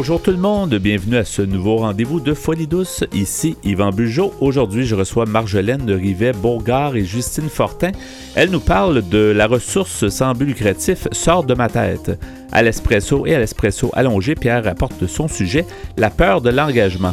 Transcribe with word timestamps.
Bonjour 0.00 0.22
tout 0.22 0.30
le 0.30 0.38
monde, 0.38 0.74
bienvenue 0.76 1.18
à 1.18 1.26
ce 1.26 1.42
nouveau 1.42 1.76
rendez-vous 1.76 2.20
de 2.20 2.32
Folie 2.32 2.66
douce. 2.66 3.04
Ici 3.12 3.58
Yvan 3.64 3.90
Bugeaud. 3.90 4.32
Aujourd'hui, 4.40 4.86
je 4.86 4.94
reçois 4.94 5.26
Marjolaine 5.26 5.84
de 5.84 5.92
Rivet-Bourgard 5.92 6.96
et 6.96 7.04
Justine 7.04 7.50
Fortin. 7.50 7.92
Elles 8.34 8.48
nous 8.48 8.60
parlent 8.60 9.06
de 9.06 9.18
la 9.18 9.46
ressource 9.46 10.08
sans 10.08 10.32
but 10.32 10.46
lucratif 10.46 11.06
Sort 11.12 11.44
de 11.44 11.52
ma 11.52 11.68
tête. 11.68 12.18
À 12.50 12.62
l'espresso 12.62 13.26
et 13.26 13.34
à 13.34 13.40
l'espresso 13.40 13.90
allongé, 13.92 14.34
Pierre 14.36 14.64
rapporte 14.64 15.06
son 15.06 15.28
sujet, 15.28 15.66
la 15.98 16.08
peur 16.08 16.40
de 16.40 16.48
l'engagement. 16.48 17.12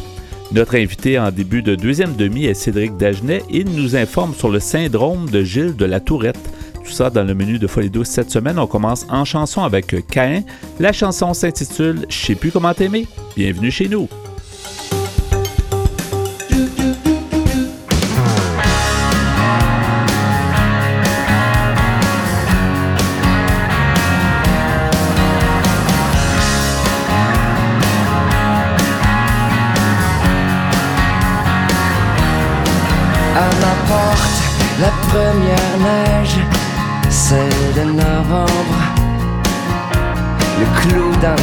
Notre 0.54 0.76
invité 0.76 1.20
en 1.20 1.30
début 1.30 1.64
de 1.64 1.76
deuxième 1.76 2.16
demi 2.16 2.46
est 2.46 2.54
Cédric 2.54 2.96
Dagenet. 2.96 3.44
Il 3.50 3.70
nous 3.72 3.98
informe 3.98 4.34
sur 4.34 4.48
le 4.48 4.62
syndrome 4.62 5.30
de 5.30 5.44
Gilles 5.44 5.76
de 5.76 5.84
la 5.84 6.00
Tourette 6.00 6.40
tout 6.88 6.94
ça 6.94 7.10
dans 7.10 7.24
le 7.24 7.34
menu 7.34 7.60
de 7.60 7.68
Folie 7.68 7.90
douce 7.90 8.08
cette 8.08 8.32
semaine. 8.32 8.58
On 8.58 8.68
commence 8.68 9.06
en 9.10 9.26
chanson 9.26 9.64
avec 9.64 10.08
Cain. 10.08 10.42
La 10.80 10.94
chanson 10.94 11.34
s'intitule 11.34 12.06
Je 12.10 12.16
sais 12.16 12.36
plus 12.36 12.52
comment 12.52 12.74
t'aimer. 12.74 13.08
Bienvenue 13.36 13.72
chez 13.72 13.90
nous. 13.90 14.08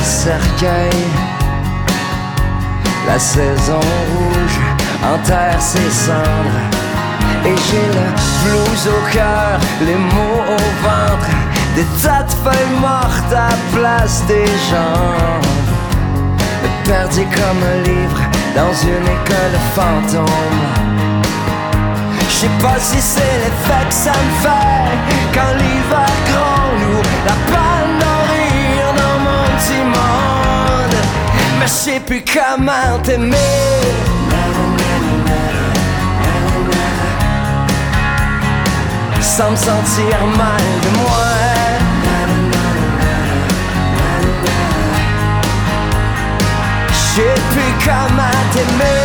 Cercueil, 0.03 1.05
la 3.07 3.19
saison 3.19 3.81
rouge 3.81 4.59
enterre 5.03 5.61
ses 5.61 5.91
cendres. 5.91 6.63
Et 7.45 7.55
j'ai 7.67 7.89
le 7.99 8.07
blues 8.43 8.89
au 8.89 9.13
cœur, 9.13 9.59
les 9.81 9.95
mots 9.95 10.45
au 10.49 10.87
ventre, 10.87 11.31
des 11.75 11.85
tas 12.03 12.23
de 12.23 12.31
feuilles 12.31 12.81
mortes 12.81 13.33
à 13.33 13.51
place 13.77 14.23
des 14.27 14.47
jambes. 14.71 15.45
Perdu 16.85 17.25
comme 17.35 17.63
un 17.63 17.83
livre 17.83 18.21
dans 18.55 18.75
une 18.83 19.07
école 19.17 19.57
fantôme. 19.75 20.95
Je 22.29 22.35
sais 22.35 22.55
pas 22.61 22.79
si 22.79 23.01
c'est 23.01 23.21
l'effet 23.21 23.89
que 23.89 23.95
ça 23.95 24.11
me 24.11 24.43
fait 24.43 25.33
Quand 25.33 25.55
l'hiver 25.57 26.24
sais 31.85 32.01
plus 32.01 32.25
comment 32.25 32.99
t'aimer. 33.03 33.37
Sans 39.21 39.51
me 39.51 39.57
sentir 39.57 40.17
mal 40.39 40.65
de 40.83 40.91
moi. 40.99 41.31
Je 46.89 46.95
sais 46.95 47.41
plus 47.53 47.73
comment 47.85 48.41
t'aimer. 48.53 49.05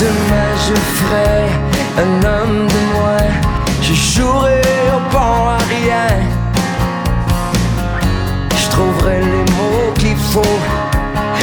Demain 0.00 0.52
je 0.66 0.74
ferai 0.96 1.48
un 2.02 2.24
homme 2.26 2.66
de 2.66 2.80
moins 2.92 3.45
Je 3.88 3.94
jouerai 3.94 4.62
au 4.96 5.00
bon 5.12 5.48
à 5.48 5.58
rien 5.68 6.08
Je 8.56 8.68
trouverai 8.68 9.20
les 9.20 9.46
mots 9.54 9.92
qu'il 9.96 10.16
faut. 10.16 10.58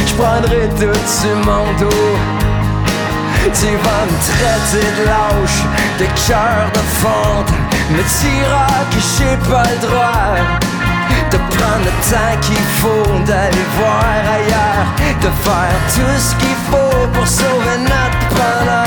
Je 0.06 0.14
prendrai 0.16 0.68
tout 0.78 1.00
sur 1.08 1.36
mon 1.38 1.66
Tu 3.54 3.72
vas 3.86 4.04
me 4.10 4.18
traiter 4.28 4.88
de 4.98 5.06
lâche 5.06 5.62
De 6.00 6.06
cœur 6.28 6.70
de 6.74 6.84
fonte 7.00 7.54
Me 7.92 8.04
diras 8.20 8.84
que 8.92 9.00
j'ai 9.00 9.38
pas 9.50 9.64
le 9.64 9.88
droit 9.88 10.64
de 11.32 11.38
prendre 11.56 11.86
le 11.86 11.92
temps 12.12 12.40
qu'il 12.42 12.66
faut, 12.80 13.26
d'aller 13.26 13.68
voir 13.80 14.22
ailleurs, 14.36 14.88
de 15.20 15.30
faire 15.44 15.80
tout 15.96 16.20
ce 16.20 16.36
qu'il 16.36 16.58
faut 16.70 17.08
pour 17.14 17.28
sauver 17.28 17.78
notre 17.80 18.24
bonheur, 18.30 18.84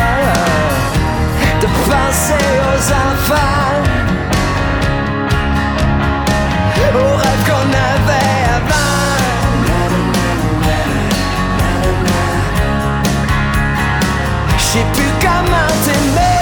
de 1.60 1.66
penser 1.66 2.46
aux 2.68 2.82
enfants, 2.92 3.82
aux 6.94 7.16
rêves 7.16 7.44
qu'on 7.46 7.68
avait 7.94 8.40
avant. 8.56 9.16
Je 14.58 14.64
sais 14.64 14.86
plus 14.94 15.12
comment 15.20 15.72
t'aimer. 15.84 16.36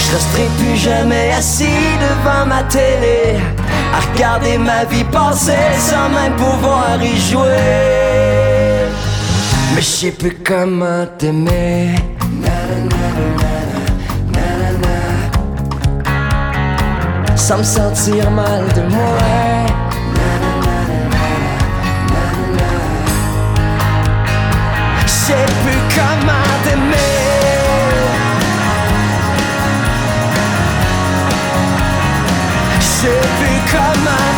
Je 0.00 0.12
resterai 0.12 0.46
plus 0.58 0.76
jamais 0.76 1.32
assis 1.32 1.98
devant 2.00 2.46
ma 2.46 2.62
télé 2.64 3.53
À 3.94 4.00
regarder 4.00 4.58
ma 4.58 4.84
vie 4.84 5.04
passer 5.04 5.52
sans 5.78 6.08
même 6.08 6.34
pouvoir 6.34 7.00
y 7.00 7.16
jouer. 7.30 8.88
Mais 9.72 9.80
je 9.80 9.86
sais 9.86 10.10
plus 10.10 10.36
comment 10.44 11.06
t'aimer. 11.16 11.94
Sans 17.36 17.58
me 17.58 17.62
sentir 17.62 18.30
mal 18.30 18.64
de 18.74 18.82
moi 18.94 19.63
plus 33.74 33.80
comment 33.80 34.33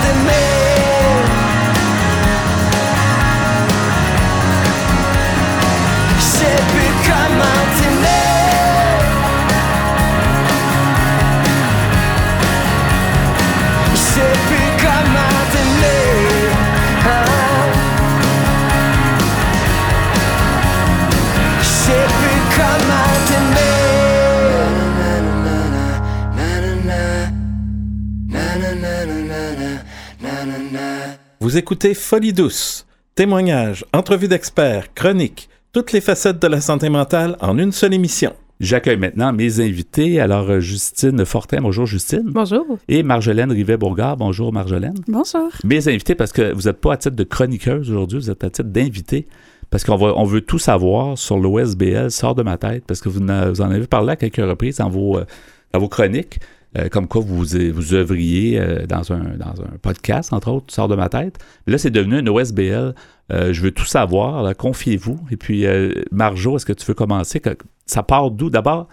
Vous 31.47 31.57
écoutez 31.57 31.95
Folie 31.95 32.33
douce. 32.33 32.89
Témoignages, 33.15 33.85
entrevues 33.93 34.27
d'experts, 34.27 34.93
chroniques, 34.95 35.49
toutes 35.73 35.93
les 35.93 36.01
facettes 36.01 36.43
de 36.43 36.49
la 36.49 36.61
santé 36.61 36.89
mentale 36.89 37.37
en 37.41 37.57
une 37.57 37.71
seule 37.71 37.95
émission. 37.95 38.33
J'accueille 38.59 38.97
maintenant 38.97 39.33
mes 39.33 39.61
invités. 39.61 40.19
Alors, 40.19 40.51
euh, 40.51 40.59
Justine 40.59 41.25
Fortin, 41.25 41.61
bonjour 41.61 41.87
Justine. 41.87 42.25
Bonjour. 42.25 42.67
Et 42.89 43.05
Marjolaine 43.05 43.53
Rivet-Bourgard, 43.53 44.17
bonjour 44.17 44.53
Marjolaine. 44.53 44.97
Bonjour. 45.07 45.49
Mes 45.63 45.87
invités, 45.87 46.17
parce 46.17 46.33
que 46.33 46.53
vous 46.53 46.63
n'êtes 46.63 46.81
pas 46.81 46.95
à 46.95 46.97
titre 46.97 47.15
de 47.15 47.23
chroniqueuse 47.23 47.93
aujourd'hui, 47.93 48.19
vous 48.19 48.31
êtes 48.33 48.43
à 48.43 48.51
titre 48.51 48.69
d'invité. 48.71 49.29
Parce 49.71 49.85
qu'on 49.85 49.95
va, 49.97 50.15
on 50.17 50.25
veut 50.25 50.41
tout 50.41 50.59
savoir 50.59 51.17
sur 51.17 51.39
l'OSBL, 51.39 52.11
sort 52.11 52.35
de 52.35 52.43
ma 52.43 52.59
tête, 52.59 52.83
parce 52.89 53.01
que 53.01 53.09
vous, 53.09 53.21
en- 53.21 53.51
vous 53.51 53.61
en 53.61 53.71
avez 53.71 53.87
parlé 53.87 54.11
à 54.11 54.17
quelques 54.17 54.35
reprises 54.45 54.79
dans 54.79 54.89
vos, 54.91 55.19
euh, 55.19 55.25
dans 55.73 55.79
vos 55.79 55.89
chroniques, 55.89 56.41
euh, 56.77 56.89
comme 56.89 57.07
quoi 57.09 57.21
vous, 57.23 57.45
vous 57.73 57.95
œuvriez 57.95 58.61
euh, 58.61 58.87
dans, 58.87 59.13
un, 59.13 59.37
dans 59.37 59.61
un 59.63 59.77
podcast, 59.81 60.33
entre 60.33 60.51
autres, 60.51 60.73
sort 60.75 60.89
de 60.89 60.95
ma 60.97 61.09
tête. 61.09 61.39
Là, 61.67 61.79
c'est 61.79 61.91
devenu 61.91 62.17
un 62.19 62.27
OSBL. 62.27 62.95
Euh, 63.33 63.53
je 63.53 63.61
veux 63.61 63.71
tout 63.73 63.85
savoir, 63.85 64.55
confiez-vous. 64.57 65.19
Et 65.31 65.37
puis, 65.37 65.67
euh, 65.67 65.93
Marjo, 66.13 66.57
est-ce 66.57 66.67
que 66.67 66.73
tu 66.73 66.85
veux 66.87 66.95
commencer? 66.95 67.41
Ça 67.87 68.03
part 68.03 68.31
d'où? 68.31 68.51
D'abord, 68.51 68.89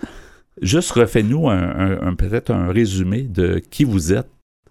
juste 0.62 0.91
refais-nous 0.91 1.50
un, 1.50 1.57
un- 1.62 2.07
un- 2.07 2.15
peut-être 2.15 2.51
un 2.51 2.71
résumé 2.71 3.21
de 3.24 3.62
qui 3.69 3.83
vous 3.83 4.13
êtes. 4.13 4.27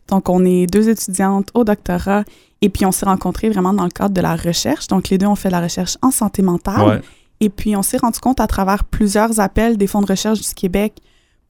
Donc, 0.09 0.29
on 0.29 0.45
est 0.45 0.67
deux 0.67 0.89
étudiantes 0.89 1.49
au 1.55 1.65
doctorat 1.65 2.25
et 2.61 2.69
puis 2.69 2.85
on 2.85 2.93
s'est 2.93 3.07
rencontrés 3.07 3.49
vraiment 3.51 3.73
dans 3.73 3.85
le 3.85 3.91
cadre 3.91 4.15
de 4.15 4.21
la 4.21 4.37
recherche. 4.37 4.87
Donc, 4.89 5.09
les 5.11 5.19
deux 5.19 5.27
ont 5.27 5.37
fait 5.37 5.51
la 5.51 5.61
recherche 5.61 5.97
en 6.03 6.11
santé 6.11 6.43
mentale. 6.43 6.87
Ouais. 6.89 7.01
Et 7.41 7.49
puis, 7.49 7.75
on 7.77 7.83
s'est 7.83 7.97
rendu 7.99 8.19
compte 8.21 8.41
à 8.41 8.47
travers 8.47 8.85
plusieurs 8.85 9.41
appels 9.41 9.77
des 9.77 9.87
fonds 9.87 10.01
de 10.01 10.07
recherche 10.07 10.41
du 10.41 10.55
Québec 10.55 10.95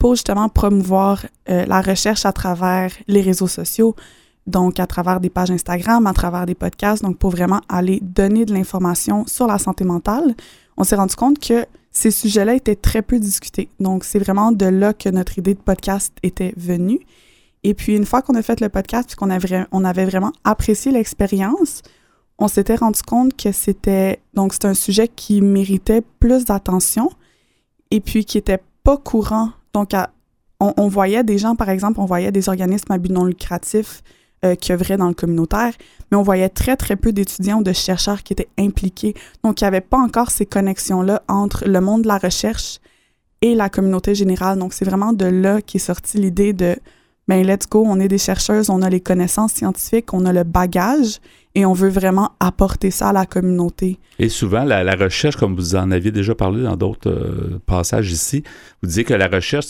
pour 0.03 0.17
justement 0.17 0.49
promouvoir 0.49 1.25
euh, 1.49 1.65
la 1.65 1.81
recherche 1.81 2.27
à 2.27 2.33
travers 2.33 2.91
les 3.07 3.21
réseaux 3.21 3.47
sociaux, 3.47 3.95
donc 4.49 4.81
à 4.81 4.89
travers 4.89 5.21
des 5.21 5.31
pages 5.31 5.53
Instagram, 5.53 6.09
à 6.09 6.13
travers 6.13 6.45
des 6.45 6.57
podcasts, 6.57 7.05
donc 7.05 7.19
pour 7.19 7.31
vraiment 7.31 7.61
aller 7.69 8.01
donner 8.03 8.45
de 8.45 8.53
l'information 8.53 9.25
sur 9.29 9.47
la 9.47 9.59
santé 9.59 9.85
mentale. 9.85 10.35
on 10.77 10.83
s'est 10.83 10.97
rendu 10.97 11.15
compte 11.15 11.39
que 11.39 11.67
ces 11.93 12.11
sujets-là 12.11 12.55
étaient 12.57 12.75
très 12.75 13.01
peu 13.01 13.21
discutés. 13.21 13.69
Donc, 13.79 14.03
c'est 14.03 14.19
vraiment 14.19 14.51
de 14.51 14.67
là 14.67 14.93
que 14.93 15.09
notre 15.09 15.39
idée 15.39 15.55
de 15.55 15.61
podcast 15.61 16.13
était 16.25 16.53
venue. 16.57 16.99
Et 17.63 17.73
puis, 17.73 17.95
une 17.95 18.05
fois 18.05 18.23
qu'on 18.23 18.35
a 18.35 18.43
fait 18.43 18.61
le 18.61 18.71
podcast, 18.71 19.07
puis 19.07 19.15
qu'on 19.15 19.31
avait, 19.31 19.67
on 19.71 19.85
avait 19.85 20.07
vraiment 20.07 20.33
apprécié 20.43 20.91
l'expérience, 20.91 21.83
on 22.39 22.49
s'était 22.49 22.75
rendu 22.75 23.03
compte 23.03 23.37
que 23.37 23.53
c'était 23.53 24.21
donc 24.35 24.53
c'est 24.53 24.65
un 24.65 24.75
sujet 24.75 25.07
qui 25.07 25.43
méritait 25.43 26.03
plus 26.19 26.45
d'attention 26.45 27.09
et 27.93 28.01
puis 28.01 28.25
qui 28.25 28.37
était 28.37 28.65
pas 28.83 28.97
courant. 28.97 29.51
Donc, 29.75 29.93
on, 30.61 30.89
voyait 30.89 31.25
des 31.25 31.39
gens, 31.39 31.57
par 31.57 31.71
exemple, 31.71 32.01
on 32.01 32.05
voyait 32.05 32.33
des 32.33 32.49
organismes 32.49 32.93
à 32.93 32.99
but 32.99 33.11
non 33.11 33.25
lucratif 33.25 34.03
euh, 34.45 34.55
qui 34.55 34.73
œuvraient 34.73 34.97
dans 34.97 35.09
le 35.09 35.15
communautaire, 35.15 35.73
mais 36.11 36.17
on 36.17 36.23
voyait 36.23 36.49
très, 36.49 36.77
très 36.77 36.97
peu 36.97 37.13
d'étudiants 37.13 37.61
ou 37.61 37.63
de 37.63 37.73
chercheurs 37.73 38.23
qui 38.23 38.33
étaient 38.33 38.49
impliqués. 38.59 39.15
Donc, 39.45 39.61
il 39.61 39.65
n'y 39.65 39.69
avait 39.69 39.81
pas 39.81 39.99
encore 39.99 40.31
ces 40.31 40.47
connexions-là 40.47 41.23
entre 41.29 41.67
le 41.67 41.81
monde 41.81 42.03
de 42.03 42.09
la 42.09 42.19
recherche 42.19 42.79
et 43.41 43.55
la 43.55 43.69
communauté 43.69 44.15
générale. 44.15 44.59
Donc, 44.59 44.73
c'est 44.73 44.85
vraiment 44.85 45.13
de 45.13 45.27
là 45.27 45.61
qu'est 45.63 45.79
sortie 45.79 46.19
l'idée 46.19 46.53
de, 46.53 46.77
ben, 47.29 47.47
let's 47.47 47.69
go, 47.69 47.85
on 47.87 47.99
est 47.99 48.09
des 48.09 48.19
chercheuses, 48.19 48.71
on 48.71 48.83
a 48.83 48.91
les 48.91 49.01
connaissances 49.01 49.53
scientifiques, 49.53 50.13
on 50.13 50.27
a 50.27 50.33
le 50.33 50.45
bagage, 50.45 51.21
et 51.55 51.67
on 51.67 51.73
veut 51.73 51.91
vraiment 51.91 52.33
apporter 52.41 52.91
ça 52.91 53.09
à 53.09 53.13
la 53.13 53.27
communauté. 53.27 53.99
Et 54.19 54.29
souvent, 54.29 54.65
la, 54.65 54.95
recherche, 54.95 55.37
comme 55.37 55.55
vous 55.55 55.75
en 55.75 55.91
aviez 55.91 56.11
déjà 56.11 56.35
parlé 56.35 56.63
dans 56.63 56.77
d'autres 56.77 57.11
euh, 57.11 57.61
passages 57.67 58.11
ici, 58.11 58.43
vous 58.83 58.89
disiez 58.89 59.05
que 59.05 59.15
la 59.15 59.29
recherche, 59.29 59.67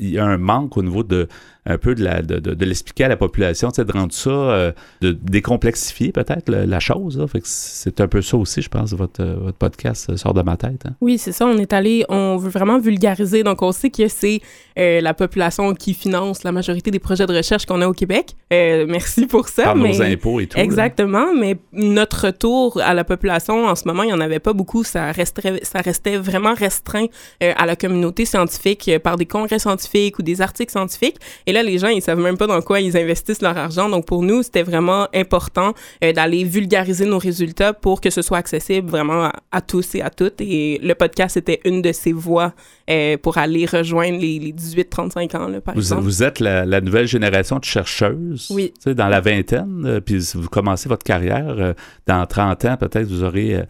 il 0.00 0.10
y 0.10 0.18
a 0.18 0.24
un 0.24 0.38
manque 0.38 0.76
au 0.76 0.82
niveau 0.82 1.02
de 1.02 1.28
un 1.64 1.78
peu 1.78 1.94
de, 1.94 2.02
la, 2.02 2.22
de, 2.22 2.40
de, 2.40 2.64
l'expliquer 2.64 3.04
à 3.04 3.08
la 3.08 3.16
population, 3.16 3.68
de 3.68 3.92
rendre 3.92 4.12
ça, 4.12 4.30
euh, 4.30 4.72
de 5.00 5.12
décomplexifier 5.12 6.10
peut-être 6.10 6.50
la, 6.50 6.80
chose. 6.80 7.24
c'est 7.44 8.00
un 8.00 8.08
peu 8.08 8.20
ça 8.20 8.36
aussi, 8.36 8.62
je 8.62 8.68
pense, 8.68 8.92
votre, 8.94 9.22
euh, 9.22 9.36
votre 9.38 9.58
podcast 9.58 10.16
sort 10.16 10.34
de 10.34 10.42
ma 10.42 10.56
tête. 10.56 10.82
Hein. 10.86 10.94
Oui, 11.00 11.18
c'est 11.18 11.30
ça. 11.30 11.46
On 11.46 11.56
est 11.58 11.72
allé, 11.72 12.04
on 12.08 12.36
veut 12.36 12.50
vraiment 12.50 12.80
vulgariser. 12.80 13.44
Donc, 13.44 13.62
on 13.62 13.70
sait 13.70 13.90
que 13.90 14.08
c'est 14.08 14.40
la 14.76 15.14
population 15.14 15.72
qui 15.74 15.94
finance 15.94 16.42
la 16.42 16.50
majorité 16.50 16.90
des 16.90 16.98
projets 16.98 17.26
de 17.26 17.36
recherche 17.36 17.64
qu'on 17.64 17.80
a 17.80 17.86
au 17.86 17.92
Québec. 17.92 18.34
merci 18.50 19.26
pour 19.26 19.48
ça. 19.48 19.62
Par 19.62 19.76
nos 19.76 20.02
impôts 20.02 20.40
et 20.40 20.48
tout. 20.48 20.58
Exactement. 20.58 21.11
Mais 21.38 21.56
notre 21.72 22.26
retour 22.26 22.80
à 22.80 22.94
la 22.94 23.04
population, 23.04 23.66
en 23.66 23.74
ce 23.74 23.86
moment, 23.86 24.02
il 24.02 24.06
n'y 24.06 24.12
en 24.12 24.20
avait 24.20 24.38
pas 24.38 24.52
beaucoup. 24.52 24.84
Ça, 24.84 25.12
restait, 25.12 25.60
ça 25.62 25.80
restait 25.80 26.16
vraiment 26.16 26.54
restreint 26.54 27.06
à 27.40 27.66
la 27.66 27.76
communauté 27.76 28.24
scientifique 28.24 28.90
par 29.02 29.16
des 29.16 29.26
congrès 29.26 29.58
scientifiques 29.58 30.18
ou 30.18 30.22
des 30.22 30.40
articles 30.40 30.70
scientifiques. 30.70 31.16
Et 31.46 31.52
là, 31.52 31.62
les 31.62 31.78
gens, 31.78 31.88
ils 31.88 32.02
savent 32.02 32.18
même 32.18 32.36
pas 32.36 32.46
dans 32.46 32.60
quoi 32.62 32.80
ils 32.80 32.96
investissent 32.96 33.42
leur 33.42 33.56
argent. 33.56 33.88
Donc, 33.88 34.06
pour 34.06 34.22
nous, 34.22 34.42
c'était 34.42 34.62
vraiment 34.62 35.08
important 35.14 35.72
euh, 36.02 36.12
d'aller 36.12 36.44
vulgariser 36.44 37.04
nos 37.04 37.18
résultats 37.18 37.72
pour 37.72 38.00
que 38.00 38.10
ce 38.10 38.22
soit 38.22 38.38
accessible 38.38 38.90
vraiment 38.90 39.30
à, 39.50 39.60
tous 39.60 39.94
et 39.94 40.02
à 40.02 40.10
toutes. 40.10 40.40
Et 40.40 40.78
le 40.82 40.94
podcast 40.94 41.36
était 41.36 41.60
une 41.64 41.82
de 41.82 41.92
ces 41.92 42.12
voies 42.12 42.52
euh, 42.90 43.16
pour 43.16 43.38
aller 43.38 43.66
rejoindre 43.66 44.18
les, 44.18 44.52
18-35 44.52 45.36
ans, 45.36 45.48
là, 45.48 45.60
par 45.60 45.74
vous, 45.74 45.80
exemple. 45.80 46.02
Vous 46.02 46.22
êtes 46.22 46.40
la, 46.40 46.80
nouvelle 46.80 47.06
génération 47.06 47.58
de 47.58 47.64
chercheuses. 47.64 48.48
Oui. 48.50 48.72
Dans 48.86 49.08
la 49.08 49.20
vingtaine, 49.20 49.84
euh, 49.86 50.00
puis 50.00 50.18
vous 50.34 50.48
commencez 50.48 50.88
votre 50.88 51.04
carrière. 51.04 51.74
dans 52.06 52.26
30 52.26 52.64
ans, 52.64 52.76
peut-être, 52.76 53.06
vous 53.06 53.22
aurez 53.22 53.64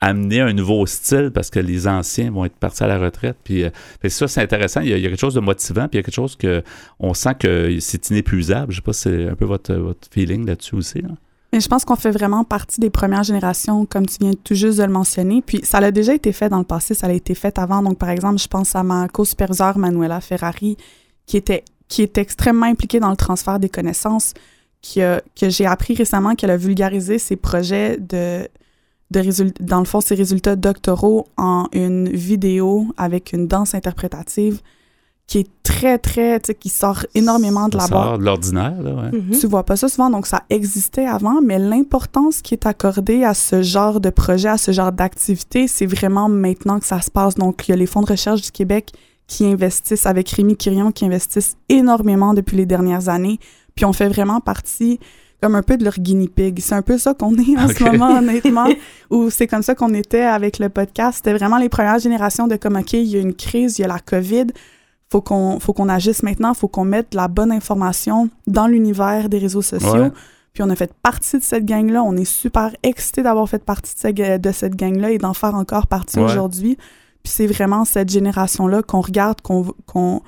amener 0.00 0.40
un 0.40 0.52
nouveau 0.52 0.86
style 0.86 1.30
parce 1.32 1.50
que 1.50 1.58
les 1.58 1.88
anciens 1.88 2.30
vont 2.30 2.44
être 2.44 2.56
partis 2.56 2.84
à 2.84 2.86
la 2.86 2.98
retraite. 2.98 3.36
Puis, 3.42 3.64
euh, 3.64 3.70
ça, 4.08 4.28
c'est 4.28 4.42
intéressant. 4.42 4.80
Il 4.80 4.88
y, 4.88 4.94
a, 4.94 5.00
quelque 5.00 5.20
chose 5.20 5.34
de 5.34 5.40
motivant, 5.40 5.88
puis 5.88 5.94
il 5.94 5.96
y 5.96 6.00
a 6.00 6.02
quelque 6.02 6.14
chose 6.14 6.36
que 6.36 6.62
on 7.00 7.14
sent 7.14 7.34
que 7.40 7.78
c'est 7.80 8.10
inépuisable. 8.10 8.72
Je 8.72 8.76
sais 8.76 8.82
pas 8.82 8.92
si 8.92 9.02
c'est 9.02 9.28
un 9.28 9.34
peu 9.34 9.46
votre, 9.46 9.74
votre 9.74 10.08
feeling 10.10 10.46
là-dessus 10.46 10.76
aussi. 10.76 11.02
Je 11.60 11.68
pense 11.68 11.84
qu'on 11.84 11.96
fait 11.96 12.10
vraiment 12.10 12.44
partie 12.44 12.80
des 12.80 12.90
premières 12.90 13.22
générations, 13.22 13.86
comme 13.86 14.06
tu 14.06 14.16
viens 14.20 14.32
tout 14.44 14.54
juste 14.54 14.78
de 14.78 14.84
le 14.84 14.92
mentionner. 14.92 15.42
Puis 15.42 15.60
ça 15.62 15.78
a 15.78 15.90
déjà 15.90 16.14
été 16.14 16.32
fait 16.32 16.48
dans 16.48 16.58
le 16.58 16.64
passé, 16.64 16.94
ça 16.94 17.06
a 17.06 17.12
été 17.12 17.34
fait 17.34 17.58
avant. 17.58 17.82
Donc, 17.82 17.98
par 17.98 18.10
exemple, 18.10 18.38
je 18.38 18.48
pense 18.48 18.74
à 18.76 18.82
ma 18.82 19.08
co-superviseure 19.08 19.78
Manuela 19.78 20.20
Ferrari, 20.20 20.76
qui 21.26 21.36
était, 21.36 21.64
qui 21.88 22.02
est 22.02 22.18
extrêmement 22.18 22.66
impliquée 22.66 23.00
dans 23.00 23.10
le 23.10 23.16
transfert 23.16 23.58
des 23.58 23.68
connaissances, 23.68 24.34
que 24.94 25.20
j'ai 25.42 25.66
appris 25.66 25.94
récemment 25.94 26.34
qu'elle 26.34 26.50
a 26.50 26.56
vulgarisé 26.56 27.18
ses 27.18 27.36
projets 27.36 27.96
de 27.98 28.48
de 29.10 29.22
dans 29.60 29.78
le 29.78 29.84
fond, 29.84 30.00
ses 30.00 30.16
résultats 30.16 30.56
doctoraux 30.56 31.28
en 31.36 31.68
une 31.72 32.08
vidéo 32.08 32.88
avec 32.96 33.32
une 33.32 33.46
danse 33.46 33.74
interprétative 33.74 34.60
qui 35.26 35.38
est 35.38 35.48
très, 35.64 35.98
très, 35.98 36.38
tu 36.38 36.46
sais, 36.48 36.54
qui 36.54 36.68
sort 36.68 37.04
énormément 37.14 37.68
de 37.68 37.76
la 37.76 37.88
boîte. 37.88 38.04
sort 38.04 38.18
de 38.18 38.24
l'ordinaire, 38.24 38.80
là, 38.80 38.94
ouais. 38.94 39.10
Mm-hmm. 39.10 39.40
Tu 39.40 39.46
vois 39.48 39.64
pas 39.64 39.74
ça 39.74 39.88
souvent, 39.88 40.08
donc 40.08 40.26
ça 40.26 40.44
existait 40.50 41.06
avant, 41.06 41.40
mais 41.42 41.58
l'importance 41.58 42.42
qui 42.42 42.54
est 42.54 42.64
accordée 42.64 43.24
à 43.24 43.34
ce 43.34 43.62
genre 43.62 44.00
de 44.00 44.10
projet, 44.10 44.50
à 44.50 44.58
ce 44.58 44.70
genre 44.70 44.92
d'activité, 44.92 45.66
c'est 45.66 45.86
vraiment 45.86 46.28
maintenant 46.28 46.78
que 46.78 46.86
ça 46.86 47.00
se 47.00 47.10
passe. 47.10 47.34
Donc, 47.34 47.66
il 47.66 47.72
y 47.72 47.74
a 47.74 47.76
les 47.76 47.86
fonds 47.86 48.02
de 48.02 48.10
recherche 48.10 48.42
du 48.42 48.52
Québec 48.52 48.92
qui 49.26 49.44
investissent, 49.44 50.06
avec 50.06 50.30
Rémi 50.30 50.56
Quirion, 50.56 50.92
qui 50.92 51.04
investissent 51.04 51.56
énormément 51.68 52.32
depuis 52.32 52.56
les 52.56 52.66
dernières 52.66 53.08
années, 53.08 53.40
puis 53.74 53.84
on 53.84 53.92
fait 53.92 54.08
vraiment 54.08 54.40
partie 54.40 55.00
comme 55.42 55.54
un 55.54 55.62
peu 55.62 55.76
de 55.76 55.84
leur 55.84 55.98
guinea 55.98 56.28
pig. 56.34 56.60
C'est 56.60 56.74
un 56.74 56.82
peu 56.82 56.98
ça 56.98 57.14
qu'on 57.14 57.34
est 57.34 57.58
en 57.58 57.68
ce 57.68 57.82
moment, 57.90 58.18
honnêtement, 58.18 58.68
ou 59.10 59.28
c'est 59.30 59.46
comme 59.46 59.62
ça 59.62 59.74
qu'on 59.74 59.92
était 59.92 60.22
avec 60.22 60.58
le 60.58 60.68
podcast. 60.68 61.18
C'était 61.18 61.34
vraiment 61.34 61.58
les 61.58 61.68
premières 61.68 61.98
générations 61.98 62.46
de 62.46 62.56
comme, 62.56 62.76
OK, 62.76 62.92
il 62.94 63.08
y 63.08 63.16
a 63.16 63.20
une 63.20 63.34
crise, 63.34 63.78
il 63.78 63.82
y 63.82 63.84
a 63.84 63.88
la 63.88 63.98
COVID, 63.98 64.46
faut 65.10 65.20
qu'on 65.20 65.60
faut 65.60 65.72
qu'on 65.72 65.88
agisse 65.88 66.22
maintenant, 66.22 66.54
faut 66.54 66.68
qu'on 66.68 66.84
mette 66.84 67.14
la 67.14 67.28
bonne 67.28 67.52
information 67.52 68.28
dans 68.46 68.66
l'univers 68.66 69.28
des 69.28 69.38
réseaux 69.38 69.62
sociaux. 69.62 70.10
Puis 70.52 70.62
on 70.62 70.70
a 70.70 70.76
fait 70.76 70.92
partie 71.02 71.38
de 71.38 71.42
cette 71.42 71.66
gang-là. 71.66 72.02
On 72.02 72.16
est 72.16 72.24
super 72.24 72.74
excités 72.82 73.22
d'avoir 73.22 73.46
fait 73.48 73.62
partie 73.62 73.94
de 73.94 73.98
cette, 73.98 74.40
de 74.40 74.52
cette 74.52 74.74
gang-là 74.74 75.10
et 75.10 75.18
d'en 75.18 75.34
faire 75.34 75.54
encore 75.54 75.86
partie 75.86 76.18
aujourd'hui. 76.18 76.76
Puis 77.22 77.32
c'est 77.32 77.46
vraiment 77.46 77.84
cette 77.84 78.08
génération-là 78.08 78.82
qu'on 78.82 79.00
regarde, 79.00 79.40
qu'on 79.42 79.74
qu'on 79.84 80.22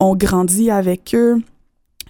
on 0.00 0.16
grandit 0.16 0.70
avec 0.70 1.14
eux. 1.14 1.42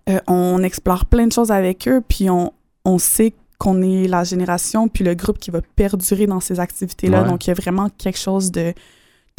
Euh, 0.08 0.20
on 0.26 0.62
explore 0.62 1.04
plein 1.06 1.26
de 1.26 1.32
choses 1.32 1.50
avec 1.50 1.88
eux, 1.88 2.02
puis 2.06 2.30
on, 2.30 2.52
on 2.84 2.98
sait 2.98 3.34
qu'on 3.58 3.82
est 3.82 4.06
la 4.06 4.24
génération, 4.24 4.88
puis 4.88 5.04
le 5.04 5.14
groupe 5.14 5.38
qui 5.38 5.50
va 5.50 5.60
perdurer 5.76 6.26
dans 6.26 6.40
ces 6.40 6.60
activités-là. 6.60 7.24
Donc, 7.24 7.46
il 7.46 7.48
y 7.48 7.50
a 7.50 7.54
vraiment 7.54 7.88
quelque 7.98 8.18
chose 8.18 8.52
de, 8.52 8.72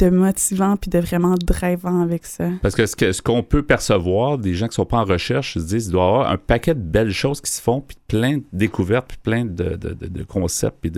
de 0.00 0.10
motivant 0.10 0.76
puis 0.76 0.90
de 0.90 0.98
vraiment 0.98 1.34
drivant 1.34 2.00
avec 2.00 2.24
ça. 2.24 2.48
Parce 2.62 2.74
que 2.74 2.86
ce 2.86 3.22
qu'on 3.22 3.42
peut 3.42 3.62
percevoir 3.62 4.38
des 4.38 4.54
gens 4.54 4.66
qui 4.68 4.74
sont 4.74 4.86
pas 4.86 4.98
en 4.98 5.04
recherche, 5.04 5.56
ils 5.56 5.62
se 5.62 5.66
disent 5.66 5.84
qu'il 5.84 5.92
doit 5.92 6.02
y 6.02 6.06
avoir 6.06 6.30
un 6.30 6.36
paquet 6.38 6.74
de 6.74 6.80
belles 6.80 7.12
choses 7.12 7.40
qui 7.40 7.50
se 7.50 7.60
font, 7.60 7.80
puis 7.80 7.96
plein 8.08 8.38
de 8.38 8.44
découvertes, 8.52 9.06
puis 9.08 9.18
plein 9.22 9.44
de, 9.44 9.76
de, 9.76 9.94
de, 9.94 10.22
concepts. 10.24 10.78
Puis. 10.80 10.92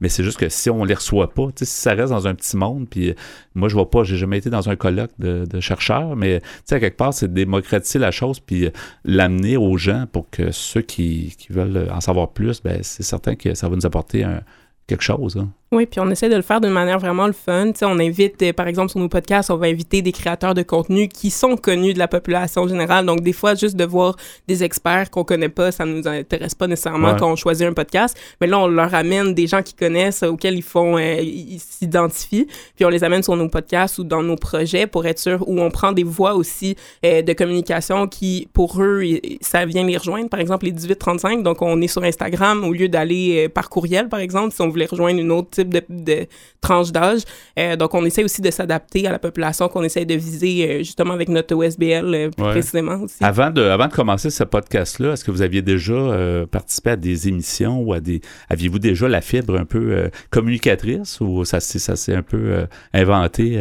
Mais 0.00 0.08
c'est 0.08 0.24
juste 0.24 0.38
que 0.38 0.48
si 0.48 0.70
on 0.70 0.84
les 0.84 0.94
reçoit 0.94 1.30
pas, 1.30 1.48
si 1.56 1.66
ça 1.66 1.94
reste 1.94 2.12
dans 2.12 2.26
un 2.26 2.34
petit 2.34 2.56
monde, 2.56 2.88
puis 2.88 3.14
moi 3.54 3.68
je 3.68 3.74
vois 3.74 3.90
pas, 3.90 4.02
j'ai 4.04 4.16
jamais 4.16 4.38
été 4.38 4.50
dans 4.50 4.68
un 4.68 4.76
colloque 4.76 5.12
de, 5.18 5.60
chercheurs, 5.60 6.16
mais 6.16 6.40
à 6.70 6.80
quelque 6.80 6.96
part, 6.96 7.14
c'est 7.14 7.32
démocratiser 7.32 7.98
la 7.98 8.10
chose, 8.10 8.40
puis 8.40 8.68
l'amener 9.04 9.56
aux 9.56 9.76
gens 9.76 10.06
pour 10.10 10.28
que 10.30 10.50
ceux 10.50 10.82
qui, 10.82 11.34
qui 11.38 11.52
veulent 11.52 11.88
en 11.92 12.00
savoir 12.00 12.30
plus, 12.30 12.62
ben 12.62 12.80
c'est 12.82 13.02
certain 13.02 13.34
que 13.34 13.54
ça 13.54 13.68
va 13.68 13.76
nous 13.76 13.86
apporter 13.86 14.24
un, 14.24 14.42
quelque 14.88 15.02
chose. 15.02 15.36
Hein. 15.36 15.50
Oui, 15.70 15.84
puis 15.84 16.00
on 16.00 16.08
essaie 16.08 16.30
de 16.30 16.34
le 16.34 16.40
faire 16.40 16.62
d'une 16.62 16.72
manière 16.72 16.98
vraiment 16.98 17.26
le 17.26 17.34
fun. 17.34 17.72
sais, 17.74 17.84
on 17.84 17.98
invite, 17.98 18.42
euh, 18.42 18.54
par 18.54 18.68
exemple, 18.68 18.90
sur 18.90 19.00
nos 19.00 19.08
podcasts, 19.10 19.50
on 19.50 19.58
va 19.58 19.66
inviter 19.66 20.00
des 20.00 20.12
créateurs 20.12 20.54
de 20.54 20.62
contenu 20.62 21.08
qui 21.08 21.28
sont 21.30 21.56
connus 21.58 21.92
de 21.92 21.98
la 21.98 22.08
population 22.08 22.66
générale. 22.66 23.04
Donc, 23.04 23.20
des 23.20 23.34
fois, 23.34 23.54
juste 23.54 23.76
de 23.76 23.84
voir 23.84 24.16
des 24.46 24.64
experts 24.64 25.10
qu'on 25.10 25.24
connaît 25.24 25.50
pas, 25.50 25.70
ça 25.70 25.84
nous 25.84 26.08
intéresse 26.08 26.54
pas 26.54 26.68
nécessairement 26.68 27.14
quand 27.16 27.30
on 27.30 27.36
choisit 27.36 27.66
un 27.66 27.74
podcast. 27.74 28.16
Mais 28.40 28.46
là, 28.46 28.58
on 28.60 28.66
leur 28.66 28.94
amène 28.94 29.34
des 29.34 29.46
gens 29.46 29.62
qui 29.62 29.74
connaissent, 29.74 30.22
auxquels 30.22 30.56
ils 30.56 30.62
font, 30.62 30.96
euh, 30.96 31.20
ils 31.20 31.60
s'identifient, 31.60 32.46
puis 32.74 32.86
on 32.86 32.88
les 32.88 33.04
amène 33.04 33.22
sur 33.22 33.36
nos 33.36 33.50
podcasts 33.50 33.98
ou 33.98 34.04
dans 34.04 34.22
nos 34.22 34.36
projets 34.36 34.86
pour 34.86 35.04
être 35.04 35.18
sûr, 35.18 35.46
où 35.46 35.60
on 35.60 35.70
prend 35.70 35.92
des 35.92 36.02
voix 36.04 36.34
aussi 36.34 36.76
euh, 37.04 37.20
de 37.20 37.32
communication 37.34 38.08
qui, 38.08 38.48
pour 38.54 38.82
eux, 38.82 39.02
ça 39.42 39.66
vient 39.66 39.84
les 39.84 39.98
rejoindre. 39.98 40.30
Par 40.30 40.40
exemple, 40.40 40.64
les 40.64 40.72
18-35. 40.72 41.42
Donc, 41.42 41.60
on 41.60 41.78
est 41.82 41.88
sur 41.88 42.04
Instagram 42.04 42.64
au 42.64 42.72
lieu 42.72 42.88
d'aller 42.88 43.50
par 43.50 43.68
courriel, 43.68 44.08
par 44.08 44.20
exemple, 44.20 44.54
si 44.54 44.62
on 44.62 44.68
voulait 44.68 44.86
rejoindre 44.86 45.20
une 45.20 45.30
autre 45.30 45.57
type 45.58 45.72
de, 45.72 45.82
de 45.88 46.26
tranche 46.60 46.92
d'âge. 46.92 47.22
Euh, 47.58 47.76
donc, 47.76 47.94
on 47.94 48.04
essaie 48.04 48.24
aussi 48.24 48.40
de 48.40 48.50
s'adapter 48.50 49.06
à 49.06 49.12
la 49.12 49.18
population 49.18 49.68
qu'on 49.68 49.82
essaie 49.82 50.04
de 50.04 50.14
viser 50.14 50.70
euh, 50.70 50.78
justement 50.78 51.14
avec 51.14 51.28
notre 51.28 51.54
OSBL 51.54 52.14
euh, 52.14 52.30
précisément 52.30 52.96
aussi. 53.02 53.22
Avant 53.22 53.50
de, 53.50 53.62
avant 53.62 53.88
de 53.88 53.92
commencer 53.92 54.30
ce 54.30 54.44
podcast-là, 54.44 55.12
est-ce 55.12 55.24
que 55.24 55.30
vous 55.30 55.42
aviez 55.42 55.62
déjà 55.62 56.46
participé 56.50 56.90
à 56.90 56.96
des 56.96 57.28
émissions 57.28 57.80
ou 57.80 57.92
à 57.92 58.00
des... 58.00 58.20
Aviez-vous 58.48 58.78
déjà 58.78 59.08
la 59.08 59.20
fibre 59.20 59.58
un 59.58 59.64
peu 59.64 60.10
communicatrice 60.30 61.20
ou 61.20 61.44
ça, 61.44 61.60
ça 61.60 61.96
s'est 61.96 62.14
un 62.14 62.22
peu 62.22 62.66
inventé? 62.92 63.60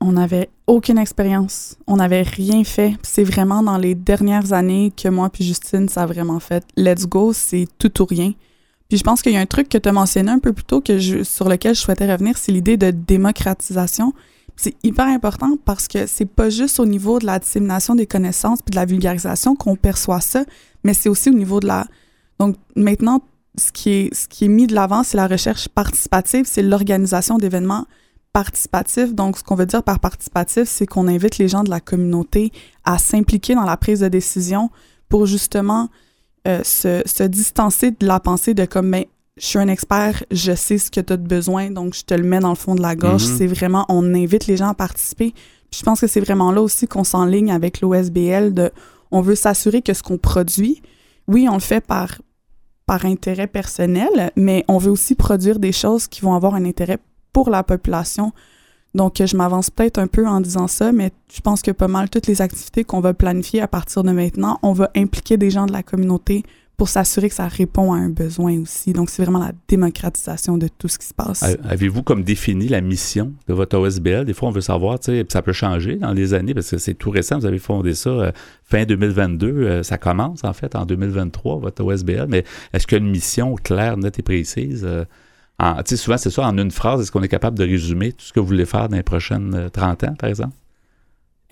On 0.00 0.12
n'avait 0.12 0.50
aucune 0.66 0.98
expérience. 0.98 1.76
On 1.86 1.96
n'avait 1.96 2.22
rien 2.22 2.64
fait. 2.64 2.94
C'est 3.02 3.24
vraiment 3.24 3.62
dans 3.62 3.78
les 3.78 3.94
dernières 3.94 4.52
années 4.52 4.92
que 4.96 5.08
moi 5.08 5.30
puis 5.30 5.44
Justine, 5.44 5.88
ça 5.88 6.02
a 6.02 6.06
vraiment 6.06 6.40
fait. 6.40 6.64
Let's 6.76 7.06
go, 7.06 7.32
c'est 7.32 7.66
tout 7.78 8.02
ou 8.02 8.06
rien. 8.06 8.32
Puis 8.88 8.98
je 8.98 9.02
pense 9.02 9.22
qu'il 9.22 9.32
y 9.32 9.36
a 9.36 9.40
un 9.40 9.46
truc 9.46 9.68
que 9.68 9.78
tu 9.78 9.88
as 9.88 9.92
mentionné 9.92 10.30
un 10.30 10.38
peu 10.38 10.52
plus 10.52 10.64
tôt 10.64 10.80
que 10.80 10.98
je, 10.98 11.22
sur 11.22 11.48
lequel 11.48 11.74
je 11.74 11.80
souhaitais 11.80 12.10
revenir, 12.10 12.38
c'est 12.38 12.52
l'idée 12.52 12.76
de 12.76 12.90
démocratisation. 12.90 14.12
C'est 14.56 14.76
hyper 14.84 15.06
important 15.06 15.58
parce 15.64 15.88
que 15.88 16.06
c'est 16.06 16.24
pas 16.26 16.50
juste 16.50 16.80
au 16.80 16.86
niveau 16.86 17.18
de 17.18 17.26
la 17.26 17.38
dissémination 17.38 17.94
des 17.94 18.06
connaissances 18.06 18.62
puis 18.62 18.70
de 18.70 18.76
la 18.76 18.86
vulgarisation 18.86 19.54
qu'on 19.54 19.76
perçoit 19.76 20.20
ça, 20.20 20.44
mais 20.84 20.94
c'est 20.94 21.08
aussi 21.08 21.30
au 21.30 21.34
niveau 21.34 21.60
de 21.60 21.66
la. 21.66 21.86
Donc 22.38 22.56
maintenant, 22.74 23.22
ce 23.58 23.72
qui 23.72 23.90
est, 23.90 24.14
ce 24.14 24.28
qui 24.28 24.46
est 24.46 24.48
mis 24.48 24.66
de 24.66 24.74
l'avant, 24.74 25.02
c'est 25.02 25.16
la 25.16 25.26
recherche 25.26 25.68
participative, 25.68 26.44
c'est 26.46 26.62
l'organisation 26.62 27.38
d'événements 27.38 27.86
participatif. 28.36 29.14
Donc, 29.14 29.38
ce 29.38 29.42
qu'on 29.42 29.54
veut 29.54 29.64
dire 29.64 29.82
par 29.82 29.98
participatif, 29.98 30.64
c'est 30.64 30.84
qu'on 30.84 31.08
invite 31.08 31.38
les 31.38 31.48
gens 31.48 31.64
de 31.64 31.70
la 31.70 31.80
communauté 31.80 32.52
à 32.84 32.98
s'impliquer 32.98 33.54
dans 33.54 33.64
la 33.64 33.78
prise 33.78 34.00
de 34.00 34.08
décision 34.08 34.68
pour 35.08 35.24
justement 35.24 35.88
euh, 36.46 36.62
se, 36.64 37.02
se, 37.04 37.24
distancer 37.24 37.90
de 37.90 38.06
la 38.06 38.20
pensée 38.20 38.54
de 38.54 38.64
comme, 38.64 38.88
mais 38.88 39.08
je 39.36 39.46
suis 39.46 39.58
un 39.58 39.68
expert, 39.68 40.24
je 40.30 40.54
sais 40.54 40.78
ce 40.78 40.90
que 40.90 41.00
tu 41.00 41.12
as 41.12 41.16
de 41.16 41.26
besoin, 41.26 41.70
donc 41.70 41.94
je 41.94 42.04
te 42.04 42.14
le 42.14 42.22
mets 42.22 42.40
dans 42.40 42.50
le 42.50 42.56
fond 42.56 42.74
de 42.74 42.82
la 42.82 42.96
gorge. 42.96 43.26
Mhm. 43.26 43.36
C'est 43.36 43.46
vraiment, 43.46 43.84
on 43.88 44.14
invite 44.14 44.46
les 44.46 44.56
gens 44.56 44.68
à 44.68 44.74
participer. 44.74 45.32
Puis 45.70 45.80
je 45.80 45.82
pense 45.82 46.00
que 46.00 46.06
c'est 46.06 46.20
vraiment 46.20 46.52
là 46.52 46.62
aussi 46.62 46.86
qu'on 46.86 47.04
s'enligne 47.04 47.50
avec 47.50 47.80
l'OSBL 47.80 48.54
de, 48.54 48.70
on 49.10 49.20
veut 49.20 49.34
s'assurer 49.34 49.82
que 49.82 49.92
ce 49.92 50.02
qu'on 50.02 50.18
produit, 50.18 50.80
oui, 51.28 51.48
on 51.50 51.54
le 51.54 51.60
fait 51.60 51.80
par, 51.80 52.22
par 52.86 53.04
intérêt 53.04 53.46
personnel, 53.46 54.30
mais 54.36 54.64
on 54.68 54.78
veut 54.78 54.90
aussi 54.90 55.14
produire 55.14 55.58
des 55.58 55.72
choses 55.72 56.06
qui 56.06 56.20
vont 56.22 56.34
avoir 56.34 56.54
un 56.54 56.64
intérêt 56.64 56.98
pour 57.32 57.50
la 57.50 57.62
population. 57.62 58.32
Donc, 58.96 59.22
je 59.22 59.36
m'avance 59.36 59.68
peut-être 59.68 59.98
un 59.98 60.06
peu 60.06 60.26
en 60.26 60.40
disant 60.40 60.66
ça, 60.66 60.90
mais 60.90 61.10
je 61.32 61.42
pense 61.42 61.60
que 61.60 61.70
pas 61.70 61.86
mal 61.86 62.08
toutes 62.08 62.26
les 62.26 62.40
activités 62.40 62.82
qu'on 62.82 63.00
va 63.00 63.12
planifier 63.12 63.60
à 63.60 63.68
partir 63.68 64.02
de 64.02 64.10
maintenant, 64.10 64.58
on 64.62 64.72
va 64.72 64.90
impliquer 64.96 65.36
des 65.36 65.50
gens 65.50 65.66
de 65.66 65.72
la 65.72 65.82
communauté 65.82 66.44
pour 66.78 66.88
s'assurer 66.88 67.28
que 67.28 67.34
ça 67.34 67.46
répond 67.46 67.92
à 67.92 67.98
un 67.98 68.08
besoin 68.08 68.58
aussi. 68.58 68.94
Donc, 68.94 69.10
c'est 69.10 69.22
vraiment 69.22 69.38
la 69.38 69.52
démocratisation 69.68 70.56
de 70.56 70.68
tout 70.68 70.88
ce 70.88 70.98
qui 70.98 71.06
se 71.06 71.14
passe. 71.14 71.42
Avez-vous 71.64 72.02
comme 72.02 72.22
défini 72.22 72.68
la 72.68 72.80
mission 72.80 73.32
de 73.48 73.54
votre 73.54 73.78
OSBL? 73.78 74.24
Des 74.24 74.32
fois, 74.32 74.48
on 74.48 74.52
veut 74.52 74.62
savoir, 74.62 74.98
tu 74.98 75.12
sais, 75.12 75.26
ça 75.28 75.42
peut 75.42 75.52
changer 75.52 75.96
dans 75.96 76.12
les 76.12 76.32
années 76.32 76.54
parce 76.54 76.70
que 76.70 76.78
c'est 76.78 76.94
tout 76.94 77.10
récent. 77.10 77.38
Vous 77.38 77.46
avez 77.46 77.58
fondé 77.58 77.94
ça 77.94 78.10
euh, 78.10 78.32
fin 78.64 78.84
2022. 78.84 79.46
Euh, 79.46 79.82
ça 79.82 79.98
commence, 79.98 80.42
en 80.42 80.52
fait, 80.54 80.74
en 80.74 80.86
2023, 80.86 81.58
votre 81.58 81.84
OSBL. 81.84 82.26
Mais 82.28 82.44
est-ce 82.72 82.86
qu'il 82.86 82.98
y 82.98 83.00
a 83.00 83.04
une 83.04 83.10
mission 83.10 83.56
claire, 83.56 83.98
nette 83.98 84.18
et 84.18 84.22
précise? 84.22 84.84
Euh, 84.84 85.04
en, 85.58 85.82
souvent, 85.84 86.18
c'est 86.18 86.30
ça, 86.30 86.42
en 86.42 86.58
une 86.58 86.70
phrase, 86.70 87.00
est-ce 87.00 87.10
qu'on 87.10 87.22
est 87.22 87.28
capable 87.28 87.58
de 87.58 87.64
résumer 87.64 88.12
tout 88.12 88.24
ce 88.24 88.32
que 88.32 88.40
vous 88.40 88.46
voulez 88.46 88.66
faire 88.66 88.88
dans 88.88 88.96
les 88.96 89.02
prochaines 89.02 89.70
30 89.72 90.04
ans, 90.04 90.14
par 90.18 90.28
exemple? 90.28 90.54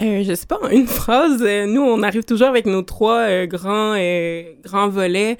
Euh, 0.02 0.24
je 0.24 0.34
sais 0.34 0.46
pas, 0.46 0.58
une 0.72 0.86
phrase, 0.88 1.40
euh, 1.42 1.66
nous, 1.66 1.80
on 1.80 2.02
arrive 2.02 2.24
toujours 2.24 2.48
avec 2.48 2.66
nos 2.66 2.82
trois 2.82 3.28
euh, 3.28 3.46
grands, 3.46 3.94
euh, 3.96 4.42
grands 4.64 4.88
volets, 4.88 5.36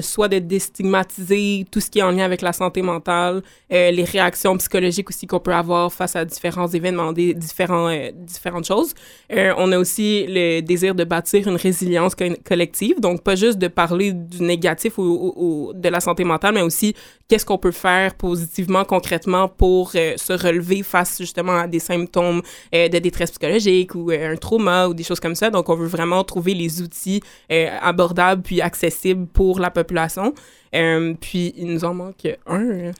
soit 0.00 0.28
de 0.28 0.38
déstigmatiser 0.38 1.66
tout 1.72 1.80
ce 1.80 1.90
qui 1.90 1.98
est 1.98 2.02
en 2.02 2.12
lien 2.12 2.24
avec 2.24 2.40
la 2.40 2.52
santé 2.52 2.82
mentale, 2.82 3.42
les 3.70 4.04
réactions 4.04 4.56
psychologiques 4.56 5.10
aussi 5.10 5.26
qu'on 5.26 5.38
peut 5.38 5.52
avoir 5.52 5.92
face 5.92 6.16
à 6.16 6.24
différents 6.24 6.68
événements, 6.68 7.12
des 7.12 7.34
différents, 7.34 7.90
différentes 8.14 8.66
choses. 8.66 8.94
on 9.30 9.72
a 9.72 9.78
aussi 9.78 10.24
le 10.26 10.60
désir 10.62 10.94
de 10.94 11.04
bâtir 11.04 11.46
une 11.46 11.56
résilience 11.56 12.14
co 12.14 12.24
collective, 12.42 13.00
donc 13.00 13.22
pas 13.22 13.34
juste 13.34 13.58
de 13.58 13.68
parler 13.68 14.12
du 14.12 14.42
négatif 14.42 14.96
ou 14.96 15.72
de 15.74 15.88
la 15.90 16.00
santé 16.00 16.24
mentale, 16.24 16.54
mais 16.54 16.62
aussi 16.62 16.94
qu'est-ce 17.28 17.44
qu'on 17.44 17.58
peut 17.58 17.70
faire 17.70 18.14
positivement, 18.14 18.84
concrètement 18.84 19.46
pour 19.46 19.90
se 19.90 20.32
relever 20.32 20.82
face 20.82 21.18
justement 21.18 21.58
à 21.58 21.66
des 21.66 21.80
symptômes 21.80 22.40
de 22.72 22.98
détresse 22.98 23.30
psychologique 23.30 23.79
ou 23.94 24.10
euh, 24.10 24.32
un 24.32 24.36
trauma 24.36 24.86
ou 24.88 24.94
des 24.94 25.02
choses 25.02 25.20
comme 25.20 25.34
ça. 25.34 25.50
Donc, 25.50 25.68
on 25.68 25.74
veut 25.74 25.86
vraiment 25.86 26.22
trouver 26.24 26.54
les 26.54 26.82
outils 26.82 27.20
euh, 27.50 27.68
abordables 27.80 28.42
puis 28.42 28.60
accessibles 28.60 29.26
pour 29.26 29.60
la 29.60 29.70
population. 29.70 30.34
Euh, 30.74 31.14
puis, 31.20 31.54
il 31.56 31.66
nous 31.66 31.84
en 31.84 31.94
manque 31.94 32.28
un. 32.46 32.92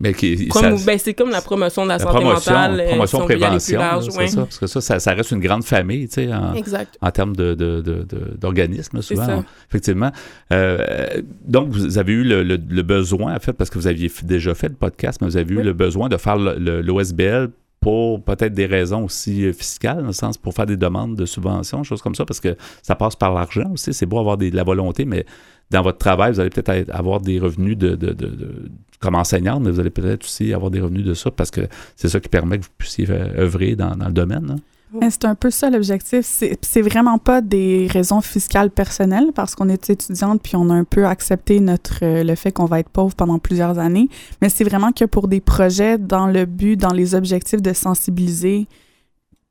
Mais 0.00 0.12
qui, 0.12 0.48
comme, 0.48 0.76
ça, 0.76 0.84
ben, 0.84 0.98
c'est 0.98 1.14
comme 1.14 1.30
la 1.30 1.40
promotion 1.40 1.84
de 1.84 1.88
la, 1.88 1.98
la 1.98 2.02
santé 2.02 2.18
promotion, 2.18 2.52
mentale. 2.52 2.84
Promotion, 2.88 3.20
si 3.20 3.24
prévention, 3.26 3.78
large, 3.78 4.08
c'est 4.10 4.18
ouais. 4.18 4.26
ça. 4.26 4.40
Parce 4.42 4.58
que 4.58 4.66
ça, 4.66 4.80
ça, 4.80 4.98
ça, 4.98 5.14
reste 5.14 5.30
une 5.30 5.40
grande 5.40 5.62
famille, 5.64 6.08
tu 6.08 6.14
sais, 6.14 6.34
en, 6.34 6.52
en 7.00 7.10
termes 7.12 7.36
de, 7.36 7.54
de, 7.54 7.80
de, 7.80 8.04
d'organismes, 8.36 9.00
souvent. 9.02 9.24
ça. 9.24 9.44
Effectivement. 9.68 10.10
Euh, 10.52 11.22
donc, 11.46 11.68
vous 11.68 11.96
avez 11.96 12.12
eu 12.12 12.24
le, 12.24 12.42
le, 12.42 12.56
le, 12.68 12.82
besoin, 12.82 13.36
en 13.36 13.38
fait, 13.38 13.52
parce 13.52 13.70
que 13.70 13.78
vous 13.78 13.86
aviez 13.86 14.10
déjà 14.24 14.52
fait 14.54 14.68
le 14.68 14.74
podcast, 14.74 15.20
mais 15.20 15.28
vous 15.28 15.36
avez 15.36 15.54
eu 15.54 15.58
Oui. 15.58 15.62
le 15.64 15.72
besoin 15.72 16.08
de 16.08 16.16
faire 16.16 16.36
l'OSBL 16.36 17.50
pour 17.84 18.24
peut-être 18.24 18.54
des 18.54 18.64
raisons 18.64 19.04
aussi 19.04 19.52
fiscales, 19.52 19.98
dans 19.98 20.06
le 20.06 20.12
sens 20.14 20.38
pour 20.38 20.54
faire 20.54 20.64
des 20.64 20.78
demandes 20.78 21.16
de 21.16 21.26
subventions, 21.26 21.82
choses 21.82 22.00
comme 22.00 22.14
ça, 22.14 22.24
parce 22.24 22.40
que 22.40 22.56
ça 22.82 22.94
passe 22.94 23.14
par 23.14 23.34
l'argent 23.34 23.72
aussi. 23.74 23.92
C'est 23.92 24.06
beau 24.06 24.18
avoir 24.18 24.38
de 24.38 24.48
la 24.48 24.64
volonté, 24.64 25.04
mais 25.04 25.26
dans 25.70 25.82
votre 25.82 25.98
travail, 25.98 26.32
vous 26.32 26.40
allez 26.40 26.48
peut-être 26.48 26.88
avoir 26.90 27.20
des 27.20 27.38
revenus 27.38 27.76
de, 27.76 27.94
de, 27.94 28.12
de, 28.12 28.70
comme 29.00 29.14
enseignante, 29.16 29.62
mais 29.62 29.70
vous 29.70 29.80
allez 29.80 29.90
peut-être 29.90 30.24
aussi 30.24 30.54
avoir 30.54 30.70
des 30.70 30.80
revenus 30.80 31.04
de 31.04 31.12
ça, 31.12 31.30
parce 31.30 31.50
que 31.50 31.60
c'est 31.94 32.08
ça 32.08 32.20
qui 32.20 32.30
permet 32.30 32.58
que 32.58 32.64
vous 32.64 32.70
puissiez 32.78 33.06
œuvrer 33.10 33.76
dans, 33.76 33.94
dans 33.94 34.06
le 34.06 34.14
domaine. 34.14 34.52
Hein? 34.52 34.60
C'est 35.10 35.24
un 35.24 35.34
peu 35.34 35.50
ça 35.50 35.70
l'objectif. 35.70 36.24
C'est 36.24 36.82
vraiment 36.82 37.18
pas 37.18 37.40
des 37.40 37.88
raisons 37.90 38.20
fiscales 38.20 38.70
personnelles 38.70 39.32
parce 39.34 39.54
qu'on 39.54 39.68
est 39.68 39.90
étudiante 39.90 40.40
puis 40.42 40.54
on 40.56 40.70
a 40.70 40.74
un 40.74 40.84
peu 40.84 41.06
accepté 41.06 41.58
notre 41.58 41.98
le 42.02 42.34
fait 42.36 42.52
qu'on 42.52 42.66
va 42.66 42.78
être 42.80 42.90
pauvre 42.90 43.14
pendant 43.14 43.38
plusieurs 43.38 43.78
années. 43.78 44.08
Mais 44.40 44.48
c'est 44.48 44.64
vraiment 44.64 44.92
que 44.92 45.04
pour 45.04 45.26
des 45.26 45.40
projets 45.40 45.98
dans 45.98 46.26
le 46.26 46.44
but, 46.44 46.76
dans 46.76 46.92
les 46.92 47.14
objectifs 47.14 47.60
de 47.60 47.72
sensibiliser 47.72 48.66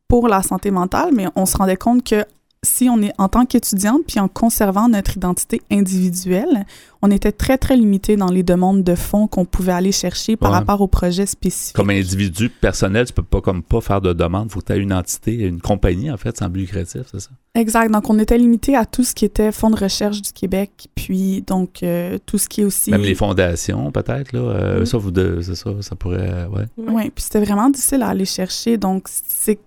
pour 0.08 0.28
la 0.28 0.44
santé 0.44 0.72
mentale, 0.72 1.10
mais 1.13 1.28
on 1.36 1.46
se 1.46 1.58
rendait 1.58 1.75
compte 1.75 2.04
que 2.04 2.24
si 2.63 2.89
on 2.89 3.01
est 3.01 3.13
en 3.17 3.27
tant 3.29 3.46
qu'étudiante, 3.46 4.01
puis 4.08 4.20
en 4.20 4.27
conservant 4.27 4.88
notre 4.89 5.17
identité 5.17 5.62
individuelle, 5.72 6.65
on 7.01 7.12
était 7.12 7.32
très, 7.34 7.58
très 7.58 7.75
limité 7.75 8.15
dans 8.15 8.32
les 8.32 8.43
demandes 8.43 8.84
de 8.84 8.96
fonds 8.96 9.27
qu'on 9.27 9.43
pouvait 9.46 9.74
aller 9.74 9.91
chercher 9.91 10.38
par 10.38 10.51
Ouais. 10.51 10.58
rapport 10.60 10.79
aux 10.82 10.88
projets 10.88 11.25
spécifiques. 11.25 11.75
Comme 11.75 11.89
individu 11.89 12.50
personnel, 12.50 13.05
tu 13.05 13.13
peux 13.13 13.22
pas 13.24 13.41
comme 13.41 13.62
pas 13.62 13.82
faire 13.82 14.00
de 14.00 14.13
demande. 14.13 14.48
Il 14.50 14.53
faut 14.53 14.62
que 14.62 14.65
tu 14.67 14.74
aies 14.74 14.77
une 14.77 14.93
entité, 14.93 15.34
une 15.34 15.60
compagnie, 15.62 16.10
en 16.10 16.17
fait, 16.17 16.38
sans 16.38 16.48
but 16.50 16.62
lucratif, 16.62 17.01
c'est 17.12 17.20
ça? 17.20 17.29
Exact. 17.55 17.91
Donc, 17.91 18.10
on 18.10 18.17
était 18.17 18.38
limité 18.38 18.75
à 18.75 18.86
tout 18.86 19.03
ce 19.03 19.13
qui 19.13 19.25
était 19.25 19.51
Fonds 19.51 19.70
de 19.70 19.75
recherche 19.77 20.22
du 20.22 20.32
Québec, 20.32 20.88
puis 20.96 21.41
donc 21.46 21.84
euh, 21.84 22.17
tout 22.25 22.38
ce 22.38 22.48
qui 22.48 22.62
est 22.62 22.63
aussi... 22.63 22.89
Même 22.91 23.01
les 23.01 23.15
fondations, 23.15 23.91
peut-être, 23.91 24.32
là. 24.32 24.39
euh, 24.39 24.79
Oui. 24.79 24.88
Ça, 24.88 24.98
vous 24.98 25.12
de- 25.12 25.39
c'est 25.41 25.55
ça, 25.55 25.70
ça 25.82 25.96
pourrait... 25.96 26.29
euh, 26.32 26.48
ouais. 26.48 26.65
Oui, 26.77 27.12
puis 27.13 27.24
c'était 27.24 27.41
vraiment 27.43 27.70
difficile 27.70 28.01
à 28.01 28.08
aller 28.08 28.25
chercher. 28.25 28.77
Donc, 28.77 29.08
c'est 29.10 29.60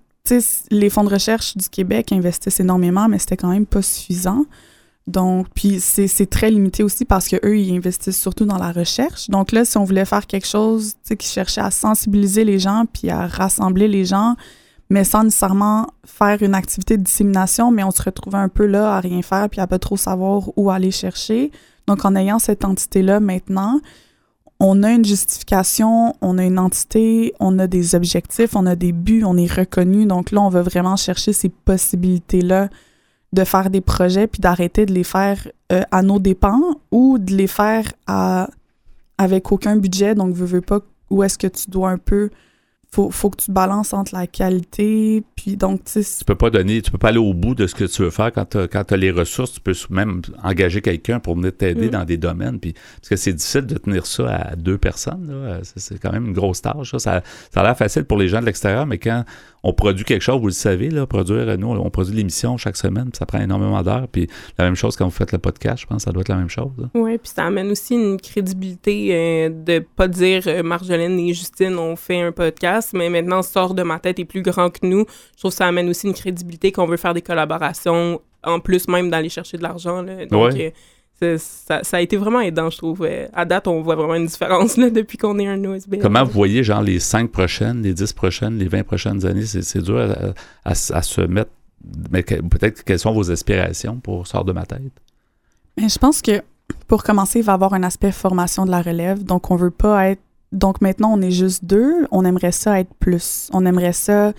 les 0.70 0.90
fonds 0.90 1.04
de 1.04 1.10
recherche 1.10 1.56
du 1.56 1.68
Québec 1.68 2.12
investissent 2.12 2.60
énormément, 2.60 3.08
mais 3.08 3.18
c'était 3.18 3.36
quand 3.36 3.50
même 3.50 3.66
pas 3.66 3.82
suffisant. 3.82 4.44
Donc, 5.06 5.46
puis 5.54 5.78
c'est 5.80 6.28
très 6.28 6.50
limité 6.50 6.82
aussi 6.82 7.04
parce 7.04 7.28
que 7.28 7.36
eux, 7.44 7.58
ils 7.58 7.76
investissent 7.76 8.20
surtout 8.20 8.44
dans 8.44 8.58
la 8.58 8.72
recherche. 8.72 9.30
Donc 9.30 9.52
là, 9.52 9.64
si 9.64 9.78
on 9.78 9.84
voulait 9.84 10.04
faire 10.04 10.26
quelque 10.26 10.48
chose, 10.48 10.94
tu 10.94 10.98
sais, 11.04 11.16
qui 11.16 11.28
cherchait 11.28 11.60
à 11.60 11.70
sensibiliser 11.70 12.44
les 12.44 12.58
gens 12.58 12.84
puis 12.92 13.10
à 13.10 13.26
rassembler 13.28 13.86
les 13.86 14.04
gens, 14.04 14.34
mais 14.90 15.04
sans 15.04 15.22
nécessairement 15.22 15.86
faire 16.04 16.42
une 16.42 16.54
activité 16.54 16.96
de 16.96 17.04
dissémination, 17.04 17.70
mais 17.70 17.84
on 17.84 17.92
se 17.92 18.02
retrouvait 18.02 18.38
un 18.38 18.48
peu 18.48 18.66
là 18.66 18.96
à 18.96 19.00
rien 19.00 19.22
faire 19.22 19.48
puis 19.48 19.60
à 19.60 19.68
pas 19.68 19.78
trop 19.78 19.96
savoir 19.96 20.50
où 20.56 20.70
aller 20.70 20.90
chercher. 20.90 21.52
Donc, 21.86 22.04
en 22.04 22.16
ayant 22.16 22.40
cette 22.40 22.64
entité-là 22.64 23.20
maintenant, 23.20 23.80
on 24.58 24.82
a 24.82 24.92
une 24.92 25.04
justification, 25.04 26.14
on 26.22 26.38
a 26.38 26.44
une 26.44 26.58
entité, 26.58 27.34
on 27.40 27.58
a 27.58 27.66
des 27.66 27.94
objectifs, 27.94 28.56
on 28.56 28.64
a 28.66 28.74
des 28.74 28.92
buts, 28.92 29.22
on 29.24 29.36
est 29.36 29.52
reconnu. 29.52 30.06
Donc 30.06 30.30
là, 30.30 30.40
on 30.40 30.48
va 30.48 30.62
vraiment 30.62 30.96
chercher 30.96 31.32
ces 31.32 31.50
possibilités-là 31.50 32.68
de 33.32 33.44
faire 33.44 33.68
des 33.68 33.82
projets 33.82 34.26
puis 34.26 34.40
d'arrêter 34.40 34.86
de 34.86 34.94
les 34.94 35.04
faire 35.04 35.46
euh, 35.72 35.82
à 35.90 36.02
nos 36.02 36.18
dépens 36.18 36.62
ou 36.90 37.18
de 37.18 37.34
les 37.34 37.46
faire 37.46 37.84
avec 39.18 39.52
aucun 39.52 39.76
budget. 39.76 40.14
Donc, 40.14 40.34
veux, 40.34 40.46
veux 40.46 40.60
pas, 40.62 40.80
où 41.10 41.22
est-ce 41.22 41.36
que 41.36 41.46
tu 41.48 41.70
dois 41.70 41.90
un 41.90 41.98
peu. 41.98 42.30
Faut, 42.96 43.10
faut 43.10 43.28
que 43.28 43.36
tu 43.42 43.52
balances 43.52 43.92
entre 43.92 44.14
la 44.14 44.26
qualité, 44.26 45.22
puis 45.36 45.58
donc, 45.58 45.84
tu 45.84 46.02
sais, 46.02 46.18
Tu 46.20 46.24
peux 46.24 46.34
pas 46.34 46.48
donner, 46.48 46.80
tu 46.80 46.90
peux 46.90 46.96
pas 46.96 47.08
aller 47.08 47.18
au 47.18 47.34
bout 47.34 47.54
de 47.54 47.66
ce 47.66 47.74
que 47.74 47.84
tu 47.84 48.00
veux 48.00 48.08
faire 48.08 48.32
quand 48.32 48.46
tu 48.46 48.56
as, 48.58 48.96
les 48.96 49.10
ressources. 49.10 49.52
Tu 49.52 49.60
peux 49.60 49.74
même 49.90 50.22
engager 50.42 50.80
quelqu'un 50.80 51.20
pour 51.20 51.36
venir 51.36 51.54
t'aider 51.54 51.88
Mm. 51.88 51.90
dans 51.90 52.04
des 52.06 52.16
domaines. 52.16 52.58
Puis, 52.58 52.72
parce 52.72 53.10
que 53.10 53.16
c'est 53.16 53.34
difficile 53.34 53.66
de 53.66 53.76
tenir 53.76 54.06
ça 54.06 54.34
à 54.34 54.56
deux 54.56 54.78
personnes. 54.78 55.28
là. 55.28 55.58
C'est 55.62 55.98
quand 56.00 56.10
même 56.10 56.24
une 56.24 56.32
grosse 56.32 56.62
tâche. 56.62 56.92
Ça, 56.92 56.98
ça, 56.98 57.22
ça 57.52 57.60
a 57.60 57.64
l'air 57.64 57.76
facile 57.76 58.04
pour 58.04 58.16
les 58.16 58.28
gens 58.28 58.40
de 58.40 58.46
l'extérieur, 58.46 58.86
mais 58.86 58.96
quand 58.96 59.24
on 59.62 59.74
produit 59.74 60.04
quelque 60.06 60.22
chose, 60.22 60.40
vous 60.40 60.46
le 60.46 60.52
savez, 60.52 60.88
là, 60.88 61.06
produire, 61.06 61.58
nous, 61.58 61.68
on 61.68 61.90
produit 61.90 62.14
l'émission 62.14 62.56
chaque 62.56 62.76
semaine, 62.78 63.10
puis 63.10 63.18
ça 63.18 63.26
prend 63.26 63.40
énormément 63.40 63.82
d'heures. 63.82 64.06
Puis 64.08 64.26
la 64.58 64.64
même 64.64 64.76
chose 64.76 64.96
quand 64.96 65.04
vous 65.04 65.10
faites 65.10 65.32
le 65.32 65.38
podcast, 65.38 65.82
je 65.82 65.86
pense, 65.86 66.04
ça 66.04 66.12
doit 66.12 66.22
être 66.22 66.28
la 66.30 66.36
même 66.36 66.48
chose. 66.48 66.70
là. 66.78 66.86
Oui, 66.94 67.18
puis 67.18 67.30
ça 67.34 67.44
amène 67.44 67.70
aussi 67.70 67.94
une 67.94 68.18
crédibilité 68.18 69.08
euh, 69.12 69.50
de 69.50 69.80
pas 69.80 70.08
dire 70.08 70.44
euh, 70.46 70.62
Marjolaine 70.62 71.18
et 71.18 71.34
Justine 71.34 71.76
ont 71.78 71.96
fait 71.96 72.20
un 72.22 72.32
podcast, 72.32 72.85
mais 72.92 73.08
maintenant 73.10 73.42
sort 73.42 73.74
de 73.74 73.82
ma 73.82 73.98
tête 73.98 74.18
est 74.18 74.24
plus 74.24 74.42
grand 74.42 74.70
que 74.70 74.86
nous. 74.86 75.04
Je 75.34 75.38
trouve 75.40 75.50
que 75.52 75.56
ça 75.56 75.66
amène 75.66 75.88
aussi 75.88 76.06
une 76.06 76.14
crédibilité 76.14 76.72
qu'on 76.72 76.86
veut 76.86 76.96
faire 76.96 77.14
des 77.14 77.22
collaborations, 77.22 78.20
en 78.44 78.60
plus 78.60 78.88
même 78.88 79.10
d'aller 79.10 79.28
chercher 79.28 79.56
de 79.58 79.62
l'argent. 79.62 80.02
là. 80.02 80.26
Donc, 80.26 80.52
Ouais. 80.54 80.72
euh, 81.22 81.36
ça, 81.38 81.82
ça 81.82 81.96
a 81.96 82.00
été 82.00 82.16
vraiment 82.16 82.40
aidant, 82.40 82.68
je 82.70 82.76
trouve. 82.78 83.02
Euh, 83.08 83.26
À 83.32 83.44
date, 83.44 83.66
on 83.68 83.80
voit 83.82 83.94
vraiment 83.96 84.14
une 84.16 84.26
différence 84.26 84.76
là, 84.76 84.90
depuis 84.90 85.18
qu'on 85.18 85.38
est 85.38 85.46
un 85.46 85.62
OSB. 85.64 85.98
Comment 86.00 86.24
vous 86.24 86.32
voyez, 86.32 86.62
genre, 86.62 86.82
les 86.82 86.98
5 87.00 87.30
prochaines, 87.30 87.82
les 87.82 87.94
10 87.94 88.12
prochaines, 88.12 88.58
les 88.58 88.68
20 88.68 88.82
prochaines 88.84 89.24
années? 89.26 89.46
C'est 89.46 89.62
c'est 89.62 89.80
dur 89.82 89.98
à, 89.98 90.70
à- 90.70 90.70
à 90.70 91.02
se 91.02 91.20
mettre. 91.22 91.50
Mais 92.10 92.22
que- 92.22 92.40
peut-être 92.40 92.82
quelles 92.84 92.98
sont 92.98 93.12
vos 93.12 93.30
aspirations 93.30 93.96
pour 93.96 94.26
sortir 94.26 94.44
de 94.46 94.52
ma 94.52 94.66
tête? 94.66 94.80
Mais 95.78 95.88
je 95.88 95.98
pense 95.98 96.20
que 96.22 96.42
pour 96.88 97.02
commencer, 97.04 97.38
il 97.40 97.44
va 97.44 97.52
y 97.52 97.54
avoir 97.54 97.74
un 97.74 97.82
aspect 97.82 98.10
formation 98.12 98.64
de 98.66 98.70
la 98.70 98.82
relève. 98.82 99.22
Donc, 99.24 99.50
on 99.50 99.56
veut 99.56 99.70
pas 99.70 100.08
être. 100.10 100.20
Donc, 100.56 100.80
maintenant, 100.80 101.12
on 101.12 101.20
est 101.20 101.30
juste 101.30 101.66
deux. 101.66 102.06
On 102.10 102.24
aimerait 102.24 102.50
ça 102.50 102.80
être 102.80 102.94
plus. 102.94 103.50
On 103.52 103.66
aimerait 103.66 103.92
ça 103.92 104.32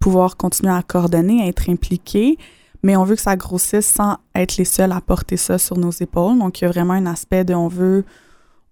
pouvoir 0.00 0.38
continuer 0.38 0.72
à 0.72 0.82
coordonner, 0.82 1.42
à 1.42 1.46
être 1.46 1.68
impliqué. 1.68 2.38
Mais 2.82 2.96
on 2.96 3.04
veut 3.04 3.16
que 3.16 3.20
ça 3.20 3.36
grossisse 3.36 3.86
sans 3.86 4.16
être 4.34 4.56
les 4.56 4.64
seuls 4.64 4.92
à 4.92 5.02
porter 5.02 5.36
ça 5.36 5.58
sur 5.58 5.76
nos 5.76 5.90
épaules. 5.90 6.38
Donc, 6.38 6.60
il 6.60 6.64
y 6.64 6.66
a 6.66 6.70
vraiment 6.70 6.94
un 6.94 7.04
aspect 7.04 7.44
de 7.44 7.52
on 7.52 7.68
veut. 7.68 8.04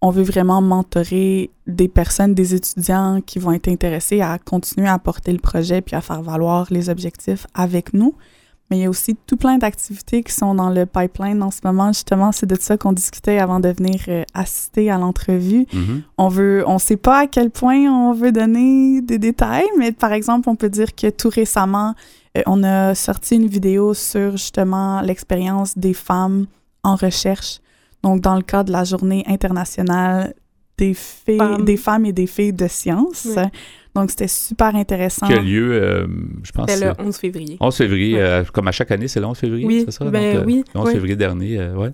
on 0.01 0.11
veut 0.11 0.23
vraiment 0.23 0.63
mentorer 0.63 1.51
des 1.67 1.89
personnes, 1.89 2.33
des 2.33 2.55
étudiants 2.55 3.21
qui 3.21 3.39
vont 3.39 3.53
être 3.53 3.69
intéressés 3.69 4.23
à 4.23 4.39
continuer 4.39 4.89
à 4.89 4.99
porter 4.99 5.33
le 5.33 5.39
projet 5.39 5.83
puis 5.83 5.97
à 5.97 6.01
faire 6.01 6.23
valoir 6.23 6.67
les 6.71 6.89
objectifs 6.89 7.47
avec 7.53 7.93
nous. 7.93 8.15
Mais 8.71 8.79
il 8.79 8.83
y 8.83 8.85
a 8.85 8.91
aussi 8.91 9.17
tout 9.27 9.37
plein 9.37 9.59
d'activités 9.59 10.23
qui 10.25 10.33
sont 10.33 10.55
dans 10.55 10.71
le 10.71 10.87
pipeline 10.87 11.43
en 11.43 11.53
ce 11.53 11.61
moment. 11.63 11.93
Justement, 11.93 12.33
c'est 12.33 12.47
de 12.47 12.57
ça 12.61 12.77
qu'on 12.77 12.93
discutait 12.93 13.39
avant 13.39 13.61
de 13.61 13.69
venir 13.69 14.01
euh, 14.09 14.25
assister 14.35 14.91
à 14.91 14.99
l'entrevue. 14.99 15.67
Mhm. 15.73 16.03
On 16.19 16.29
veut, 16.29 16.65
on 16.67 16.79
sait 16.79 16.97
pas 16.97 17.21
à 17.21 17.27
quel 17.27 17.51
point 17.51 17.79
on 17.79 18.13
veut 18.13 18.33
donner 18.33 19.03
des 19.03 19.19
détails, 19.19 19.69
mais 19.79 19.93
par 19.93 20.13
exemple, 20.13 20.49
on 20.49 20.57
peut 20.57 20.69
dire 20.69 20.95
que 20.95 21.11
tout 21.11 21.29
récemment, 21.29 21.95
euh, 22.37 22.43
on 22.47 22.65
a 22.65 22.95
sorti 22.95 23.37
une 23.37 23.47
vidéo 23.47 23.95
sur 23.95 24.33
justement 24.33 25.01
l'expérience 25.01 25.79
des 25.79 25.95
femmes 25.95 26.47
en 26.83 26.97
recherche. 26.97 27.61
Donc, 28.03 28.21
dans 28.21 28.35
le 28.35 28.43
cadre 28.43 28.69
de 28.69 28.73
la 28.73 28.85
journée 28.85 29.25
internationale 29.27 30.35
des 30.79 30.95
filles, 30.95 31.39
Femmes. 31.39 31.65
des 31.65 31.77
femmes 31.77 32.07
et 32.07 32.13
des 32.13 32.27
filles 32.27 32.53
de 32.53 32.69
sciences. 32.69 33.29
Donc, 33.95 34.11
c'était 34.11 34.29
super 34.29 34.75
intéressant. 34.77 35.27
Qui 35.27 35.33
a 35.33 35.41
lieu, 35.41 35.73
euh, 35.73 36.07
je 36.43 36.53
pense, 36.53 36.71
C'était 36.71 36.87
le 36.87 36.93
c'est 36.99 37.03
11 37.07 37.17
février. 37.17 37.57
11 37.61 37.75
février, 37.77 38.15
Ouais. 38.17 38.21
euh, 38.21 38.45
comme 38.53 38.69
à 38.69 38.73
chaque 38.73 38.91
année, 38.91 39.09
c'est 39.09 39.21
le 39.21 39.27
11 39.27 39.39
février, 39.39 39.67
Oui, 39.67 39.83
c'est 39.87 39.91
ça? 39.93 40.05
ben 40.05 40.37
euh, 40.37 40.45
oui, 40.45 40.63
Le 40.75 40.81
11 40.81 40.87
ouais. 40.87 40.93
février 40.93 41.17
dernier, 41.17 41.59
euh, 41.59 41.75
ouais. 41.77 41.93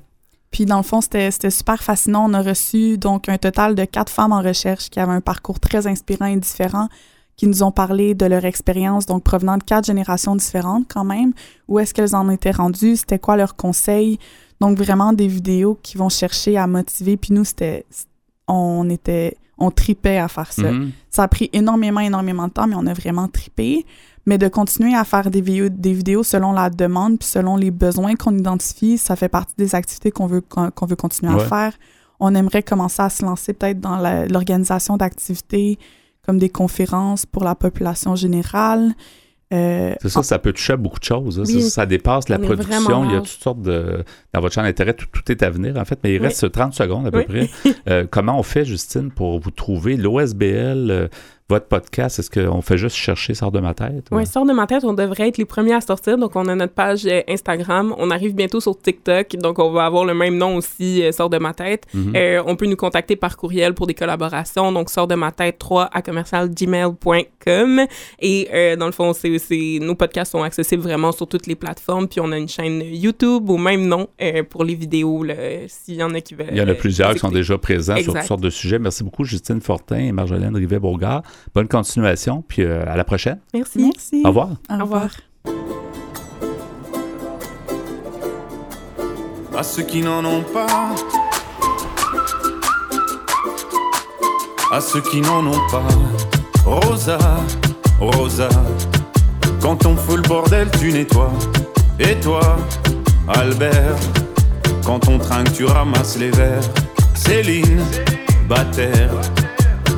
Puis 0.50 0.66
dans 0.66 0.78
le 0.78 0.82
fond, 0.82 1.00
c'était 1.00 1.30
c'était 1.30 1.48
super 1.50 1.82
fascinant. 1.82 2.26
On 2.28 2.34
a 2.34 2.42
reçu 2.42 2.98
donc 2.98 3.28
un 3.28 3.38
total 3.38 3.74
de 3.74 3.84
quatre 3.86 4.10
femmes 4.12 4.32
en 4.32 4.42
recherche 4.42 4.90
qui 4.90 5.00
avaient 5.00 5.12
un 5.12 5.20
parcours 5.22 5.60
très 5.60 5.86
inspirant 5.86 6.26
et 6.26 6.36
différent, 6.36 6.88
qui 7.36 7.46
nous 7.46 7.62
ont 7.62 7.70
parlé 7.72 8.14
de 8.14 8.26
leur 8.26 8.44
expérience, 8.44 9.06
donc 9.06 9.22
provenant 9.24 9.56
de 9.56 9.62
quatre 9.62 9.86
générations 9.86 10.36
différentes 10.36 10.84
quand 10.92 11.04
même. 11.04 11.32
Où 11.68 11.78
est-ce 11.78 11.94
qu'elles 11.94 12.14
en 12.14 12.28
étaient 12.28 12.50
rendues? 12.50 12.96
C'était 12.96 13.18
quoi 13.20 13.36
leurs 13.36 13.56
conseils? 13.56 14.18
Donc 14.60 14.76
vraiment 14.76 15.12
des 15.14 15.26
vidéos 15.28 15.78
qui 15.82 15.96
vont 15.96 16.10
chercher 16.10 16.58
à 16.58 16.66
motiver. 16.66 17.16
Puis 17.16 17.32
nous, 17.32 17.44
c'était... 17.44 17.86
On 18.52 18.88
était... 18.90 19.36
On 19.58 19.70
tripait 19.70 20.18
à 20.18 20.26
faire 20.28 20.52
ça. 20.52 20.72
Mhm. 20.72 20.90
Ça 21.08 21.22
a 21.22 21.28
pris 21.28 21.48
énormément, 21.52 22.00
énormément 22.00 22.48
de 22.48 22.52
temps, 22.52 22.66
mais 22.66 22.74
on 22.76 22.86
a 22.86 22.94
vraiment 22.94 23.28
tripé. 23.28 23.86
Mais 24.26 24.36
de 24.38 24.48
continuer 24.48 24.94
à 24.94 25.04
faire 25.04 25.30
des 25.30 25.40
vidéos, 25.40 25.68
des 25.68 25.92
vidéos 25.92 26.22
selon 26.24 26.52
la 26.52 26.68
demande 26.70 27.18
puis 27.18 27.28
selon 27.28 27.56
les 27.56 27.70
besoins 27.70 28.14
qu'on 28.16 28.36
identifie, 28.36 28.98
ça 28.98 29.14
fait 29.14 29.28
partie 29.28 29.54
des 29.58 29.74
activités 29.74 30.10
qu'on 30.10 30.26
veut, 30.26 30.40
qu'on 30.40 30.86
veut 30.86 30.96
continuer 30.96 31.32
Ouais. 31.34 31.42
à 31.42 31.46
faire. 31.46 31.72
On 32.18 32.34
aimerait 32.34 32.62
commencer 32.62 33.02
à 33.02 33.10
se 33.10 33.24
lancer 33.24 33.52
peut-être 33.52 33.80
dans 33.80 33.98
l'organisation 34.28 34.96
d'activités 34.96 35.78
comme 36.26 36.38
des 36.38 36.48
conférences 36.50 37.26
pour 37.26 37.44
la 37.44 37.54
population 37.54 38.14
générale. 38.16 38.94
Euh, 39.52 39.94
C'est 40.00 40.08
ça, 40.08 40.22
ça 40.22 40.38
peut 40.38 40.52
toucher 40.52 40.72
à 40.72 40.76
beaucoup 40.76 40.98
de 40.98 41.04
choses. 41.04 41.38
hein. 41.40 41.44
Oui. 41.46 41.62
Ça, 41.62 41.70
ça 41.70 41.86
dépasse 41.86 42.28
la 42.28 42.38
production. 42.38 43.04
Il 43.04 43.12
y 43.12 43.14
a 43.14 43.18
toutes 43.18 43.28
sortes 43.28 43.60
de. 43.62 44.02
Dans 44.32 44.40
votre 44.40 44.54
champ 44.54 44.62
d'intérêt, 44.62 44.94
tout, 44.94 45.06
tout 45.12 45.30
est 45.30 45.42
à 45.42 45.50
venir, 45.50 45.76
en 45.76 45.84
fait, 45.84 45.98
mais 46.02 46.14
il 46.14 46.20
Oui. 46.20 46.26
reste 46.28 46.50
30 46.50 46.72
secondes 46.72 47.06
à 47.06 47.10
peu 47.10 47.18
Oui. 47.18 47.24
près. 47.24 47.50
Euh, 47.88 48.06
comment 48.10 48.38
on 48.38 48.42
fait, 48.42 48.64
Justine, 48.64 49.10
pour 49.10 49.38
vous 49.40 49.50
trouver? 49.50 49.96
l'OSBL, 49.96 50.90
euh, 50.90 51.08
votre 51.48 51.66
podcast? 51.66 52.18
Est-ce 52.18 52.30
qu'on 52.30 52.62
fait 52.62 52.78
juste 52.78 52.96
chercher 52.96 53.34
Sort 53.34 53.52
de 53.52 53.60
ma 53.60 53.74
tête? 53.74 54.06
ou- 54.10 54.16
Oui, 54.16 54.26
sort 54.26 54.46
de 54.46 54.52
ma 54.52 54.66
tête, 54.66 54.84
on 54.84 54.94
devrait 54.94 55.28
être 55.28 55.38
les 55.38 55.44
premiers 55.44 55.74
à 55.74 55.80
sortir. 55.80 56.16
Donc, 56.16 56.34
on 56.36 56.46
a 56.46 56.54
notre 56.54 56.72
page 56.72 57.04
euh, 57.06 57.20
Instagram. 57.28 57.94
On 57.98 58.10
arrive 58.10 58.34
bientôt 58.34 58.60
sur 58.60 58.78
TikTok. 58.78 59.36
Donc, 59.36 59.58
on 59.58 59.70
va 59.70 59.84
avoir 59.86 60.04
le 60.04 60.14
même 60.14 60.36
nom 60.36 60.56
aussi, 60.56 61.02
euh, 61.02 61.12
sort 61.12 61.28
de 61.30 61.38
ma 61.38 61.52
tête. 61.52 61.84
Mhm. 61.94 62.12
Euh, 62.16 62.42
on 62.46 62.56
peut 62.56 62.66
nous 62.66 62.76
contacter 62.76 63.16
par 63.16 63.36
courriel 63.36 63.74
pour 63.74 63.86
des 63.86 63.94
collaborations. 63.94 64.72
Donc, 64.72 64.88
sort 64.90 65.06
de 65.06 65.14
ma 65.14 65.30
tête 65.32 65.58
3 65.58 65.90
à 65.92 66.00
commercialgmail.com. 66.02 67.86
Et 68.20 68.48
euh, 68.52 68.76
dans 68.76 68.86
le 68.86 68.92
fond, 68.92 69.12
c'est, 69.12 69.78
nos 69.80 69.94
podcasts 69.94 70.32
sont 70.32 70.42
accessibles 70.42 70.82
vraiment 70.82 71.12
sur 71.12 71.26
toutes 71.26 71.46
les 71.46 71.54
plateformes. 71.56 72.08
Puis, 72.08 72.20
on 72.20 72.32
a 72.32 72.38
une 72.38 72.48
chaîne 72.48 72.82
YouTube 72.84 73.48
au 73.50 73.58
même 73.58 73.86
nom 73.86 74.08
euh, 74.20 74.42
pour 74.42 74.64
les 74.64 74.74
vidéos, 74.74 75.24
s'il 75.68 75.94
y 75.96 76.02
en 76.02 76.14
a 76.14 76.20
qui 76.20 76.34
veulent. 76.34 76.48
Il 76.52 76.56
y 76.58 76.62
en 76.62 76.68
a 76.68 76.74
plusieurs 76.74 77.12
qui 77.12 77.18
sont 77.18 77.30
déjà 77.30 77.58
présents 77.58 77.96
sur 77.98 78.14
toutes 78.14 78.22
sortes 78.22 78.40
de 78.40 78.50
sujets. 78.50 78.78
Merci 78.78 79.04
beaucoup, 79.04 79.24
Justine 79.24 79.60
Fortin 79.60 79.98
et 79.98 80.12
Marjolaine 80.12 80.56
Rivet-Bourgard. 80.56 81.22
Bonne 81.54 81.68
continuation, 81.68 82.42
puis 82.46 82.62
euh, 82.62 82.84
à 82.86 82.96
la 82.96 83.04
prochaine. 83.04 83.38
Merci. 83.54 83.78
merci. 83.82 84.22
Au 84.24 84.28
revoir. 84.28 84.48
Au 84.70 84.74
Au 84.74 84.78
revoir. 84.80 85.08
à 89.56 89.62
ceux 89.62 89.82
qui 89.82 90.00
n'en 90.00 90.24
ont 90.24 90.42
pas, 90.42 90.66
à 94.72 94.80
ceux 94.80 95.00
qui 95.02 95.20
n'en 95.20 95.46
ont 95.46 95.60
pas. 95.70 95.86
Rosa, 96.64 97.18
Rosa, 98.00 98.48
quand 99.60 99.84
on 99.86 99.96
fout 99.96 100.16
le 100.16 100.22
bordel, 100.28 100.68
tu 100.80 100.92
nettoies. 100.92 101.32
Et 101.98 102.18
toi, 102.20 102.56
Albert, 103.28 103.96
quand 104.84 105.06
on 105.08 105.18
trinque, 105.18 105.52
tu 105.52 105.64
ramasses 105.64 106.16
les 106.18 106.30
verres. 106.30 106.62
Céline, 107.14 107.82
Bataire, 108.48 109.10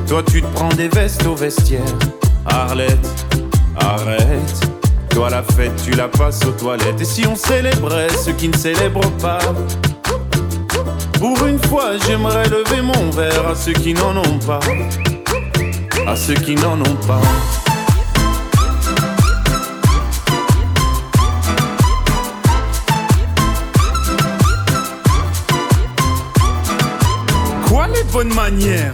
toi 0.07 0.23
tu 0.23 0.41
te 0.41 0.47
prends 0.53 0.69
des 0.69 0.87
vestes 0.87 1.25
au 1.25 1.35
vestiaire. 1.35 1.81
Arlette, 2.45 3.25
arrête. 3.79 4.69
Toi 5.09 5.29
la 5.29 5.41
fête, 5.41 5.71
tu 5.83 5.91
la 5.91 6.07
passes 6.07 6.45
aux 6.45 6.51
toilettes. 6.51 7.01
Et 7.01 7.05
si 7.05 7.25
on 7.25 7.35
célébrait 7.35 8.09
ceux 8.23 8.33
qui 8.33 8.49
ne 8.49 8.55
célèbrent 8.55 9.11
pas? 9.21 9.39
Pour 11.19 11.45
une 11.45 11.57
fois, 11.57 11.91
j'aimerais 12.05 12.47
lever 12.49 12.81
mon 12.81 13.09
verre 13.11 13.47
à 13.47 13.55
ceux 13.55 13.73
qui 13.73 13.93
n'en 13.93 14.15
ont 14.17 14.39
pas. 14.39 14.59
À 16.05 16.15
ceux 16.15 16.33
qui 16.33 16.55
n'en 16.55 16.79
ont 16.79 16.97
pas. 17.07 17.21
Quoi 27.67 27.87
les 27.87 28.03
bonnes 28.11 28.33
manières? 28.33 28.93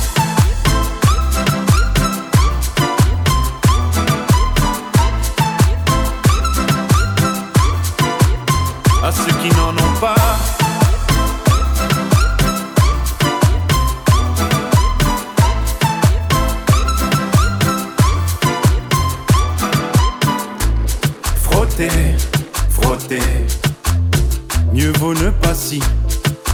Ne 25.19 25.29
pas 25.29 25.53
si 25.53 25.81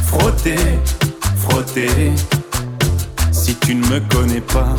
frotter, 0.07 0.57
frotter. 1.37 2.11
Si 3.31 3.55
tu 3.55 3.75
ne 3.75 3.85
me 3.87 3.99
connais 4.09 4.41
pas, 4.41 4.75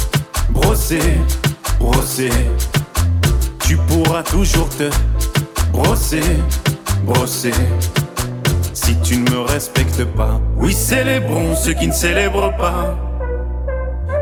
brosser, 0.51 1.17
brosser. 1.79 2.33
Tu 3.61 3.77
pourras 3.77 4.25
toujours 4.25 4.69
te 4.71 4.91
brosser, 5.73 6.23
brosser. 7.05 7.55
Si 8.75 8.97
tu 9.01 9.19
ne 9.19 9.31
me 9.31 9.41
respectes 9.43 10.05
pas, 10.05 10.41
oui, 10.57 10.75
célébrons 10.75 11.55
ceux 11.55 11.75
qui 11.75 11.87
ne 11.87 11.93
célèbrent 11.93 12.55
pas. 12.57 12.97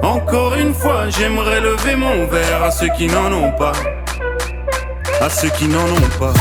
Encore 0.03 0.55
une 0.55 0.75
fois, 0.75 1.09
j'aimerais 1.09 1.63
lever 1.63 1.97
mon 1.97 2.27
verre 2.27 2.63
à 2.63 2.71
ceux 2.71 2.91
qui 2.97 3.07
n'en 3.07 3.33
ont 3.33 3.53
pas. 3.53 3.73
À 5.21 5.31
ceux 5.31 5.49
qui 5.49 5.67
n'en 5.67 5.87
ont 5.87 6.11
pas. 6.21 6.35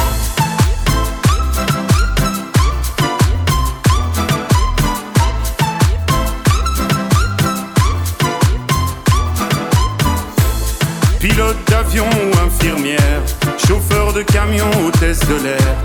Pilote 11.28 11.58
d'avion 11.72 12.06
ou 12.06 12.46
infirmière, 12.46 13.24
chauffeur 13.68 14.14
de 14.14 14.22
camion, 14.22 14.70
hôtesse 14.86 15.22
de 15.22 15.44
l'air, 15.44 15.76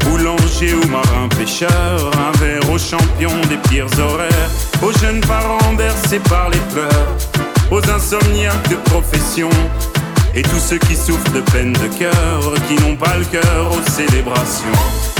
boulanger 0.00 0.74
ou 0.74 0.88
marin 0.88 1.28
pêcheur, 1.28 2.10
un 2.18 2.36
verre 2.38 2.68
aux 2.68 2.78
champions 2.78 3.40
des 3.48 3.56
pires 3.68 3.86
horaires, 4.00 4.50
aux 4.82 4.90
jeunes 4.98 5.20
parents 5.20 5.74
bercés 5.74 6.18
par 6.28 6.50
les 6.50 6.58
pleurs, 6.72 7.16
aux 7.70 7.88
insomniaques 7.88 8.68
de 8.68 8.74
profession, 8.90 9.50
et 10.34 10.42
tous 10.42 10.58
ceux 10.58 10.78
qui 10.78 10.96
souffrent 10.96 11.30
de 11.30 11.42
peine 11.52 11.74
de 11.74 11.86
cœur, 11.96 12.54
qui 12.66 12.74
n'ont 12.82 12.96
pas 12.96 13.16
le 13.16 13.26
cœur 13.26 13.70
aux 13.70 13.90
célébrations. 13.92 15.13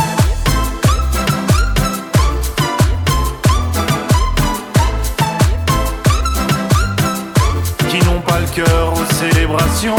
Vibrations. 8.56 9.96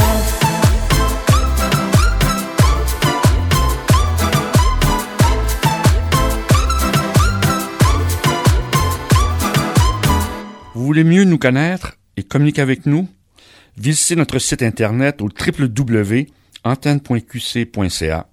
Vous 10.74 10.86
voulez 10.86 11.04
mieux 11.04 11.26
nous 11.26 11.38
connaître 11.38 11.98
et 12.15 12.24
communiquer 12.24 12.62
avec 12.62 12.86
nous? 12.86 13.10
Visitez 13.78 14.15
notre 14.15 14.39
site 14.39 14.63
internet 14.63 15.22
au 15.22 15.28
www.antenne.qc.ca. 15.28 18.28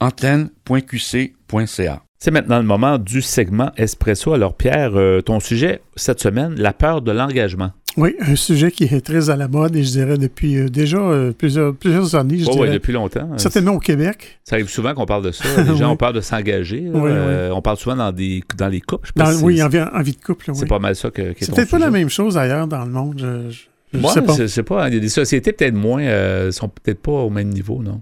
Antenne.qc.ca. 0.00 2.02
C'est 2.20 2.32
maintenant 2.32 2.58
le 2.58 2.64
moment 2.64 2.98
du 2.98 3.22
segment 3.22 3.70
Espresso. 3.76 4.32
Alors, 4.32 4.56
Pierre, 4.56 4.96
euh, 4.96 5.20
ton 5.20 5.38
sujet 5.38 5.82
cette 5.94 6.20
semaine, 6.20 6.56
la 6.56 6.72
peur 6.72 7.00
de 7.00 7.12
l'engagement. 7.12 7.70
Oui, 7.98 8.14
un 8.20 8.36
sujet 8.36 8.70
qui 8.70 8.84
est 8.84 9.00
très 9.04 9.28
à 9.28 9.36
la 9.36 9.48
mode 9.48 9.74
et 9.74 9.82
je 9.82 9.90
dirais 9.90 10.16
depuis 10.16 10.56
euh, 10.56 10.68
déjà 10.68 10.98
euh, 10.98 11.32
plusieurs, 11.32 11.74
plusieurs 11.74 12.14
années. 12.14 12.38
Je 12.38 12.46
Oh, 12.48 12.52
dirais, 12.52 12.68
ouais, 12.68 12.72
depuis 12.74 12.92
longtemps. 12.92 13.28
certainement 13.38 13.72
au 13.72 13.78
Québec. 13.80 14.38
Ça 14.44 14.54
arrive 14.54 14.68
souvent 14.68 14.94
qu'on 14.94 15.04
parle 15.04 15.24
de 15.24 15.32
ça. 15.32 15.44
Les 15.62 15.64
gens 15.76 15.86
Oui. 15.88 15.92
ont 15.92 15.96
peur 15.96 16.12
de 16.12 16.20
s'engager. 16.20 16.88
Oui, 16.94 17.10
Euh, 17.12 17.50
On 17.52 17.60
parle 17.60 17.76
souvent 17.76 17.96
dans, 17.96 18.12
des, 18.12 18.42
dans 18.56 18.68
les 18.68 18.80
couples. 18.80 19.08
Je 19.14 19.20
Dans- 19.22 19.32
si 19.32 19.42
oui, 19.42 19.62
en, 19.62 19.68
vie- 19.68 19.80
en 19.80 20.02
vie 20.02 20.12
de 20.12 20.24
couple. 20.24 20.46
c'est 20.54 20.62
Oui. 20.62 20.68
pas 20.68 20.78
mal 20.78 20.94
ça 20.94 21.10
que, 21.10 21.32
qui 21.32 21.42
est 21.42 21.46
C'est 21.46 21.54
peut-être 21.54 21.70
pas 21.70 21.78
la 21.80 21.90
même 21.90 22.08
chose 22.08 22.38
ailleurs 22.38 22.68
dans 22.68 22.84
le 22.84 22.90
monde. 22.92 23.16
Je, 23.18 23.50
je- 23.50 23.58
je 23.92 23.98
Ouais, 24.00 24.12
sais 24.12 24.22
pas. 24.22 24.34
c'est- 24.34 24.48
c'est 24.48 24.62
pas. 24.62 24.88
Il 24.88 24.94
y 24.94 24.96
a 24.96 25.00
des 25.00 25.08
sociétés 25.08 25.52
peut-être 25.52 25.74
moins, 25.74 26.02
euh, 26.02 26.50
sont 26.52 26.68
peut-être 26.68 27.00
pas 27.00 27.12
au 27.12 27.30
même 27.30 27.48
niveau, 27.48 27.82
non? 27.82 28.00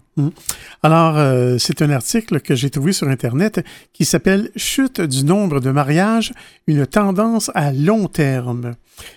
Alors, 0.83 1.17
euh, 1.19 1.57
c'est 1.59 1.83
un 1.83 1.91
article 1.91 2.41
que 2.41 2.55
j'ai 2.55 2.71
trouvé 2.71 2.93
sur 2.93 3.09
Internet 3.09 3.65
qui 3.93 4.05
s'appelle 4.05 4.51
Chute 4.57 5.01
du 5.01 5.25
nombre 5.25 5.61
de 5.61 5.71
mariages, 5.71 6.33
une 6.67 6.87
tendance 6.87 7.51
à 7.55 7.73
long 7.73 8.09
terme. 8.09 8.73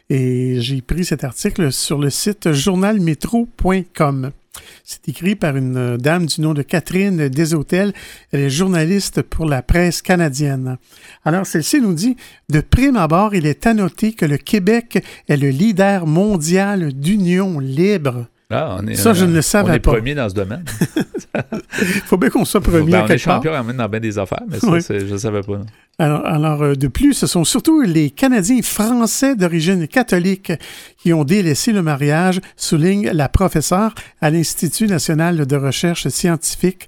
Et 0.10 0.58
j'ai 0.60 0.82
pris 0.82 1.06
cet 1.06 1.24
article 1.24 1.72
sur 1.72 1.98
le 1.98 2.10
site 2.10 2.52
journalmetro.com. 2.52 4.32
C'est 4.92 5.08
écrit 5.08 5.36
par 5.36 5.56
une 5.56 5.78
euh, 5.78 5.98
dame 5.98 6.26
du 6.26 6.42
nom 6.42 6.56
de 6.56 6.64
Catherine 6.64 7.30
Deshôtels. 7.30 7.94
Elle 8.32 8.40
est 8.40 8.50
journaliste 8.50 9.22
pour 9.22 9.46
la 9.46 9.62
presse 9.62 10.02
canadienne. 10.02 10.80
Alors, 11.24 11.46
celle-ci 11.46 11.80
nous 11.80 11.94
dit 11.94 12.18
De 12.50 12.60
prime 12.60 12.96
abord, 12.96 13.36
il 13.36 13.46
est 13.46 13.68
à 13.68 13.76
noter 13.76 14.14
que 14.14 14.26
le 14.26 14.38
Québec 14.38 15.06
est 15.28 15.38
le 15.38 15.50
leader 15.50 16.08
mondial 16.08 16.92
d'union 16.92 17.60
libre. 17.60 18.26
Ah, 18.52 18.78
on 18.80 18.88
est, 18.88 18.96
Ça, 18.96 19.14
je 19.14 19.26
ne 19.26 19.34
le 19.36 19.42
savais 19.44 19.70
on 19.70 19.74
est 19.76 19.80
pas. 19.80 19.92
premier 19.92 20.16
dans 20.16 20.28
ce 20.28 20.34
domaine. 20.34 20.66
Il 21.36 21.86
faut 22.06 22.18
bien 22.18 22.30
qu'on 22.32 22.46
soit 22.46 22.62
premier 22.62 22.92
Ben, 22.92 23.02
on 23.04 23.06
est 23.06 23.24
part. 23.24 23.36
champion 23.44 23.64
même 23.64 23.78
dans 23.78 23.88
bien 23.88 24.00
des 24.00 24.18
affaires, 24.18 24.42
mais 24.50 24.60
ça, 24.60 24.68
Oui. 24.72 24.80
je 24.90 25.14
ne 25.14 25.18
savais 25.20 25.42
pas. 25.42 25.60
Alors, 26.00 26.26
alors, 26.26 26.62
euh, 26.64 26.74
de 26.74 26.88
plus, 26.88 27.14
ce 27.14 27.28
sont 27.28 27.44
surtout 27.44 27.82
les 27.82 28.10
Canadiens 28.10 28.62
français 28.64 29.36
d'origine 29.36 29.88
catholique 29.88 30.52
qui 30.98 31.14
ont 31.14 31.24
délaissé 31.26 31.72
le 31.74 31.84
mariage, 31.84 32.42
souligne 32.56 33.12
la 33.12 33.30
professeure 33.30 33.94
à 34.20 34.32
l'Institut 34.32 34.88
national 34.88 35.46
de 35.46 35.56
recherche 35.56 36.08
scientifique, 36.08 36.88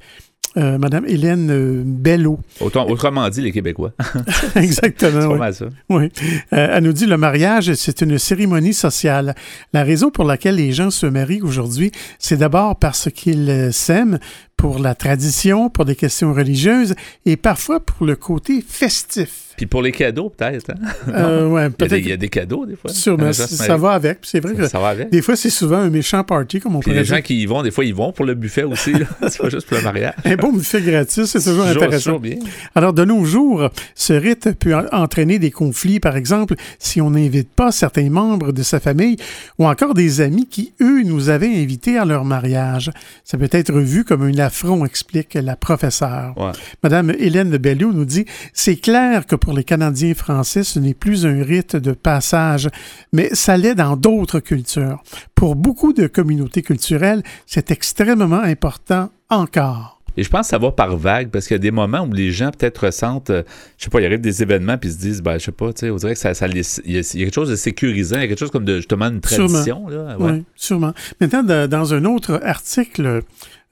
euh, 0.58 0.78
Madame 0.78 1.06
Hélène 1.08 1.50
euh, 1.50 1.82
Bello. 1.86 2.40
Autant- 2.60 2.88
autrement 2.90 3.28
dit, 3.30 3.42
les 3.42 3.52
Québécois. 3.52 3.92
Exactement. 4.56 5.12
c'est 5.22 5.28
pas 5.28 5.34
oui. 5.34 5.40
mal 5.40 5.54
ça. 5.54 5.66
Oui. 5.90 6.10
Euh, 6.54 6.68
elle 6.74 6.84
nous 6.84 6.94
dit 6.94 7.06
le 7.06 7.18
mariage, 7.18 7.74
c'est 7.74 8.02
une 8.02 8.18
cérémonie 8.18 8.74
sociale. 8.74 9.34
La 9.74 9.84
raison 9.84 10.10
pour 10.12 10.26
laquelle 10.26 10.56
les 10.56 10.72
gens 10.74 10.90
se 10.92 11.06
marient 11.06 11.42
aujourd'hui, 11.42 11.92
c'est 12.20 12.38
d'abord 12.38 12.76
parce 12.78 13.10
qu'ils 13.12 13.70
s'aiment 13.72 14.20
pour 14.62 14.78
la 14.78 14.94
tradition, 14.94 15.70
pour 15.72 15.86
des 15.86 15.96
questions 15.96 16.34
religieuses 16.36 16.94
et 17.26 17.36
parfois 17.36 17.80
pour 17.80 18.06
le 18.06 18.16
côté 18.16 18.64
festif. 18.68 19.48
Puis 19.58 19.66
pour 19.66 19.82
les 19.82 19.92
cadeaux, 19.92 20.30
peut-être. 20.30 20.72
hein? 20.72 20.88
Euh, 21.10 21.48
ouais, 21.50 21.66
Il 21.66 21.70
des, 21.70 21.76
peut-être 21.76 22.00
il 22.02 22.08
y 22.10 22.12
a 22.14 22.18
des 22.18 22.30
cadeaux, 22.30 22.66
des 22.66 22.76
fois. 22.76 22.90
Sûrement, 22.92 23.34
se 23.34 23.48
ça 23.48 23.76
va 23.78 23.92
avec. 23.92 24.20
C'est 24.22 24.40
vrai 24.40 24.56
que 24.56 24.68
Ça 24.68 24.80
va 24.80 24.88
avec. 24.90 25.10
des 25.10 25.22
fois, 25.22 25.36
c'est 25.36 25.50
souvent 25.50 25.78
un 25.78 25.90
méchant 25.90 26.24
party, 26.24 26.60
comme 26.62 26.76
on 26.76 26.80
Puis 26.80 26.92
pourrait 26.92 27.02
les 27.02 27.06
dire. 27.06 27.16
gens 27.18 27.22
qui 27.22 27.42
y 27.42 27.46
vont, 27.46 27.62
des 27.62 27.70
fois, 27.70 27.84
ils 27.86 27.94
vont 27.94 28.12
pour 28.12 28.26
le 28.26 28.34
buffet 28.34 28.64
aussi. 28.64 28.94
c'est 29.28 29.38
pas 29.40 29.50
juste 29.50 29.68
pour 29.68 29.78
le 29.78 29.84
mariage. 29.84 30.14
Un 30.26 30.36
bon 30.36 30.54
buffet 30.54 30.82
gratis, 30.82 31.26
c'est 31.26 31.44
toujours 31.44 31.66
intéressant. 31.66 31.98
toujours 32.14 32.20
bien. 32.22 32.38
Alors, 32.76 32.94
de 32.94 33.04
nos 33.04 33.24
jours, 33.26 33.70
ce 33.94 34.14
rite 34.14 34.52
peut 34.58 34.74
en- 34.76 34.86
entraîner 34.94 35.38
des 35.38 35.52
conflits, 35.52 36.00
par 36.00 36.16
exemple, 36.16 36.56
si 36.80 37.02
on 37.02 37.12
n'invite 37.12 37.50
pas 37.50 37.72
certains 37.72 38.10
membres 38.10 38.54
de 38.54 38.64
sa 38.64 38.80
famille 38.80 39.18
ou 39.60 39.68
encore 39.68 39.94
des 39.94 40.22
amis 40.22 40.48
qui, 40.50 40.72
eux, 40.82 41.04
nous 41.04 41.30
avaient 41.30 41.54
invités 41.62 41.98
à 41.98 42.06
leur 42.06 42.26
mariage. 42.26 42.90
Ça 43.26 43.38
peut 43.38 43.50
être 43.52 43.74
vu 43.74 44.06
comme 44.06 44.24
un 44.24 44.32
affront, 44.52 44.84
explique 44.86 45.36
la 45.36 45.56
professeure. 45.56 46.34
Ouais. 46.38 46.52
Madame 46.84 47.12
Hélène 47.18 47.56
Belleau 47.58 47.94
nous 47.94 48.04
dit 48.06 48.26
C'est 48.54 48.76
clair 48.76 49.26
que 49.26 49.36
pour 49.38 49.54
les 49.54 49.64
Canadiens 49.64 50.14
français, 50.14 50.64
ce 50.64 50.78
n'est 50.80 50.94
plus 50.94 51.26
un 51.26 51.42
rite 51.42 51.78
de 51.78 51.94
passage, 51.94 52.68
mais 53.14 53.30
ça 53.34 53.56
l'est 53.56 53.76
dans 53.76 53.96
d'autres 53.96 54.42
cultures. 54.42 55.02
Pour 55.36 55.56
beaucoup 55.56 55.94
de 55.94 56.08
communautés 56.08 56.62
culturelles, 56.64 57.24
c'est 57.48 57.72
extrêmement 57.72 58.42
important 58.42 59.10
encore. 59.30 59.98
Et 60.18 60.24
je 60.24 60.30
pense 60.30 60.48
que 60.48 60.50
ça 60.50 60.58
va 60.58 60.72
par 60.74 60.98
vague 60.98 61.30
parce 61.30 61.48
qu'il 61.48 61.56
y 61.56 61.60
a 61.60 61.60
des 61.60 61.72
moments 61.72 62.02
où 62.02 62.12
les 62.12 62.32
gens 62.32 62.52
peut-être 62.52 62.86
ressentent, 62.88 63.30
euh, 63.30 63.44
je 63.78 63.86
sais 63.86 63.90
pas, 63.90 64.02
il 64.02 64.06
arrive 64.06 64.20
des 64.20 64.44
événements 64.44 64.78
puis 64.78 64.90
ils 64.90 64.94
se 64.94 64.98
disent, 65.00 65.22
ben, 65.22 65.38
je 65.40 65.46
sais 65.46 65.52
pas, 65.54 65.72
tu 65.72 65.80
sais, 65.86 65.90
on 65.90 65.96
dirait 65.96 66.16
que 66.16 66.20
ça, 66.20 66.34
ça 66.34 66.48
il 66.48 66.58
y, 66.58 66.60
a, 66.60 66.82
il 66.84 66.92
y 66.96 66.98
a 66.98 67.02
quelque 67.02 67.34
chose 67.34 67.50
de 67.50 67.56
sécurisant, 67.56 68.18
il 68.18 68.24
y 68.24 68.26
a 68.26 68.28
quelque 68.28 68.40
chose 68.40 68.52
comme 68.52 68.66
de, 68.66 68.76
justement, 68.76 69.06
une 69.08 69.22
Sûrement. 69.26 69.48
tradition. 69.48 69.88
Là, 69.88 70.18
ouais. 70.18 70.32
Oui, 70.34 70.44
sûrement. 70.58 70.92
Maintenant, 71.22 71.44
de- 71.44 71.66
dans 71.66 71.94
un 71.94 72.04
autre 72.04 72.42
article 72.44 73.22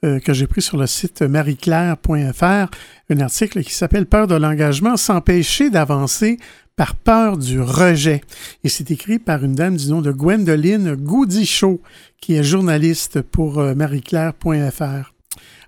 euh, 0.04 0.18
que 0.18 0.32
j'ai 0.32 0.46
pris 0.46 0.62
sur 0.62 0.76
le 0.76 0.86
site 0.86 1.22
marieclaire.fr, 1.22 2.70
un 3.10 3.20
article 3.20 3.62
qui 3.62 3.74
s'appelle 3.74 4.06
Peur 4.06 4.26
de 4.26 4.34
l'engagement, 4.34 4.96
s'empêcher 4.96 5.68
d'avancer 5.68 6.38
par 6.74 6.94
peur 6.94 7.36
du 7.36 7.60
rejet. 7.60 8.22
Et 8.64 8.70
c'est 8.70 8.90
écrit 8.90 9.18
par 9.18 9.44
une 9.44 9.54
dame 9.54 9.76
du 9.76 9.90
nom 9.90 10.00
de 10.00 10.12
Gwendoline 10.12 10.94
Goudichaud, 10.94 11.82
qui 12.18 12.36
est 12.36 12.42
journaliste 12.42 13.20
pour 13.20 13.58
euh, 13.58 13.74
marieclaire.fr. 13.74 15.12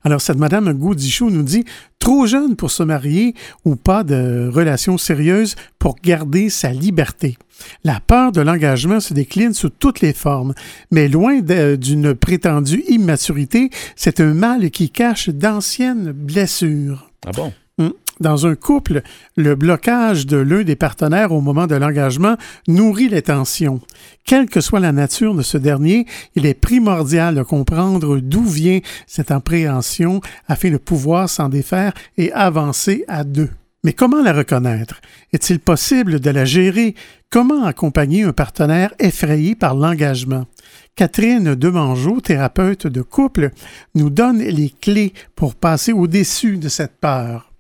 Alors, 0.05 0.21
cette 0.21 0.39
Madame 0.39 0.73
Goudichaud 0.73 1.31
nous 1.31 1.43
dit 1.43 1.65
trop 1.99 2.27
jeune 2.27 2.57
pour 2.57 2.71
se 2.71 2.83
marier 2.83 3.35
ou 3.65 3.77
pas 3.77 4.03
de 4.03 4.51
relation 4.53 4.99
sérieuse 4.99 5.55
pour 5.79 5.97
garder 6.03 6.51
sa 6.51 6.73
liberté. 6.73 7.39
La 7.85 8.01
peur 8.01 8.33
de 8.33 8.41
l'engagement 8.41 8.99
se 8.99 9.15
décline 9.15 9.55
sous 9.55 9.71
toutes 9.71 10.01
les 10.01 10.13
formes, 10.13 10.55
mais 10.91 11.09
loin 11.09 11.41
d'une 11.41 12.15
prétendue 12.15 12.83
immaturité, 12.89 13.71
c'est 13.95 14.21
un 14.21 14.35
mal 14.35 14.71
qui 14.71 14.91
cache 14.91 15.29
d'anciennes 15.29 16.11
blessures. 16.13 17.11
Ah 17.27 17.31
bon? 17.31 17.53
Hum. 17.79 17.93
Dans 18.23 18.47
un 18.47 18.55
couple, 18.55 19.03
le 19.37 19.57
blocage 19.57 20.27
de 20.27 20.37
l'un 20.37 20.63
des 20.63 20.77
partenaires 20.77 21.33
au 21.33 21.41
moment 21.41 21.67
de 21.67 21.75
l'engagement 21.75 22.37
nourrit 22.69 23.09
les 23.09 23.23
tensions. 23.23 23.81
Quelle 24.25 24.49
que 24.49 24.61
soit 24.61 24.79
la 24.79 24.93
nature 24.93 25.35
de 25.35 25.43
ce 25.43 25.59
dernier, 25.59 26.07
il 26.37 26.47
est 26.47 26.55
primordial 26.55 27.35
de 27.35 27.43
comprendre 27.43 28.19
d'où 28.19 28.45
vient 28.45 28.79
cette 29.09 29.33
appréhension 29.33 30.21
afin 30.47 30.71
de 30.71 30.77
pouvoir 30.77 31.29
s'en 31.29 31.49
défaire 31.49 31.95
et 32.17 32.31
avancer 32.31 33.05
à 33.09 33.25
deux. 33.25 33.51
Mais 33.83 33.93
comment 33.93 34.23
la 34.23 34.33
reconnaître? 34.33 35.01
Est-il 35.33 35.59
possible 35.59 36.21
de 36.21 36.31
la 36.31 36.45
gérer? 36.45 36.95
Comment 37.29 37.65
accompagner 37.65 38.23
un 38.23 38.33
partenaire 38.33 38.95
effrayé 39.01 39.57
par 39.57 39.75
l'engagement? 39.75 40.47
Catherine 40.95 41.57
Demangeau, 41.57 42.21
thérapeute 42.21 42.87
de 42.87 43.03
couple, 43.03 43.51
nous 43.97 44.11
donne 44.11 44.39
les 44.39 44.71
clés 44.71 45.13
pour 45.35 45.57
passer 45.57 45.93
au-dessus 45.93 46.57
de 46.57 46.69
cette 46.69 47.01
peur. 47.01 47.52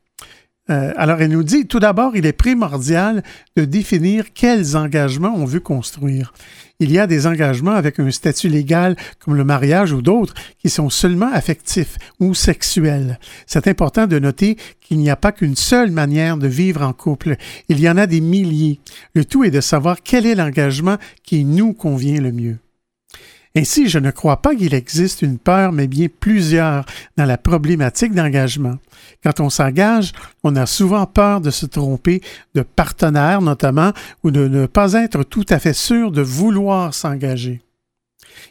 Euh, 0.70 0.92
alors, 0.96 1.20
elle 1.20 1.32
nous 1.32 1.42
dit, 1.42 1.66
tout 1.66 1.80
d'abord, 1.80 2.14
il 2.14 2.24
est 2.24 2.32
primordial 2.32 3.22
de 3.56 3.64
définir 3.64 4.32
quels 4.32 4.76
engagements 4.76 5.34
on 5.36 5.44
veut 5.44 5.60
construire. 5.60 6.32
Il 6.78 6.90
y 6.90 6.98
a 6.98 7.06
des 7.06 7.26
engagements 7.26 7.72
avec 7.72 7.98
un 7.98 8.10
statut 8.10 8.48
légal 8.48 8.96
comme 9.18 9.34
le 9.34 9.44
mariage 9.44 9.92
ou 9.92 10.02
d'autres 10.02 10.34
qui 10.58 10.68
sont 10.68 10.90
seulement 10.90 11.32
affectifs 11.32 11.96
ou 12.20 12.34
sexuels. 12.34 13.18
C'est 13.46 13.68
important 13.68 14.06
de 14.06 14.18
noter 14.18 14.56
qu'il 14.80 14.98
n'y 14.98 15.10
a 15.10 15.16
pas 15.16 15.32
qu'une 15.32 15.56
seule 15.56 15.90
manière 15.90 16.36
de 16.36 16.48
vivre 16.48 16.82
en 16.82 16.92
couple. 16.92 17.36
Il 17.68 17.78
y 17.80 17.88
en 17.88 17.96
a 17.96 18.06
des 18.06 18.20
milliers. 18.20 18.80
Le 19.14 19.24
tout 19.24 19.44
est 19.44 19.50
de 19.50 19.60
savoir 19.60 20.02
quel 20.02 20.26
est 20.26 20.34
l'engagement 20.34 20.96
qui 21.24 21.44
nous 21.44 21.72
convient 21.72 22.20
le 22.20 22.32
mieux. 22.32 22.58
Ainsi, 23.54 23.88
je 23.88 23.98
ne 23.98 24.10
crois 24.10 24.40
pas 24.40 24.54
qu'il 24.54 24.72
existe 24.72 25.20
une 25.20 25.38
peur, 25.38 25.72
mais 25.72 25.86
bien 25.86 26.06
plusieurs 26.08 26.86
dans 27.18 27.26
la 27.26 27.36
problématique 27.36 28.14
d'engagement? 28.14 28.78
Quand 29.22 29.40
on 29.40 29.50
s'engage, 29.50 30.12
on 30.42 30.56
a 30.56 30.64
souvent 30.64 31.04
peur 31.04 31.42
de 31.42 31.50
se 31.50 31.66
tromper 31.66 32.22
de 32.54 32.62
partenaire 32.62 33.42
notamment 33.42 33.92
ou 34.24 34.30
de 34.30 34.48
ne 34.48 34.64
pas 34.64 34.94
être 34.94 35.22
tout 35.22 35.44
à 35.50 35.58
fait 35.58 35.74
sûr 35.74 36.10
de 36.12 36.22
vouloir 36.22 36.94
s'engager. 36.94 37.60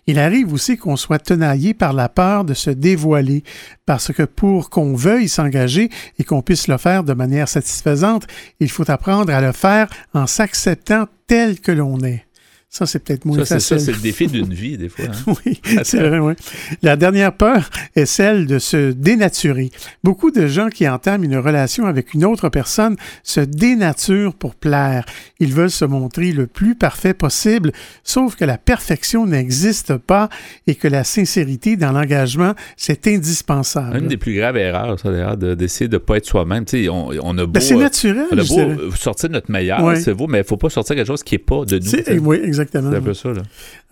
Il 0.06 0.20
arrive 0.20 0.54
aussi 0.54 0.78
qu'on 0.78 0.96
soit 0.96 1.20
tenaillé 1.20 1.74
par 1.74 1.94
la 1.94 2.08
peur 2.08 2.46
de 2.46 2.54
se 2.54 2.70
dévoiler, 2.70 3.44
parce 3.88 4.14
que 4.14 4.24
pour 4.24 4.70
qu'on 4.70 4.96
veuille 4.96 5.30
s'engager 5.30 5.90
et 6.20 6.24
qu'on 6.24 6.44
puisse 6.44 6.68
le 6.68 6.78
faire 6.78 7.04
de 7.04 7.14
manière 7.14 7.50
satisfaisante, 7.50 8.28
il 8.60 8.70
faut 8.70 8.90
apprendre 8.90 9.34
à 9.34 9.42
le 9.42 9.52
faire 9.52 9.88
en 10.14 10.28
s'acceptant 10.28 11.08
tel 11.26 11.60
que 11.60 11.72
l'on 11.72 12.00
est. 12.02 12.26
Ça, 12.74 12.86
c'est 12.86 13.00
peut-être 13.04 13.26
moins 13.26 13.38
Ça, 13.44 13.56
facile. 13.56 13.80
ça, 13.80 13.86
c'est 13.86 13.92
le 13.92 13.98
défi 13.98 14.28
d'une 14.28 14.54
vie, 14.54 14.78
des 14.78 14.88
fois. 14.88 15.04
hein. 15.10 15.34
Oui, 15.46 15.60
c'est 15.84 16.00
vrai, 16.08 16.20
oui. 16.20 16.36
La 16.82 16.96
dernière 16.96 17.36
peur 17.36 17.70
est 17.98 18.06
celle 18.06 18.46
de 18.46 18.60
se 18.60 18.92
dénaturer. 18.94 19.72
Beaucoup 20.06 20.32
de 20.32 20.48
gens 20.48 20.70
qui 20.70 20.88
entament 20.88 21.26
une 21.26 21.36
relation 21.36 21.86
avec 21.86 22.14
une 22.14 22.24
autre 22.24 22.48
personne 22.48 22.96
se 23.24 23.42
dénaturent 23.42 24.34
pour 24.34 24.56
plaire. 24.56 25.04
Ils 25.42 25.52
veulent 25.54 25.70
se 25.70 25.84
montrer 25.84 26.32
le 26.32 26.48
plus 26.48 26.76
parfait 26.76 27.14
possible, 27.14 27.74
sauf 28.06 28.38
que 28.38 28.46
la 28.46 28.58
perfection 28.58 29.26
n'existe 29.26 29.98
pas 29.98 30.30
et 30.66 30.76
que 30.76 30.88
la 30.88 31.04
sincérité 31.04 31.76
dans 31.76 31.92
l'engagement, 31.92 32.54
c'est 32.78 33.06
indispensable. 33.08 33.98
Une 33.98 34.08
des 34.08 34.16
plus 34.16 34.34
graves 34.38 34.56
erreurs, 34.56 34.98
ça, 34.98 35.12
d'ailleurs, 35.12 35.36
de- 35.36 35.56
d'essayer 35.56 35.90
de 35.90 35.96
ne 35.96 36.00
pas 36.00 36.16
être 36.16 36.26
soi-même. 36.26 36.64
Tu 36.64 36.84
sais, 36.86 36.90
on, 36.90 37.10
on 37.22 37.38
a 37.38 37.46
beau, 37.46 37.52
Ben, 37.52 37.60
c'est 37.60 37.74
euh, 37.76 37.80
naturel, 37.80 38.28
on 38.32 38.38
a 38.38 38.44
beau 38.86 38.92
sortir 38.96 39.30
notre 39.30 39.52
meilleur, 39.52 39.84
Ouais. 39.84 40.00
c'est 40.00 40.14
vous, 40.14 40.28
mais 40.28 40.38
il 40.38 40.42
ne 40.44 40.48
faut 40.48 40.56
pas 40.56 40.70
sortir 40.70 40.96
quelque 40.96 41.08
chose 41.08 41.22
qui 41.24 41.36
n'est 41.36 41.40
pas 41.40 41.66
de 41.66 41.78
nous. 41.78 42.26
Oui, 42.26 42.38
exactement. 42.42 42.61
C'est 42.71 42.78
un 42.78 43.02
peu 43.02 43.13
ça, 43.13 43.34
là. 43.34 43.41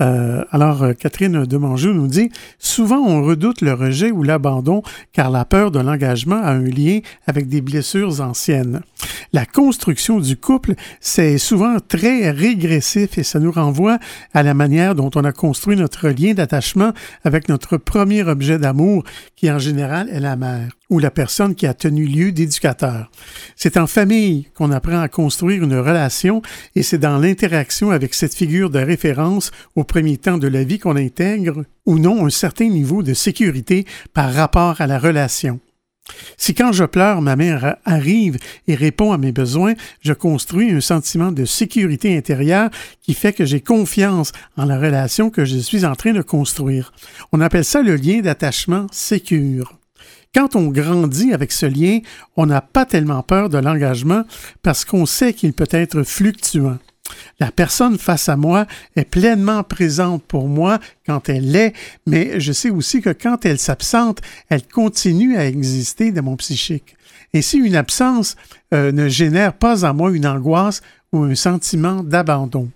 Euh, 0.01 0.43
alors, 0.51 0.83
euh, 0.83 0.93
Catherine 0.93 1.45
Demangeau 1.45 1.93
nous 1.93 2.07
dit 2.07 2.31
Souvent, 2.57 2.99
on 2.99 3.23
redoute 3.23 3.61
le 3.61 3.73
rejet 3.73 4.11
ou 4.11 4.23
l'abandon 4.23 4.81
car 5.13 5.29
la 5.29 5.45
peur 5.45 5.71
de 5.71 5.79
l'engagement 5.79 6.41
a 6.41 6.51
un 6.51 6.63
lien 6.63 6.99
avec 7.27 7.47
des 7.47 7.61
blessures 7.61 8.21
anciennes. 8.21 8.81
La 9.33 9.45
construction 9.45 10.19
du 10.19 10.37
couple, 10.37 10.73
c'est 10.99 11.37
souvent 11.37 11.77
très 11.85 12.31
régressif 12.31 13.17
et 13.17 13.23
ça 13.23 13.39
nous 13.39 13.51
renvoie 13.51 13.99
à 14.33 14.43
la 14.43 14.53
manière 14.53 14.95
dont 14.95 15.11
on 15.15 15.23
a 15.23 15.31
construit 15.31 15.75
notre 15.75 16.09
lien 16.09 16.33
d'attachement 16.33 16.93
avec 17.23 17.49
notre 17.49 17.77
premier 17.77 18.23
objet 18.23 18.57
d'amour, 18.57 19.03
qui 19.35 19.51
en 19.51 19.59
général 19.59 20.09
est 20.09 20.19
la 20.19 20.35
mère 20.35 20.78
ou 20.89 20.99
la 20.99 21.11
personne 21.11 21.55
qui 21.55 21.67
a 21.67 21.73
tenu 21.73 22.05
lieu 22.05 22.31
d'éducateur. 22.31 23.11
C'est 23.55 23.77
en 23.77 23.87
famille 23.87 24.47
qu'on 24.55 24.71
apprend 24.71 24.99
à 24.99 25.07
construire 25.07 25.63
une 25.63 25.77
relation 25.77 26.41
et 26.75 26.83
c'est 26.83 26.97
dans 26.97 27.17
l'interaction 27.17 27.91
avec 27.91 28.13
cette 28.13 28.33
figure 28.33 28.69
de 28.69 28.79
référence 28.79 29.51
au 29.75 29.83
premier 29.83 30.17
temps 30.17 30.37
de 30.37 30.47
la 30.47 30.63
vie 30.63 30.79
qu'on 30.79 30.95
intègre 30.95 31.63
ou 31.85 31.99
non 31.99 32.25
un 32.25 32.29
certain 32.29 32.69
niveau 32.69 33.03
de 33.03 33.13
sécurité 33.13 33.85
par 34.13 34.33
rapport 34.33 34.81
à 34.81 34.87
la 34.87 34.99
relation. 34.99 35.59
Si 36.37 36.53
quand 36.53 36.71
je 36.71 36.85
pleure, 36.85 37.21
ma 37.21 37.35
mère 37.35 37.77
arrive 37.85 38.37
et 38.67 38.75
répond 38.75 39.11
à 39.11 39.17
mes 39.17 39.31
besoins, 39.31 39.73
je 40.01 40.13
construis 40.13 40.71
un 40.71 40.81
sentiment 40.81 41.31
de 41.31 41.45
sécurité 41.45 42.17
intérieure 42.17 42.69
qui 43.01 43.13
fait 43.13 43.33
que 43.33 43.45
j'ai 43.45 43.61
confiance 43.61 44.31
en 44.57 44.65
la 44.65 44.79
relation 44.79 45.29
que 45.29 45.45
je 45.45 45.57
suis 45.57 45.85
en 45.85 45.95
train 45.95 46.13
de 46.13 46.21
construire. 46.21 46.91
On 47.31 47.41
appelle 47.41 47.65
ça 47.65 47.81
le 47.81 47.95
lien 47.95 48.21
d'attachement 48.21 48.87
sécure. 48.91 49.78
Quand 50.35 50.55
on 50.55 50.67
grandit 50.67 51.33
avec 51.33 51.51
ce 51.51 51.65
lien, 51.65 51.99
on 52.37 52.45
n'a 52.45 52.61
pas 52.61 52.85
tellement 52.85 53.23
peur 53.23 53.49
de 53.49 53.57
l'engagement 53.57 54.23
parce 54.61 54.85
qu'on 54.85 55.07
sait 55.07 55.33
qu'il 55.33 55.53
peut 55.53 55.67
être 55.71 56.03
fluctuant. 56.03 56.77
La 57.39 57.51
personne 57.51 57.97
face 57.97 58.29
à 58.29 58.35
moi 58.35 58.67
est 58.95 59.09
pleinement 59.09 59.63
présente 59.63 60.23
pour 60.23 60.47
moi 60.47 60.77
quand 61.07 61.29
elle 61.29 61.49
l'est, 61.51 61.73
mais 62.05 62.39
je 62.39 62.53
sais 62.53 62.69
aussi 62.69 63.01
que 63.01 63.09
quand 63.09 63.43
elle 63.43 63.57
s'absente, 63.57 64.21
elle 64.49 64.67
continue 64.67 65.35
à 65.35 65.47
exister 65.47 66.11
dans 66.11 66.23
mon 66.23 66.35
psychique. 66.35 66.95
Ainsi, 67.33 67.57
une 67.57 67.75
absence 67.75 68.35
euh, 68.73 68.91
ne 68.91 69.07
génère 69.07 69.53
pas 69.53 69.83
en 69.83 69.95
moi 69.95 70.11
une 70.11 70.27
angoisse 70.27 70.81
ou 71.11 71.23
un 71.23 71.35
sentiment 71.35 72.03
d'abandon. 72.03 72.69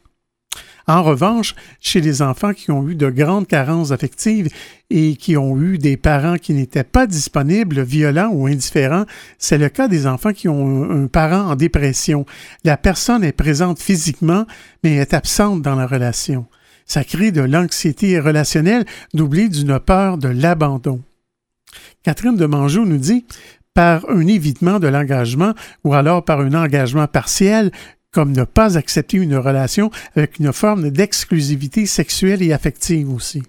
En 0.88 1.02
revanche, 1.02 1.56
chez 1.80 2.02
les 2.02 2.22
enfants 2.22 2.54
qui 2.54 2.72
ont 2.72 2.88
eu 2.88 2.96
de 2.96 3.10
grandes 3.10 3.48
carences 3.48 3.92
affectives 3.92 4.50
et 4.90 5.16
qui 5.16 5.38
ont 5.38 5.60
eu 5.62 5.78
des 5.78 5.96
parents 5.96 6.38
qui 6.38 6.54
n'étaient 6.54 6.84
pas 6.84 7.08
disponibles, 7.08 7.84
violents 7.84 8.32
ou 8.34 8.48
indifférents, 8.48 9.06
c'est 9.38 9.58
le 9.58 9.70
cas 9.70 9.88
des 9.88 10.08
enfants 10.08 10.34
qui 10.34 10.50
ont 10.50 10.92
un, 10.92 11.08
parent 11.08 11.52
en 11.52 11.56
dépression. 11.56 12.26
La 12.66 12.76
personne 12.76 13.24
est 13.24 13.32
présente 13.32 13.80
physiquement, 13.80 14.46
mais 14.84 14.96
est 14.96 15.14
absente 15.14 15.62
dans 15.62 15.76
la 15.76 15.88
relation. 15.88 16.46
Ça 16.86 17.06
crée 17.06 17.32
de 17.32 17.42
l'anxiété 17.42 18.20
relationnelle 18.20 18.86
doublée 19.14 19.48
d'une 19.48 19.80
peur 19.80 20.18
de 20.18 20.28
l'abandon. 20.28 21.02
Catherine 22.04 22.36
de 22.36 22.46
Manjou 22.46 22.86
nous 22.86 22.98
dit 22.98 23.26
par 23.74 24.08
un 24.10 24.28
évitement 24.28 24.80
de 24.80 24.88
l'engagement 24.88 25.54
ou 25.84 25.94
alors 25.94 26.24
par 26.24 26.42
un 26.42 26.54
engagement 26.54 27.08
partiel, 27.08 27.72
comme 28.14 28.32
ne 28.32 28.44
pas 28.46 28.78
accepter 28.78 29.18
une 29.18 29.36
relation 29.36 29.92
avec 30.16 30.40
une 30.40 30.54
forme 30.54 30.90
d'exclusivité 30.90 31.86
sexuelle 31.86 32.42
et 32.42 32.54
affective 32.54 33.12
aussi. 33.12 33.44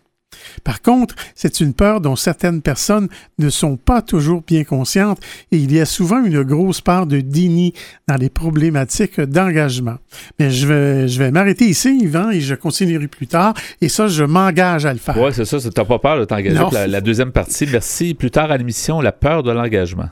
Par 0.63 0.83
contre, 0.83 1.15
c'est 1.35 1.61
une 1.61 1.75
peur 1.75 2.01
dont 2.01 2.17
certaines 2.17 2.63
personnes 2.63 3.09
ne 3.39 3.49
sont 3.49 3.77
pas 3.77 4.03
toujours 4.03 4.43
bien 4.43 4.65
conscientes 4.65 5.21
et 5.53 5.57
il 5.57 5.73
y 5.73 5.81
a 5.81 5.85
souvent 5.85 6.25
une 6.25 6.43
grosse 6.43 6.81
part 6.81 7.07
de 7.07 7.21
déni 7.21 7.73
dans 8.09 8.17
les 8.17 8.31
problématiques 8.31 9.21
d'engagement. 9.21 9.97
Mais 10.39 10.51
je 10.51 10.67
vais, 10.67 11.09
je 11.09 11.19
vais 11.19 11.31
m'arrêter 11.31 11.67
ici, 11.67 11.99
Yvan, 12.03 12.31
et 12.31 12.41
je 12.41 12.55
continuerai 12.55 13.09
plus 13.09 13.27
tard. 13.27 13.55
Et 13.81 13.89
ça, 13.89 14.09
je 14.09 14.25
m'engage 14.25 14.87
à 14.87 14.93
le 14.93 14.99
faire. 14.99 15.17
Oui, 15.19 15.31
c'est 15.33 15.45
ça. 15.45 15.61
Tu 15.61 15.69
n'as 15.69 15.85
pas 15.85 15.99
peur 15.99 16.19
de 16.19 16.25
t'engager 16.25 16.89
la 16.89 17.01
deuxième 17.01 17.33
partie. 17.33 17.67
Merci. 17.71 18.15
Plus 18.15 18.31
tard 18.31 18.51
à 18.51 18.57
l'émission, 18.57 19.01
la 19.01 19.13
peur 19.13 19.43
de 19.43 19.53
l'engagement. 19.53 20.09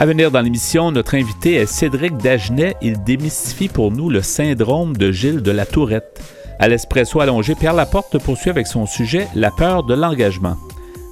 À 0.00 0.06
venir 0.06 0.30
dans 0.30 0.42
l'émission, 0.42 0.92
notre 0.92 1.16
invité 1.16 1.54
est 1.54 1.66
Cédric 1.66 2.16
Dagenet. 2.18 2.76
Il 2.80 3.02
démystifie 3.02 3.66
pour 3.66 3.90
nous 3.90 4.10
le 4.10 4.22
syndrome 4.22 4.96
de 4.96 5.10
Gilles 5.10 5.42
de 5.42 5.50
la 5.50 5.66
Tourette. 5.66 6.22
À 6.60 6.68
l'espresso 6.68 7.18
allongé, 7.18 7.56
Pierre 7.56 7.72
Laporte 7.72 8.16
poursuit 8.22 8.50
avec 8.50 8.68
son 8.68 8.86
sujet 8.86 9.26
La 9.34 9.50
peur 9.50 9.82
de 9.82 9.94
l'engagement. 9.94 10.56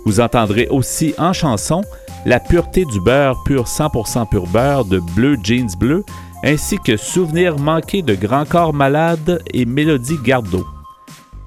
Vous 0.04 0.20
entendrez 0.20 0.68
aussi 0.68 1.14
en 1.18 1.32
chanson 1.32 1.82
La 2.26 2.38
pureté 2.38 2.84
du 2.84 3.00
beurre 3.00 3.42
pur 3.44 3.64
100% 3.64 4.28
pur 4.28 4.46
beurre 4.46 4.84
de 4.84 5.00
Bleu 5.00 5.36
Jeans 5.42 5.74
Bleu, 5.76 6.04
ainsi 6.44 6.78
que 6.78 6.96
Souvenirs 6.96 7.58
manqués 7.58 8.02
de 8.02 8.14
Grand 8.14 8.44
Corps 8.44 8.72
Malade 8.72 9.42
et 9.52 9.64
Mélodie 9.64 10.18
Gardot. 10.22 10.64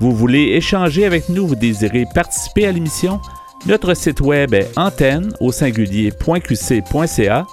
Vous 0.02 0.12
voulez 0.12 0.56
échanger 0.58 1.06
avec 1.06 1.30
nous, 1.30 1.48
vous 1.48 1.56
désirez 1.56 2.06
participer 2.14 2.66
à 2.66 2.74
l'émission? 2.74 3.22
Notre 3.66 3.94
site 3.94 4.22
web 4.22 4.54
est 4.54 4.72
antenne 4.78 5.34
au 5.40 5.52
singulier.qc.ca. 5.52 7.48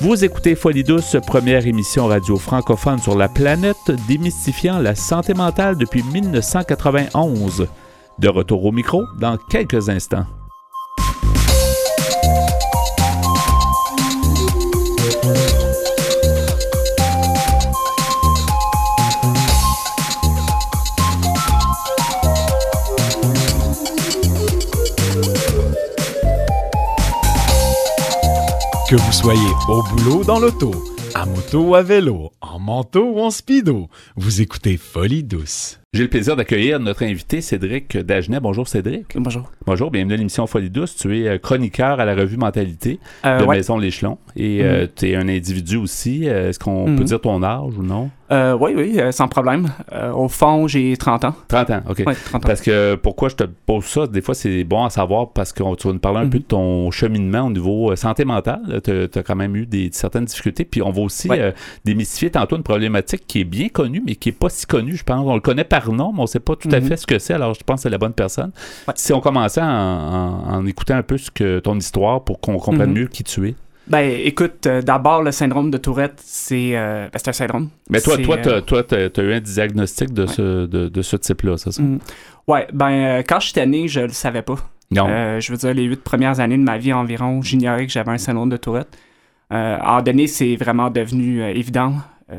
Vous 0.00 0.22
écoutez 0.24 0.54
Folie 0.54 0.84
Douce, 0.84 1.16
première 1.26 1.66
émission 1.66 2.06
radio 2.06 2.36
francophone 2.36 2.98
sur 2.98 3.16
la 3.16 3.30
planète 3.30 3.90
démystifiant 4.06 4.78
la 4.78 4.94
santé 4.94 5.32
mentale 5.32 5.78
depuis 5.78 6.02
1991. 6.02 7.66
De 8.18 8.28
retour 8.28 8.66
au 8.66 8.72
micro 8.72 9.06
dans 9.18 9.38
quelques 9.50 9.88
instants. 9.88 10.26
Que 28.88 28.94
vous 28.94 29.12
soyez 29.12 29.52
au 29.68 29.82
boulot, 29.82 30.22
dans 30.22 30.38
l'auto, 30.38 30.70
à 31.16 31.26
moto 31.26 31.60
ou 31.60 31.74
à 31.74 31.82
vélo, 31.82 32.30
en 32.40 32.60
manteau 32.60 33.14
ou 33.14 33.20
en 33.20 33.30
speedo, 33.30 33.88
vous 34.14 34.40
écoutez 34.40 34.76
Folie 34.76 35.24
Douce. 35.24 35.80
J'ai 35.92 36.02
le 36.02 36.08
plaisir 36.08 36.34
d'accueillir 36.36 36.78
notre 36.80 37.04
invité 37.04 37.40
Cédric 37.40 37.96
Dagenet. 37.96 38.40
Bonjour 38.40 38.66
Cédric. 38.68 39.16
Bonjour. 39.16 39.50
Bonjour, 39.66 39.90
bienvenue 39.92 40.14
à 40.14 40.16
l'émission 40.16 40.46
Folie 40.46 40.68
Douce. 40.68 40.96
Tu 40.96 41.20
es 41.22 41.28
euh, 41.28 41.38
chroniqueur 41.38 42.00
à 42.00 42.04
la 42.04 42.14
revue 42.14 42.36
Mentalité 42.36 42.98
Euh, 43.24 43.38
de 43.38 43.44
ouais. 43.44 43.56
Maison 43.56 43.78
L'Échelon 43.78 44.18
et 44.34 44.62
euh, 44.62 44.86
tu 44.94 45.08
es 45.10 45.14
un 45.16 45.28
individu 45.28 45.76
aussi. 45.76 46.24
Est-ce 46.24 46.58
qu'on 46.58 46.96
peut 46.96 47.04
dire 47.04 47.20
ton 47.20 47.42
âge 47.42 47.78
ou 47.78 47.82
non? 47.82 48.10
Euh, 48.32 48.58
oui, 48.60 48.72
oui, 48.76 48.96
euh, 48.98 49.12
sans 49.12 49.28
problème. 49.28 49.68
Euh, 49.92 50.10
au 50.12 50.26
fond, 50.28 50.66
j'ai 50.66 50.96
30 50.96 51.24
ans. 51.26 51.34
30 51.46 51.70
ans, 51.70 51.80
OK. 51.88 52.02
Ouais, 52.04 52.14
30 52.16 52.34
ans. 52.44 52.46
Parce 52.48 52.60
que 52.60 52.96
pourquoi 52.96 53.28
je 53.28 53.36
te 53.36 53.44
pose 53.44 53.84
ça, 53.84 54.08
des 54.08 54.20
fois 54.20 54.34
c'est 54.34 54.64
bon 54.64 54.84
à 54.84 54.90
savoir 54.90 55.30
parce 55.30 55.52
que 55.52 55.62
tu 55.76 55.86
vas 55.86 55.92
nous 55.92 56.00
parler 56.00 56.18
un 56.18 56.28
peu 56.28 56.40
de 56.40 56.44
ton 56.44 56.90
cheminement 56.90 57.42
au 57.42 57.50
niveau 57.50 57.94
santé 57.94 58.24
mentale. 58.24 58.80
Tu 58.84 58.90
as 59.18 59.22
quand 59.22 59.36
même 59.36 59.54
eu 59.54 59.64
des, 59.66 59.90
certaines 59.92 60.24
difficultés. 60.24 60.64
Puis 60.64 60.82
on 60.82 60.90
va 60.90 61.00
aussi 61.02 61.28
Ouais. 61.30 61.54
démystifier 61.84 62.30
tantôt 62.30 62.56
une 62.56 62.64
problématique 62.64 63.22
qui 63.28 63.40
est 63.40 63.44
bien 63.44 63.68
connue, 63.68 64.02
mais 64.04 64.16
qui 64.16 64.28
n'est 64.30 64.34
pas 64.34 64.48
si 64.50 64.66
connue, 64.66 64.96
je 64.96 65.04
pense. 65.04 65.24
On 65.24 65.34
le 65.34 65.40
connaît 65.40 65.64
par 65.80 65.92
nom, 65.92 66.12
mais 66.12 66.20
on 66.20 66.22
ne 66.22 66.26
sait 66.26 66.40
pas 66.40 66.56
tout 66.56 66.68
à 66.72 66.80
Mhm. 66.80 66.86
fait 66.88 66.96
ce 66.96 67.06
que 67.06 67.18
c'est. 67.18 67.34
Alors 67.34 67.54
je 67.54 67.60
pense 67.64 67.76
que 67.76 67.82
c'est 67.82 67.90
la 67.90 67.98
bonne 67.98 68.12
personne. 68.12 68.50
Ouais. 68.86 68.94
Si 68.96 69.12
on 69.12 69.20
commençait 69.20 69.60
en, 69.62 69.66
en- 69.66 70.54
en 70.54 70.66
écoutant 70.66 70.96
un 70.96 71.02
peu 71.02 71.18
ce 71.18 71.30
que, 71.30 71.58
ton 71.60 71.76
histoire 71.78 72.22
pour 72.24 72.40
qu'on 72.40 72.58
comprenne 72.58 72.90
Mhm. 72.90 72.98
mieux 72.98 73.06
qui 73.06 73.24
tu 73.24 73.48
es. 73.48 73.54
Ben, 73.88 74.10
écoute, 74.24 74.66
euh, 74.66 74.82
d'abord, 74.82 75.22
le 75.22 75.30
syndrome 75.30 75.70
de 75.70 75.78
Tourette, 75.78 76.20
c'est 76.24 76.76
euh, 76.76 77.06
ben, 77.12 77.20
un 77.24 77.32
syndrome. 77.32 77.68
Mais 77.88 78.00
toi, 78.00 78.16
toi, 78.18 78.36
euh, 78.44 78.60
tu 79.12 79.20
as, 79.20 79.22
eu 79.24 79.32
un 79.32 79.40
diagnostic 79.40 80.12
de, 80.12 80.26
ce, 80.26 80.66
de, 80.66 80.88
de 80.88 81.02
ce 81.02 81.14
type-là, 81.16 81.56
c'est 81.56 81.70
ça? 81.70 81.82
Mm. 81.82 81.98
Ouais, 82.48 82.66
ben, 82.72 82.90
euh, 82.90 83.22
quand 83.28 83.38
j'étais 83.38 83.64
né, 83.66 83.86
je 83.86 84.00
le 84.00 84.08
savais 84.08 84.42
pas. 84.42 84.56
Non. 84.90 85.06
Euh, 85.08 85.38
je 85.40 85.52
veux 85.52 85.58
dire, 85.58 85.72
les 85.74 85.84
huit 85.84 86.02
premières 86.02 86.40
années 86.40 86.58
de 86.58 86.62
ma 86.64 86.78
vie 86.78 86.92
environ, 86.92 87.42
j'ignorais 87.42 87.86
que 87.86 87.92
j'avais 87.92 88.10
un 88.10 88.18
syndrome 88.18 88.48
de 88.50 88.56
Tourette. 88.56 88.88
Euh, 89.52 89.76
à 89.80 89.98
un 89.98 90.02
donné, 90.02 90.26
c'est 90.26 90.56
vraiment 90.56 90.90
devenu 90.90 91.42
euh, 91.42 91.48
évident. 91.50 91.92
Euh, 92.32 92.38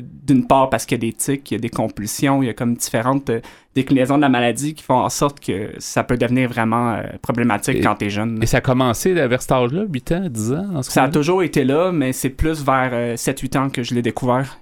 D'une 0.00 0.46
part 0.46 0.70
parce 0.70 0.86
qu'il 0.86 0.96
y 0.96 1.00
a 1.00 1.10
des 1.10 1.12
tics, 1.12 1.50
il 1.50 1.54
y 1.54 1.56
a 1.56 1.60
des 1.60 1.68
compulsions, 1.68 2.40
il 2.42 2.46
y 2.46 2.48
a 2.48 2.54
comme 2.54 2.74
différentes 2.74 3.30
euh, 3.30 3.40
déclinaisons 3.74 4.14
de 4.16 4.20
la 4.22 4.28
maladie 4.28 4.74
qui 4.74 4.84
font 4.84 4.94
en 4.94 5.08
sorte 5.08 5.40
que 5.40 5.72
ça 5.78 6.04
peut 6.04 6.16
devenir 6.16 6.48
vraiment 6.48 6.92
euh, 6.94 7.02
problématique 7.20 7.76
Et- 7.76 7.80
quand 7.80 7.96
t'es 7.96 8.10
jeune. 8.10 8.40
Et 8.42 8.46
ça 8.46 8.58
a 8.58 8.60
commencé 8.60 9.12
vers 9.12 9.42
cet 9.42 9.50
âge-là, 9.50 9.86
8 9.92 10.12
ans, 10.12 10.28
10 10.30 10.52
ans? 10.52 10.66
en 10.76 10.82
ce 10.84 10.92
Ça 10.92 11.02
a 11.02 11.08
toujours 11.08 11.42
été 11.42 11.64
là, 11.64 11.90
mais 11.90 12.12
c'est 12.12 12.30
plus 12.30 12.64
vers 12.64 12.90
euh, 12.92 13.16
7-8 13.16 13.58
ans 13.58 13.70
que 13.70 13.82
je 13.82 13.94
l'ai 13.94 14.02
découvert. 14.02 14.58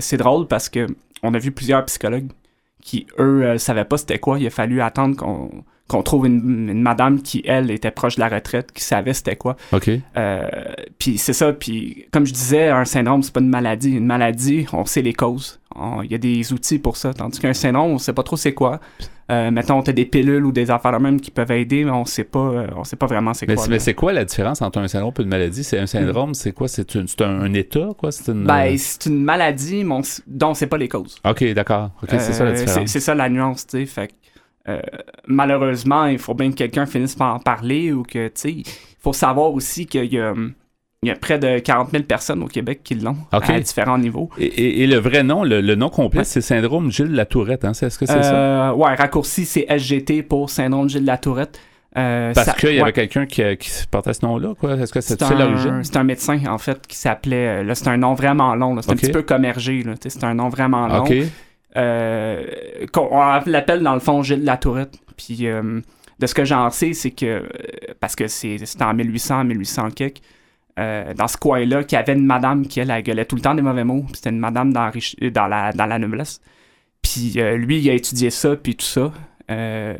C'est 0.00 0.16
drôle 0.16 0.48
parce 0.48 0.68
que 0.68 0.86
on 1.22 1.32
a 1.34 1.38
vu 1.38 1.52
plusieurs 1.52 1.84
psychologues 1.84 2.28
qui, 2.82 3.06
eux, 3.20 3.56
savaient 3.58 3.84
pas 3.84 3.98
c'était 3.98 4.18
quoi. 4.18 4.38
Il 4.40 4.46
a 4.46 4.50
fallu 4.50 4.80
attendre 4.80 5.16
qu'on 5.16 5.64
qu'on 5.88 6.02
trouve 6.02 6.26
une, 6.26 6.68
une 6.68 6.82
madame 6.82 7.22
qui, 7.22 7.42
elle, 7.46 7.70
était 7.70 7.90
proche 7.90 8.16
de 8.16 8.20
la 8.20 8.28
retraite, 8.28 8.72
qui 8.72 8.84
savait 8.84 9.14
c'était 9.14 9.36
quoi. 9.36 9.56
OK. 9.72 9.90
Euh, 10.16 10.48
puis 10.98 11.18
c'est 11.18 11.32
ça, 11.32 11.52
puis 11.52 12.06
comme 12.12 12.26
je 12.26 12.32
disais, 12.32 12.68
un 12.68 12.84
syndrome, 12.84 13.22
c'est 13.22 13.32
pas 13.32 13.40
une 13.40 13.48
maladie. 13.48 13.92
Une 13.96 14.06
maladie, 14.06 14.66
on 14.72 14.84
sait 14.84 15.02
les 15.02 15.14
causes. 15.14 15.60
Il 16.04 16.10
y 16.10 16.14
a 16.14 16.18
des 16.18 16.52
outils 16.52 16.78
pour 16.78 16.96
ça. 16.96 17.14
Tandis 17.14 17.38
qu'un 17.38 17.54
syndrome, 17.54 17.92
on 17.92 17.98
sait 17.98 18.12
pas 18.12 18.22
trop 18.24 18.36
c'est 18.36 18.52
quoi. 18.52 18.80
Euh, 19.30 19.50
mettons, 19.50 19.82
t'as 19.82 19.92
des 19.92 20.06
pilules 20.06 20.44
ou 20.44 20.52
des 20.52 20.70
affaires 20.70 20.98
même 21.00 21.20
qui 21.20 21.30
peuvent 21.30 21.50
aider, 21.52 21.84
mais 21.84 21.90
on 21.90 22.06
sait 22.06 22.24
pas, 22.24 22.38
euh, 22.38 22.66
on 22.76 22.82
sait 22.84 22.96
pas 22.96 23.06
vraiment 23.06 23.34
c'est 23.34 23.46
quoi. 23.46 23.62
mais 23.68 23.78
c'est 23.78 23.92
quoi 23.94 24.12
la 24.12 24.24
différence 24.24 24.62
entre 24.62 24.78
un 24.78 24.88
syndrome 24.88 25.12
et 25.18 25.22
une 25.22 25.28
maladie? 25.28 25.62
C'est 25.62 25.78
un 25.78 25.86
syndrome, 25.86 26.32
c'est 26.34 26.52
quoi? 26.52 26.66
C'est 26.66 26.96
un, 26.96 27.04
un 27.22 27.52
état, 27.52 27.88
quoi? 27.96 28.10
C'est 28.10 28.32
une... 28.32 28.44
Ben, 28.44 28.74
c'est 28.78 29.06
une 29.06 29.22
maladie 29.22 29.84
mais 29.84 29.94
on 29.96 30.00
dont 30.26 30.48
on 30.50 30.54
sait 30.54 30.66
pas 30.66 30.78
les 30.78 30.88
causes. 30.88 31.16
OK, 31.28 31.44
d'accord. 31.52 31.90
OK, 32.02 32.08
c'est 32.12 32.32
ça 32.32 32.44
la 32.44 32.50
Euh, 32.52 32.54
différence. 32.54 32.90
C'est 32.90 33.00
ça 33.00 33.14
la 33.14 33.28
nuance, 33.28 33.66
tu 33.66 33.78
sais. 33.78 33.86
Fait 33.86 34.10
euh, 34.68 34.80
malheureusement, 35.26 36.06
il 36.06 36.18
faut 36.18 36.34
bien 36.34 36.50
que 36.50 36.56
quelqu'un 36.56 36.86
finisse 36.86 37.14
par 37.14 37.34
en 37.34 37.38
parler 37.38 37.92
ou 37.92 38.02
que, 38.02 38.26
tu 38.28 38.32
sais, 38.34 38.52
il 38.52 38.64
faut 39.00 39.12
savoir 39.12 39.52
aussi 39.52 39.86
qu'il 39.86 40.12
y 40.12 40.18
a, 40.20 40.32
hum, 40.32 40.52
il 41.02 41.08
y 41.08 41.12
a 41.12 41.14
près 41.14 41.38
de 41.38 41.60
40 41.60 41.90
000 41.92 42.02
personnes 42.04 42.42
au 42.42 42.46
Québec 42.48 42.80
qui 42.82 42.96
l'ont 42.96 43.16
à 43.30 43.60
différents 43.60 43.98
niveaux. 43.98 44.30
Et, 44.38 44.46
et- 44.46 44.82
et 44.82 44.86
le 44.88 44.96
vrai 44.96 45.22
nom, 45.22 45.44
le, 45.44 45.60
le 45.60 45.74
nom 45.76 45.90
complet, 45.90 46.24
c'est 46.24 46.40
syndrome 46.40 46.90
Gilles 46.90 47.12
Latourette, 47.12 47.64
hein? 47.64 47.72
C'est- 47.72 47.86
Est-ce 47.86 47.98
que 47.98 48.06
c'est 48.06 48.22
ça? 48.22 48.34
Euh, 48.70 48.72
ouais, 48.74 48.94
raccourci, 48.94 49.44
c'est 49.44 49.64
SGT 49.68 50.22
pour 50.24 50.50
syndrome 50.50 50.88
Gilles 50.88 51.04
Latourette. 51.04 51.60
Euh, 51.96 52.32
Parce 52.34 52.52
qu'il 52.54 52.74
y 52.74 52.80
avait 52.80 52.92
quelqu'un 52.92 53.26
qui, 53.26 53.42
qui 53.56 53.70
portait 53.90 54.12
ce 54.12 54.24
nom-là, 54.24 54.54
quoi? 54.60 54.74
Est-ce 54.76 54.92
que 54.92 55.00
c'est 55.00 55.16
l'origine? 55.34 55.80
c'est 55.84 55.96
un 55.96 56.04
médecin, 56.04 56.38
en 56.48 56.58
fait, 56.58 56.86
qui 56.86 56.96
s'appelait. 56.96 57.64
Là, 57.64 57.74
c'est 57.74 57.88
un 57.88 57.96
nom 57.96 58.14
vraiment 58.14 58.54
long. 58.54 58.76
C'est 58.82 58.90
un 58.90 58.94
petit 58.94 59.06
peu 59.12 59.22
commergé. 59.22 59.82
là, 59.82 59.94
C'est 60.00 60.22
un 60.24 60.34
nom 60.34 60.48
vraiment 60.48 60.86
long. 60.86 61.04
Euh, 61.76 62.44
qu'on- 62.92 63.08
on 63.10 63.40
l'appelle 63.46 63.82
dans 63.82 63.94
le 63.94 64.00
fond 64.00 64.22
Gilles 64.22 64.44
Latourette. 64.44 64.98
Puis 65.16 65.46
euh, 65.46 65.80
de 66.18 66.26
ce 66.26 66.34
que 66.34 66.44
j'en 66.44 66.70
sais, 66.70 66.92
c'est 66.94 67.10
que 67.10 67.26
euh, 67.26 67.42
parce 68.00 68.16
que 68.16 68.26
c'est 68.26 68.58
c'était 68.64 68.84
en 68.84 68.94
1800, 68.94 69.44
1800 69.44 69.90
quelques, 69.90 70.18
euh, 70.78 71.12
dans 71.14 71.28
ce 71.28 71.36
coin-là, 71.36 71.84
qu'il 71.84 71.96
y 71.96 72.00
avait 72.00 72.14
une 72.14 72.24
madame 72.26 72.66
qui 72.66 72.80
elle, 72.80 72.90
elle 72.90 73.02
gueulait 73.02 73.24
tout 73.24 73.36
le 73.36 73.42
temps 73.42 73.54
des 73.54 73.62
mauvais 73.62 73.84
mots. 73.84 74.04
C'était 74.14 74.30
une 74.30 74.38
madame 74.38 74.72
dans, 74.72 74.90
la 75.48 75.72
la 75.72 75.98
noblesse. 75.98 76.40
Puis 77.02 77.34
euh, 77.36 77.56
lui, 77.56 77.78
il 77.80 77.90
a 77.90 77.94
étudié 77.94 78.30
ça, 78.30 78.56
puis 78.56 78.74
tout 78.76 78.84
ça. 78.86 79.12
Euh, 79.50 79.96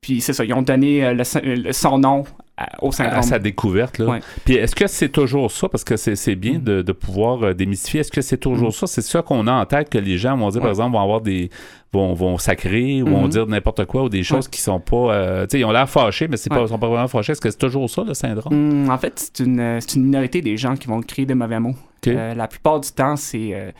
puis 0.00 0.20
c'est 0.20 0.32
ça, 0.32 0.44
ils 0.44 0.54
ont 0.54 0.62
donné 0.62 1.04
euh, 1.04 1.72
son 1.72 1.98
nom 1.98 2.24
à- 2.60 2.84
au 2.84 2.92
syndrome. 2.92 3.18
à 3.18 3.22
sa 3.22 3.38
découverte. 3.38 3.98
Là. 3.98 4.06
Ouais. 4.06 4.20
Puis 4.44 4.54
est-ce 4.54 4.74
que 4.76 4.86
c'est 4.86 5.08
toujours 5.08 5.50
ça? 5.50 5.68
Parce 5.68 5.82
que 5.84 5.96
c'est 5.96 6.34
bien 6.36 6.58
de, 6.58 6.82
de 6.82 6.92
pouvoir 6.92 7.42
euh, 7.42 7.54
démystifier. 7.54 8.00
Est-ce 8.00 8.12
que 8.12 8.20
c'est 8.20 8.36
toujours 8.36 8.68
Mm. 8.68 8.72
ça? 8.72 8.86
C'est 8.86 9.00
ça 9.02 9.22
qu'on 9.22 9.46
a 9.46 9.52
en 9.52 9.64
tête 9.66 9.88
que 9.88 9.98
les 9.98 10.18
gens 10.18 10.36
vont 10.36 10.48
dire, 10.50 10.60
par 10.60 10.70
exemple, 10.70 10.92
vont 10.92 11.02
avoir 11.02 11.20
des. 11.20 11.50
vont, 11.92 12.12
vont 12.14 12.38
sacrer 12.38 13.02
ou 13.02 13.06
vont 13.08 13.22
Mhm. 13.24 13.28
dire 13.30 13.46
n'importe 13.46 13.84
quoi 13.86 14.04
ou 14.04 14.08
des 14.08 14.22
choses 14.22 14.46
qui 14.46 14.60
sont 14.60 14.78
pas. 14.78 15.12
euh, 15.12 15.42
tu 15.46 15.52
sais, 15.52 15.60
ils 15.60 15.64
ont 15.64 15.72
l'air 15.72 15.88
fâchés, 15.90 16.28
mais 16.28 16.36
Ouais. 16.50 16.56
pas, 16.56 16.66
sont 16.68 16.78
pas 16.78 16.86
vraiment 16.88 17.08
fâchés. 17.08 17.32
Est-ce 17.32 17.40
que 17.40 17.50
c'est 17.50 17.58
toujours 17.58 17.90
ça, 17.90 18.04
le 18.06 18.14
syndrome? 18.14 18.52
Hum, 18.52 18.90
en 18.90 18.98
fait, 18.98 19.18
c'est 19.34 19.44
une, 19.44 19.58
euh, 19.58 19.80
une 19.96 20.04
minorité 20.04 20.40
des 20.40 20.56
gens 20.56 20.76
qui 20.76 20.86
vont 20.86 21.00
créer 21.00 21.26
des 21.26 21.34
mauvais 21.34 21.58
mots. 21.58 21.74
Euh, 22.06 22.34
la 22.34 22.46
plupart 22.46 22.78
du 22.80 22.90
temps, 22.92 23.16
c'est. 23.16 23.72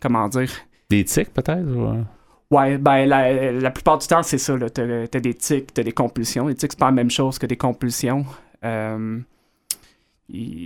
comment 0.00 0.28
dire? 0.28 0.50
Des 0.90 1.04
tics, 1.04 1.32
peut-être? 1.32 1.64
ou? 1.66 2.04
Ouais, 2.52 2.78
ben, 2.78 3.06
la, 3.06 3.50
la 3.52 3.70
plupart 3.70 3.98
du 3.98 4.06
temps, 4.06 4.22
c'est 4.22 4.38
ça. 4.38 4.56
là. 4.56 4.68
T'as 4.70 5.06
t'as 5.08 5.20
des 5.20 5.34
tics, 5.34 5.72
t'as 5.74 5.82
des 5.82 5.92
compulsions. 5.92 6.46
Les 6.48 6.54
tics, 6.54 6.72
c'est 6.72 6.78
pas 6.78 6.86
la 6.86 6.92
même 6.92 7.10
chose 7.10 7.38
que 7.38 7.46
des 7.46 7.56
compulsions. 7.56 8.24
Euh, 8.64 9.18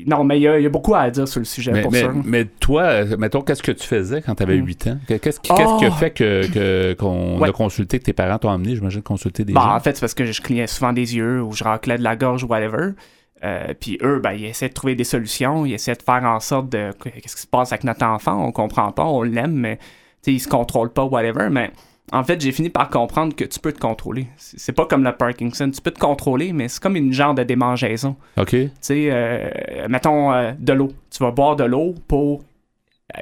Non, 0.07 0.23
mais 0.23 0.39
il 0.39 0.43
y, 0.43 0.49
a- 0.49 0.59
il 0.59 0.63
y 0.63 0.67
a 0.67 0.69
beaucoup 0.69 0.95
à 0.95 1.11
dire 1.11 1.27
sur 1.27 1.41
le 1.41 1.45
sujet 1.45 1.73
Mais, 1.73 1.83
pour 1.83 1.91
mais, 1.91 2.03
ça. 2.03 2.13
mais 2.25 2.45
toi, 2.45 2.83
euh, 2.83 3.17
mettons, 3.17 3.41
qu'est-ce 3.41 3.63
que 3.65 3.73
tu 3.73 3.85
faisais 3.87 4.23
quand 4.23 4.35
tu 4.37 4.43
avais 4.45 4.59
Mm. 4.61 4.65
8 4.67 4.87
ans? 4.87 4.99
Que- 5.09 5.15
Qu'est-ce 5.15 5.41
qui, 5.41 5.49
qu'est-ce 5.53 5.79
qui 5.79 5.85
a 5.87 5.89
Oh! 5.89 5.93
fait 5.93 6.11
que, 6.13 6.93
qu'on 6.95 7.39
Ouais. 7.41 7.49
a 7.49 7.53
consulté, 7.53 7.99
que 7.99 8.05
tes 8.05 8.13
parents 8.13 8.39
t'ont 8.39 8.51
amené, 8.51 8.77
j'imagine, 8.77 9.03
consulter 9.03 9.45
des 9.45 9.53
Bah, 9.55 9.63
gens? 9.63 9.75
en 9.75 9.81
fait, 9.81 9.95
c'est 9.97 10.01
parce 10.01 10.15
que 10.15 10.25
je 10.25 10.41
clignais 10.41 10.69
souvent 10.69 10.93
des 10.93 11.17
yeux 11.17 11.43
ou 11.43 11.53
je 11.53 11.65
raclais 11.65 11.99
de 11.99 12.05
la 12.05 12.15
gorge 12.15 12.45
ou 12.45 12.47
whatever. 12.47 12.91
Euh, 13.45 13.75
puis 13.81 13.99
eux, 14.03 14.21
ben, 14.23 14.33
ils 14.33 14.45
essaient 14.45 14.69
de 14.69 14.75
trouver 14.75 14.95
des 14.95 15.05
solutions, 15.05 15.67
ils 15.67 15.75
essaient 15.75 15.95
de 15.97 16.03
faire 16.03 16.23
en 16.25 16.39
sorte 16.39 16.69
de. 16.71 16.91
Qu'est-ce 17.03 17.35
qui 17.35 17.43
se 17.43 17.47
passe 17.47 17.73
avec 17.73 17.83
notre 17.85 18.05
enfant? 18.07 18.45
On 18.47 18.53
comprend 18.53 18.93
pas, 18.93 19.05
on 19.05 19.23
l'aime, 19.23 19.53
mais 19.55 19.79
tu 20.27 20.33
sais, 20.33 20.33
il 20.35 20.41
se 20.41 20.49
contrôle 20.49 20.91
pas, 20.93 21.05
whatever. 21.05 21.49
Mais 21.51 21.71
en 22.13 22.25
fait, 22.25 22.41
j'ai 22.41 22.53
fini 22.53 22.69
par 22.69 22.89
comprendre 22.91 23.35
que 23.35 23.45
tu 23.45 23.61
peux 23.61 23.73
te 23.73 23.79
contrôler. 23.79 24.27
C'est 24.37 24.73
pas 24.73 24.87
comme 24.87 25.05
le 25.05 25.13
Parkinson, 25.13 25.71
tu 25.71 25.81
peux 25.81 25.91
te 25.93 26.01
contrôler, 26.01 26.53
mais 26.53 26.69
c'est 26.69 26.83
comme 26.83 26.97
une 26.97 27.13
genre 27.13 27.35
de 27.35 27.43
démangeaison. 27.45 28.17
OK. 28.37 28.51
Tu 28.51 28.71
sais, 28.81 29.09
euh, 29.11 29.87
mettons 29.89 30.33
euh, 30.33 30.53
de 30.59 30.73
l'eau. 30.73 30.93
Tu 31.11 31.23
vas 31.23 31.31
boire 31.31 31.55
de 31.57 31.65
l'eau 31.65 31.95
pour 32.09 32.43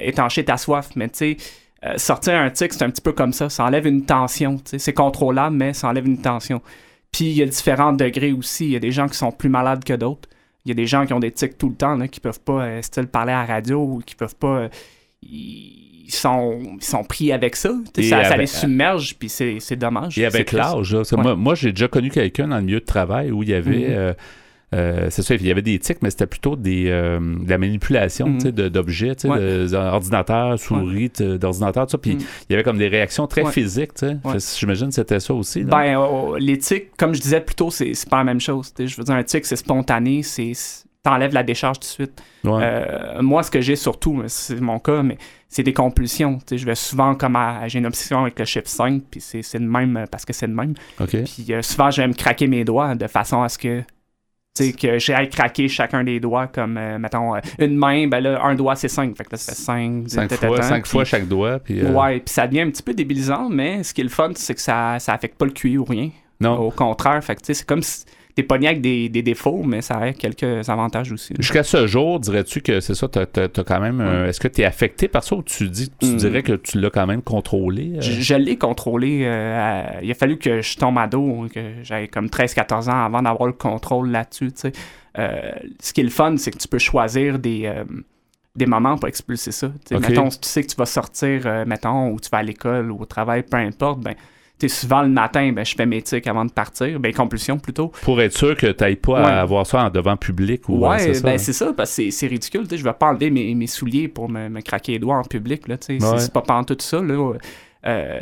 étancher 0.01 0.43
ta 0.43 0.57
soif, 0.57 0.89
mais 0.95 1.09
tu 1.09 1.17
sais, 1.17 1.37
euh, 1.85 1.97
sortir 1.97 2.33
un 2.35 2.49
tic, 2.49 2.73
c'est 2.73 2.83
un 2.83 2.89
petit 2.89 3.01
peu 3.01 3.11
comme 3.11 3.33
ça. 3.33 3.49
Ça 3.49 3.63
enlève 3.65 3.85
une 3.85 4.03
tension. 4.05 4.57
C'est 4.65 4.93
contrôlable, 4.93 5.55
mais 5.55 5.73
ça 5.73 5.87
enlève 5.89 6.07
une 6.07 6.19
tension. 6.21 6.61
Puis 7.11 7.25
il 7.25 7.37
y 7.37 7.43
a 7.43 7.45
différents 7.45 7.93
degrés 7.93 8.31
aussi. 8.31 8.65
Il 8.65 8.71
y 8.71 8.75
a 8.75 8.79
des 8.79 8.91
gens 8.91 9.07
qui 9.07 9.17
sont 9.17 9.31
plus 9.31 9.49
malades 9.49 9.83
que 9.83 9.93
d'autres. 9.93 10.27
Il 10.65 10.69
y 10.69 10.71
a 10.71 10.75
des 10.75 10.87
gens 10.87 11.05
qui 11.05 11.13
ont 11.13 11.19
des 11.19 11.31
tics 11.31 11.57
tout 11.59 11.69
le 11.69 11.75
temps, 11.75 11.95
là, 11.95 12.07
qui 12.07 12.19
peuvent 12.19 12.39
pas 12.39 12.63
euh, 12.63 12.81
style 12.81 13.07
parler 13.07 13.33
à 13.33 13.45
la 13.45 13.53
radio 13.53 13.83
ou 13.83 13.99
qui 14.05 14.15
peuvent 14.15 14.35
pas. 14.35 14.47
euh, 14.61 14.69
ils, 16.05 16.13
sont, 16.13 16.59
ils 16.79 16.83
sont 16.83 17.03
pris 17.03 17.31
avec 17.31 17.55
ça. 17.55 17.71
Ça, 18.01 18.37
les 18.37 18.45
submerge, 18.47 19.15
puis 19.17 19.29
c'est 19.29 19.57
c'est 19.59 19.75
dommage. 19.75 20.17
Et 20.17 20.25
avec 20.25 20.51
l'âge, 20.51 20.93
Ouais. 20.93 21.03
moi, 21.17 21.35
moi 21.35 21.55
j'ai 21.55 21.71
déjà 21.71 21.87
connu 21.87 22.09
quelqu'un 22.09 22.47
dans 22.47 22.57
le 22.57 22.63
milieu 22.63 22.79
de 22.79 22.85
travail 22.85 23.31
où 23.31 23.43
il 23.43 23.49
y 23.49 23.53
avait. 23.53 23.75
Mhm. 23.77 23.85
euh, 23.89 24.13
euh, 24.73 25.07
c'est 25.09 25.21
ça, 25.21 25.35
il 25.35 25.45
y 25.45 25.51
avait 25.51 25.61
des 25.61 25.79
tics, 25.79 26.01
mais 26.01 26.09
c'était 26.09 26.25
plutôt 26.25 26.55
des, 26.57 26.85
euh, 26.89 27.19
de 27.19 27.49
la 27.49 27.57
manipulation 27.57 28.27
Mhm. 28.27 28.51
d'objets, 28.69 29.15
Ouais. 29.25 29.67
d'ordinateurs, 29.67 30.59
souris, 30.59 31.09
d'ordinateurs, 31.39 31.85
tout 31.85 31.91
ça. 31.91 31.97
Puis 31.97 32.15
Mhm. 32.15 32.19
il 32.49 32.51
y 32.51 32.55
avait 32.55 32.63
comme 32.63 32.77
des 32.77 32.87
réactions 32.89 33.25
très 33.27 33.43
Ouais. 33.43 33.51
physiques. 33.51 33.91
J'imagine 34.59 34.87
que 34.89 34.95
c'était 34.95 35.19
ça 35.19 35.33
aussi. 35.33 35.61
là. 35.63 35.67
Ben, 35.69 35.97
euh, 35.99 36.37
les 36.39 36.57
tics, 36.57 36.95
comme 36.97 37.13
je 37.15 37.21
disais 37.21 37.39
plus 37.41 37.55
tôt, 37.55 37.69
c'est 37.71 37.93
pas 38.09 38.17
la 38.17 38.23
même 38.25 38.41
chose. 38.41 38.73
Je 38.77 38.95
veux 38.97 39.03
dire, 39.03 39.15
un 39.15 39.23
tic, 39.23 39.45
c'est 39.45 39.55
spontané, 39.55 40.23
c'est- 40.23 40.84
t'enlèves 41.05 41.33
la 41.33 41.43
décharge 41.43 41.79
tout 41.79 41.85
de 41.87 41.91
suite. 41.91 42.21
Ouais. 42.43 42.59
Euh, 42.61 43.21
moi, 43.21 43.43
ce 43.43 43.51
que 43.51 43.61
j'ai 43.61 43.75
surtout, 43.77 44.21
c'est 44.27 44.59
mon 44.59 44.79
cas, 44.79 45.03
mais 45.03 45.17
c'est 45.47 45.63
des 45.63 45.73
compulsions. 45.73 46.39
Je 46.51 46.65
vais 46.65 46.75
souvent 46.75 47.15
comme 47.15 47.35
à- 47.37 47.67
j'ai 47.67 47.79
une 47.79 47.85
obsession 47.85 48.21
avec 48.23 48.37
le 48.37 48.45
chiffre 48.45 48.67
5, 48.67 49.03
puis 49.09 49.21
c'est 49.21 49.41
c'est 49.41 49.59
le 49.59 49.67
même 49.67 49.95
euh, 49.95 50.05
parce 50.11 50.25
que 50.25 50.33
c'est 50.33 50.47
le 50.47 50.53
même. 50.53 50.73
Puis 51.23 51.45
euh, 51.53 51.61
souvent, 51.61 51.89
je 51.91 52.01
vais 52.01 52.07
me 52.07 52.13
craquer 52.13 52.47
mes 52.47 52.65
doigts 52.65 52.95
de 52.95 53.07
façon 53.07 53.41
à 53.41 53.47
ce 53.49 53.57
que 53.57 53.81
tu 54.57 54.63
sais, 54.67 54.71
que 54.71 54.97
j'aille 54.99 55.29
craquer 55.29 55.67
chacun 55.67 56.03
des 56.05 56.19
doigts 56.21 56.47
comme, 56.47 56.77
euh, 56.77 56.97
mettons, 56.97 57.35
euh, 57.35 57.39
une 57.59 57.75
main, 57.75 58.07
ben 58.07 58.21
là, 58.21 58.41
un 58.41 58.55
doigt, 58.55 58.75
c'est 58.77 58.87
5. 58.87 59.15
Fait 59.17 59.25
que 59.25 59.31
là, 59.33 59.37
ça 59.37 59.51
fait 59.53 59.57
5. 59.61 60.03
Cinq 60.07 60.33
fois, 60.33 60.61
cinq 60.61 60.87
fois 60.87 61.03
chaque 61.03 61.27
doigt. 61.27 61.59
Puis, 61.59 61.81
euh, 61.81 61.91
Ouais, 61.91 62.19
puis 62.21 62.33
ça 62.33 62.47
devient 62.47 62.61
un 62.61 62.69
petit 62.69 62.81
peu 62.83 62.93
débilisant, 62.93 63.49
mais 63.49 63.83
ce 63.83 63.93
qui 63.93 63.99
est 64.01 64.05
le 64.05 64.09
fun, 64.09 64.31
c'est 64.35 64.55
que 64.55 64.61
ça, 64.61 64.97
ça 64.99 65.13
affecte 65.13 65.37
pas 65.37 65.45
le 65.45 65.51
QI 65.51 65.77
ou 65.77 65.83
rien. 65.83 66.09
Non. 66.39 66.57
Au 66.57 66.71
contraire, 66.71 67.21
fait 67.23 67.35
que 67.35 67.41
tu 67.41 67.47
sais, 67.47 67.53
c'est 67.53 67.67
comme 67.67 67.83
si 67.83 68.05
t'es 68.35 68.43
pogné 68.43 68.67
avec 68.67 68.81
des, 68.81 69.07
des 69.07 69.21
défauts, 69.21 69.63
mais 69.63 69.81
ça 69.81 69.95
a 69.97 70.11
quelques 70.13 70.67
avantages 70.69 71.11
aussi. 71.11 71.33
Jusqu'à 71.39 71.63
ce 71.63 71.87
jour, 71.87 72.19
dirais-tu 72.19 72.59
que 72.61 72.81
c'est 72.81 72.93
ça, 72.93 73.07
t'as 73.07 73.21
as, 73.21 73.47
quand 73.63 73.79
même. 73.79 74.01
euh, 74.01 74.27
Est-ce 74.27 74.39
que 74.41 74.49
tu 74.49 74.61
es 74.61 74.65
affecté 74.65 75.07
par 75.07 75.23
ça 75.23 75.35
ou 75.35 75.41
tu, 75.43 75.69
dis, 75.69 75.89
tu 75.99 76.05
Mm. 76.07 76.17
dirais 76.17 76.43
que 76.43 76.53
tu 76.53 76.79
l'as 76.79 76.89
quand 76.89 77.07
même 77.07 77.21
contrôlé? 77.21 77.93
euh? 77.95 78.01
Je, 78.01 78.11
je 78.21 78.35
l'ai 78.35 78.57
contrôlé. 78.57 79.21
euh, 79.23 79.57
à- 79.97 80.01
il 80.03 80.11
a 80.11 80.13
fallu 80.15 80.37
que 80.37 80.61
je 80.61 80.75
tombe 80.77 80.97
à 80.97 81.07
dos, 81.07 81.47
que 81.53 81.61
j'avais 81.83 82.09
comme 82.09 82.27
13-14 82.27 82.89
ans 82.89 83.05
avant 83.05 83.21
d'avoir 83.21 83.47
le 83.47 83.53
contrôle 83.53 84.09
là-dessus. 84.09 84.51
ce 84.55 85.93
qui 85.93 86.01
est 86.01 86.03
le 86.03 86.09
fun, 86.09 86.35
c'est 86.37 86.51
que 86.51 86.57
tu 86.57 86.67
peux 86.67 86.77
choisir 86.79 87.39
des, 87.39 87.71
des 88.55 88.65
moments 88.65 88.97
pour 88.97 89.07
expulser 89.07 89.51
ça. 89.51 89.71
Mettons, 89.91 90.29
si 90.29 90.39
tu 90.41 90.49
sais 90.49 90.61
que 90.63 90.67
tu 90.67 90.75
vas 90.75 90.85
sortir, 90.85 91.41
euh, 91.45 91.65
mettons, 91.65 92.09
ou 92.09 92.19
tu 92.19 92.29
vas 92.29 92.39
à 92.39 92.43
l'école 92.43 92.91
ou 92.91 93.01
au 93.01 93.05
travail, 93.05 93.43
peu 93.43 93.57
importe, 93.57 93.99
ben, 94.01 94.15
sais, 94.59 94.67
souvent 94.67 95.01
le 95.01 95.09
matin, 95.09 95.51
ben, 95.51 95.65
je 95.65 95.75
fais 95.75 95.85
mes 95.85 96.01
tics 96.01 96.25
avant 96.27 96.45
de 96.45 96.51
partir, 96.51 96.99
ben, 96.99 97.13
compulsion 97.13 97.57
plutôt. 97.57 97.89
Pour 98.03 98.21
être 98.21 98.37
sûr 98.37 98.55
que 98.55 98.67
tu 98.67 98.83
n'ailles 98.83 98.95
pas 98.95 99.13
Ouais. 99.13 99.31
à 99.31 99.41
avoir 99.41 99.65
ça 99.67 99.85
en 99.85 99.89
devant 99.89 100.15
public 100.17 100.69
ou 100.69 100.77
Ouais, 100.85 100.99
c'est 100.99 101.13
ça, 101.15 101.21
ben 101.23 101.33
hein? 101.33 101.37
c'est 101.37 101.53
ça, 101.53 101.73
parce 101.73 101.89
que 101.89 101.95
c'est- 101.95 102.11
ridicule. 102.27 102.63
tu 102.63 102.69
sais, 102.69 102.77
Je 102.77 102.83
vais 102.83 102.93
pas 102.93 103.07
enlever 103.07 103.29
mes, 103.31 103.53
mes 103.55 103.67
souliers 103.67 104.07
pour 104.07 104.29
me, 104.29 104.47
me 104.49 104.61
craquer 104.61 104.93
les 104.93 104.99
doigts 104.99 105.17
en 105.17 105.23
public. 105.23 105.67
Là, 105.67 105.75
Ouais. 105.89 105.97
C'est 106.19 106.31
pas 106.33 106.41
tout 106.63 106.77
ça. 106.79 107.01
Là. 107.01 107.33
Euh, 107.85 108.19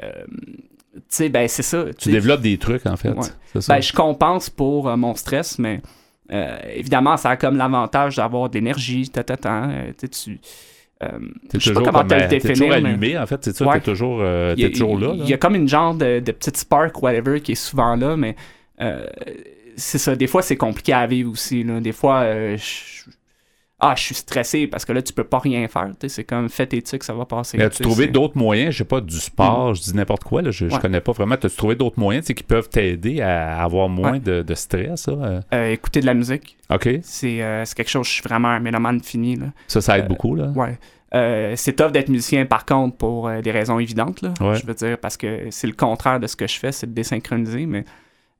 tu 0.95 1.01
sais, 1.09 1.29
ben 1.29 1.47
c'est 1.47 1.63
ça. 1.63 1.85
Tu 1.97 2.11
développes 2.11 2.41
des 2.41 2.57
trucs, 2.57 2.85
en 2.85 2.97
fait. 2.97 3.09
Ouais. 3.09 3.59
Ça. 3.59 3.75
Ben, 3.75 3.81
je 3.81 3.93
compense 3.93 4.49
pour 4.49 4.89
euh, 4.89 4.95
mon 4.97 5.15
stress, 5.15 5.57
mais 5.59 5.81
euh, 6.31 6.57
évidemment, 6.73 7.17
ça 7.17 7.31
a 7.31 7.37
comme 7.37 7.57
l'avantage 7.57 8.15
d'avoir 8.17 8.49
de 8.49 8.55
l'énergie, 8.55 9.09
sais, 10.07 10.07
tu- 10.09 10.39
euh, 11.03 11.19
je 11.53 11.59
sais 11.59 11.73
pas 11.73 11.81
comment 11.81 11.99
comme, 11.99 12.07
te 12.07 12.13
le 12.15 12.21
euh, 12.23 12.27
t'es 12.27 12.39
toujours 12.39 12.53
définir, 12.69 12.81
mais- 12.81 12.89
allumé, 12.89 13.17
en 13.17 13.25
fait, 13.25 13.39
c'est 13.43 13.55
ça, 13.55 13.65
Ouais. 13.65 13.75
t'es 13.79 13.85
toujours, 13.91 14.19
euh, 14.21 14.53
il 14.57 14.63
y 14.63 14.65
a- 14.65 14.69
toujours 14.69 14.99
là. 14.99 15.13
Il 15.15 15.27
y 15.29 15.33
a 15.33 15.37
comme 15.37 15.55
une 15.55 15.67
genre 15.67 15.93
de, 15.95 16.19
de 16.19 16.31
petite 16.31 16.57
spark, 16.57 17.01
whatever, 17.01 17.39
qui 17.41 17.53
est 17.53 17.55
souvent 17.55 17.95
là, 17.95 18.15
mais 18.17 18.35
euh, 18.81 19.05
c'est 19.75 19.97
ça. 19.97 20.15
Des 20.15 20.27
fois, 20.27 20.41
c'est 20.41 20.55
compliqué 20.57 20.93
à 20.93 21.05
vivre 21.07 21.31
aussi. 21.31 21.63
Là. 21.63 21.79
Des 21.79 21.91
fois, 21.91 22.21
euh, 22.21 22.57
je- 22.57 23.09
ah, 23.85 23.93
je 23.97 24.03
suis 24.03 24.15
stressé 24.15 24.67
parce 24.67 24.85
que 24.85 24.93
là, 24.93 25.01
tu 25.01 25.11
peux 25.13 25.23
pas 25.23 25.39
rien 25.39 25.67
faire. 25.67 25.89
C'est 26.07 26.23
comme 26.23 26.47
fais 26.49 26.65
tes 26.67 26.81
trucs, 26.81 27.03
ça 27.03 27.13
va 27.13 27.25
passer. 27.25 27.57
Mais 27.57 27.65
as-tu 27.65 27.83
trouvé 27.83 28.07
d'autres 28.07 28.37
moyens, 28.37 28.71
je 28.71 28.79
sais 28.79 28.83
pas, 28.85 29.01
du 29.01 29.19
sport, 29.19 29.73
je 29.75 29.81
dis 29.81 29.93
n'importe 29.95 30.23
quoi, 30.23 30.41
là, 30.41 30.51
je, 30.51 30.67
je 30.69 30.73
Ouais. 30.73 30.79
connais 30.79 31.01
pas 31.01 31.11
vraiment. 31.11 31.35
As-tu 31.35 31.49
trouvé 31.55 31.75
d'autres 31.75 31.99
moyens 31.99 32.25
qui 32.25 32.43
peuvent 32.43 32.69
t'aider 32.69 33.21
à 33.21 33.61
avoir 33.63 33.89
moins 33.89 34.13
Ouais. 34.13 34.19
de, 34.19 34.41
de 34.41 34.53
stress? 34.55 35.07
là, 35.07 35.41
euh? 35.53 35.71
Écouter 35.71 35.99
de 36.01 36.05
la 36.05 36.13
musique, 36.13 36.57
OK. 36.71 36.89
c'est 37.01 37.41
euh, 37.41 37.65
c'est 37.65 37.75
quelque 37.75 37.89
chose, 37.89 38.07
je 38.07 38.13
suis 38.13 38.23
vraiment 38.23 38.49
un 38.49 38.59
mélomane 38.59 39.01
fini. 39.01 39.35
Là. 39.35 39.47
Ça, 39.67 39.81
ça 39.81 39.97
aide 39.97 40.05
Euh, 40.05 40.07
beaucoup, 40.07 40.35
là? 40.35 40.47
Ouais. 40.55 40.77
Euh, 41.15 41.53
c'est 41.55 41.73
tough 41.73 41.91
d'être 41.91 42.09
musicien, 42.09 42.45
par 42.47 42.65
contre, 42.65 42.97
pour 42.97 43.27
euh, 43.27 43.41
des 43.41 43.51
raisons 43.51 43.77
évidentes. 43.77 44.21
Là, 44.23 44.33
Ouais. 44.41 44.55
Je 44.55 44.65
veux 44.65 44.73
dire, 44.73 44.97
parce 44.97 45.15
que 45.17 45.47
c'est 45.51 45.67
le 45.67 45.73
contraire 45.73 46.19
de 46.19 46.25
ce 46.25 46.35
que 46.35 46.47
je 46.47 46.57
fais, 46.57 46.71
c'est 46.71 46.87
de 46.87 46.93
désynchroniser. 46.93 47.65
Mais 47.67 47.85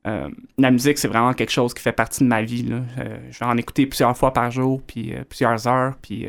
euh, 0.06 0.28
la 0.58 0.70
musique, 0.70 0.98
c'est 0.98 1.08
vraiment 1.08 1.32
quelque 1.32 1.52
chose 1.52 1.72
qui 1.72 1.82
fait 1.82 1.92
partie 1.92 2.22
de 2.22 2.28
ma 2.28 2.42
vie. 2.42 2.66
Euh, 2.70 3.18
je 3.30 3.38
vais 3.38 3.46
en 3.46 3.56
écouter 3.56 3.86
plusieurs 3.86 4.16
fois 4.16 4.32
par 4.32 4.50
jour, 4.50 4.82
puis 4.86 5.14
euh, 5.14 5.24
plusieurs 5.28 5.66
heures. 5.66 5.94
Puis 6.02 6.26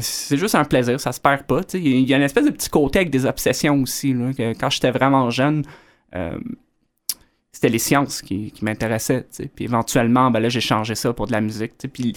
c'est 0.00 0.36
juste 0.36 0.54
un 0.54 0.64
plaisir, 0.64 1.00
ça 1.00 1.10
se 1.12 1.20
perd 1.20 1.44
pas. 1.44 1.62
Il 1.72 2.00
y 2.08 2.12
a- 2.12 2.18
une 2.18 2.22
espèce 2.22 2.44
de 2.44 2.50
petit 2.50 2.68
côté 2.68 2.98
avec 2.98 3.10
des 3.10 3.24
obsessions 3.24 3.80
aussi. 3.80 4.14
Quand 4.60 4.68
j'étais 4.68 4.90
vraiment 4.90 5.30
jeune, 5.30 5.64
c'était 7.50 7.70
les 7.70 7.78
sciences 7.78 8.20
qui, 8.20 8.52
m'intéressaient. 8.60 9.26
Puis 9.54 9.64
éventuellement, 9.64 10.30
ben 10.30 10.40
là, 10.40 10.50
j'ai 10.50 10.60
changé 10.60 10.94
ça 10.94 11.14
pour 11.14 11.28
de 11.28 11.32
la 11.32 11.40
musique. 11.40 11.72
Puis 11.92 12.12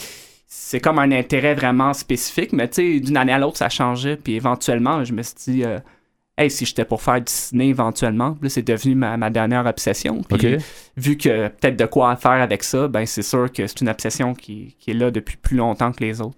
c'est 0.47 0.82
comme 0.82 0.99
un 0.99 1.11
intérêt 1.13 1.53
vraiment 1.53 1.93
spécifique, 1.93 2.51
mais 2.51 2.67
d'une 2.67 3.15
année 3.15 3.32
à 3.32 3.39
l'autre, 3.39 3.57
ça 3.57 3.69
changeait. 3.69 4.17
Puis 4.17 4.34
éventuellement, 4.36 5.03
je 5.05 5.13
me 5.13 5.21
suis 5.21 5.36
dit, 5.53 5.63
hey, 6.38 6.51
si 6.51 6.65
j'étais 6.65 6.83
pour 6.86 7.01
faire 7.01 7.19
du 7.21 7.31
ciné 7.31 7.69
éventuellement, 7.69 8.38
là, 8.41 8.49
c'est 8.49 8.61
devenu 8.67 8.93
ma, 8.95 9.15
ma 9.17 9.29
dernière 9.29 9.65
obsession. 9.65 10.21
Puis 10.27 10.57
vu 10.97 11.17
que 11.17 11.47
peut-être 11.47 11.77
de 11.77 11.86
quoi 11.86 12.15
faire 12.17 12.31
avec 12.41 12.63
ça, 12.63 12.88
ben 12.88 13.05
c'est 13.05 13.21
sûr 13.21 13.51
que 13.51 13.65
c'est 13.67 13.81
une 13.81 13.89
obsession 13.89 14.33
qui, 14.33 14.75
qui 14.79 14.91
est 14.91 14.95
là 14.95 15.11
depuis 15.11 15.38
plus 15.38 15.57
longtemps 15.57 15.91
que 15.91 16.03
les 16.03 16.19
autres. 16.21 16.36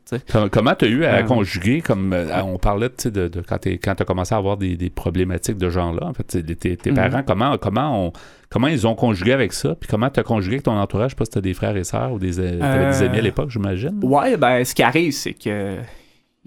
Comment 0.51 0.75
tu 0.75 0.85
as 0.85 0.87
eu 0.87 1.03
à 1.05 1.15
Euh, 1.17 1.23
conjuguer, 1.23 1.81
comme 1.81 2.13
euh, 2.13 2.41
on 2.43 2.57
parlait 2.57 2.89
de, 3.05 3.27
de 3.27 3.41
quand 3.41 3.57
tu 3.59 3.79
as 3.85 4.05
commencé 4.05 4.35
à 4.35 4.37
avoir 4.37 4.57
des, 4.57 4.75
des 4.77 4.89
problématiques 4.89 5.57
de 5.57 5.69
genre-là, 5.69 6.05
en 6.07 6.13
fait, 6.13 6.23
tes, 6.25 6.77
Mhm. 6.91 6.95
parents, 6.95 7.23
comment, 7.25 7.57
comment, 7.57 8.05
on, 8.07 8.13
comment 8.49 8.67
ils 8.67 8.85
ont 8.87 8.95
conjugué 8.95 9.33
avec 9.33 9.51
ça, 9.53 9.75
puis 9.75 9.87
comment 9.89 10.09
tu 10.09 10.19
as 10.19 10.23
conjugué 10.23 10.55
avec 10.55 10.63
ton 10.63 10.77
entourage, 10.77 11.11
je 11.11 11.15
sais 11.15 11.17
pas 11.17 11.25
si 11.25 11.31
tu 11.31 11.37
as 11.39 11.41
des 11.41 11.53
frères 11.53 11.75
et 11.75 11.83
sœurs 11.83 12.11
ou 12.13 12.19
des, 12.19 12.35
t'avais 12.35 12.51
des 12.57 12.61
Euh, 12.61 13.05
amis 13.07 13.17
à 13.17 13.21
l'époque, 13.21 13.49
j'imagine. 13.49 13.99
Ouais, 14.03 14.37
ben 14.37 14.63
ce 14.63 14.75
qui 14.75 14.83
arrive, 14.83 15.11
c'est 15.11 15.33
que 15.33 15.75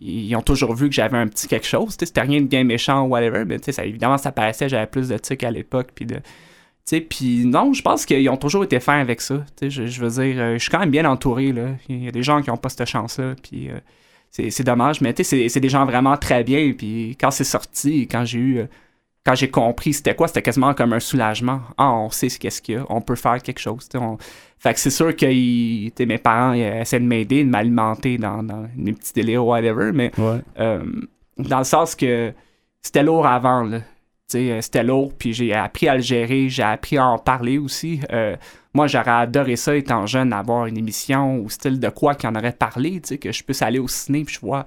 ils 0.01 0.35
ont 0.35 0.43
toujours 0.43 0.75
vu 0.75 0.89
que 0.89 0.95
j'avais 0.95 1.19
un 1.19 1.27
petit 1.29 1.47
quelque 1.47 1.67
chose. 1.67 1.97
C'était 1.99 2.23
rien 2.23 2.41
de 2.41 2.47
bien 2.47 2.65
méchant 2.65 3.03
ou 3.03 3.09
whatever, 3.09 3.45
mais 3.45 3.59
ça, 3.61 3.85
évidemment, 3.85 4.17
ça 4.19 4.33
paraissait 4.33 4.69
j'avais 4.69 4.87
plus 4.87 5.09
de 5.09 5.19
tics 5.19 5.45
à 5.45 5.51
l'époque. 5.51 5.89
Puis 5.95 6.07
de. 6.07 6.21
Puis 7.09 7.45
non, 7.45 7.73
je 7.73 7.83
pense 7.83 8.05
qu'ils 8.05 8.29
ont 8.31 8.37
toujours 8.37 8.65
été 8.65 8.81
fins 8.81 8.99
avec 8.99 9.21
ça. 9.21 9.45
Je, 9.63 9.87
je 9.87 10.01
veux 10.01 10.23
dire, 10.23 10.43
euh, 10.43 10.55
je 10.55 10.59
suis 10.59 10.71
quand 10.71 10.81
même 10.81 10.91
bien 10.91 11.05
entouré. 11.05 11.53
Là. 11.53 11.69
Il 11.89 12.05
y 12.05 12.09
a 12.09 12.11
des 12.11 12.23
gens 12.23 12.43
qui 12.43 12.51
n'ont 12.51 12.57
pas 12.57 12.69
cette 12.69 12.87
chance-là. 12.87 13.35
Puis 13.41 13.71
euh, 13.71 13.79
c'est 14.31 14.65
dommage, 14.65 15.01
mais 15.01 15.15
c'est 15.23 15.61
des 15.61 15.69
gens 15.69 15.85
vraiment 15.85 16.17
très 16.17 16.43
bien. 16.43 16.73
Puis 16.73 17.17
quand 17.21 17.31
c'est 17.31 17.45
sorti, 17.45 18.09
quand 18.09 18.25
j'ai 18.25 18.39
eu. 18.39 18.65
Quand 19.25 19.35
j'ai 19.35 19.51
compris 19.51 19.93
c'était 19.93 20.15
quoi, 20.15 20.29
c'était 20.29 20.43
quasiment 20.43 20.73
comme 20.75 20.93
un 20.95 21.01
soulagement. 21.01 21.61
Ah, 21.77 21.93
on 21.93 22.11
sait 22.11 22.29
ce 22.29 22.39
qu'est-ce 22.39 22.63
qu'il 22.63 22.77
y 22.77 22.79
a, 22.79 22.85
on 22.89 23.01
peut 23.01 23.17
faire 23.17 23.43
quelque 23.43 23.59
chose. 23.61 23.89
on- 23.95 24.17
Fait 24.59 24.75
que 24.75 24.81
c'est 24.81 24.91
sûr 24.91 25.15
que 25.17 26.05
mes 26.05 26.19
parents 26.19 26.53
ils 26.53 26.63
essaient 26.63 27.01
de 27.01 27.05
m'aider, 27.07 27.45
de 27.45 27.49
m'alimenter 27.51 28.19
dans, 28.19 28.43
dans 28.43 28.67
mes 28.77 28.93
petits 28.93 29.13
délires, 29.13 29.45
whatever, 29.45 29.91
mais 29.93 30.11
Ouais. 30.19 30.39
euh, 30.59 30.83
dans 31.39 31.59
le 31.59 31.65
sens 31.65 31.95
que 31.95 32.33
c'était 32.83 33.03
lourd 33.03 33.27
avant, 33.27 33.63
là. 33.63 33.81
Euh, 34.37 34.61
c'était 34.61 34.85
lourd, 34.85 35.13
puis 35.19 35.33
j'ai 35.33 35.53
appris 35.55 35.89
à 35.89 35.97
le 35.97 36.03
gérer, 36.03 36.49
j'ai 36.49 36.63
appris 36.63 36.97
à 36.99 37.05
en 37.07 37.19
parler 37.19 37.59
aussi. 37.59 38.01
Euh, 38.13 38.37
moi, 38.73 38.87
j'aurais 38.87 39.11
adoré 39.11 39.57
ça 39.57 39.75
étant 39.75 40.07
jeune, 40.07 40.33
avoir 40.33 40.67
une 40.67 40.77
émission 40.79 41.39
ou 41.41 41.51
style 41.51 41.81
de 41.81 41.89
quoi 41.89 42.15
qui 42.15 42.29
en 42.29 42.37
aurait 42.37 42.53
parlé, 42.53 43.01
que 43.01 43.33
je 43.33 43.43
puisse 43.43 43.61
aller 43.63 43.81
au 43.81 43.89
ciné, 43.89 44.23
puis 44.25 44.37
je 44.37 44.41
vois, 44.41 44.65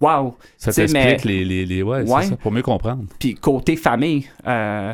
waouh! 0.00 0.34
Ça 0.56 0.72
t'explique 0.72 1.24
mais- 1.24 1.32
les, 1.32 1.44
les, 1.44 1.66
les- 1.66 1.82
Ouais, 1.82 2.04
ça, 2.06 2.36
pour 2.36 2.52
mieux 2.52 2.62
comprendre. 2.62 3.04
Puis 3.18 3.34
côté 3.34 3.76
famille, 3.76 4.26
euh, 4.46 4.92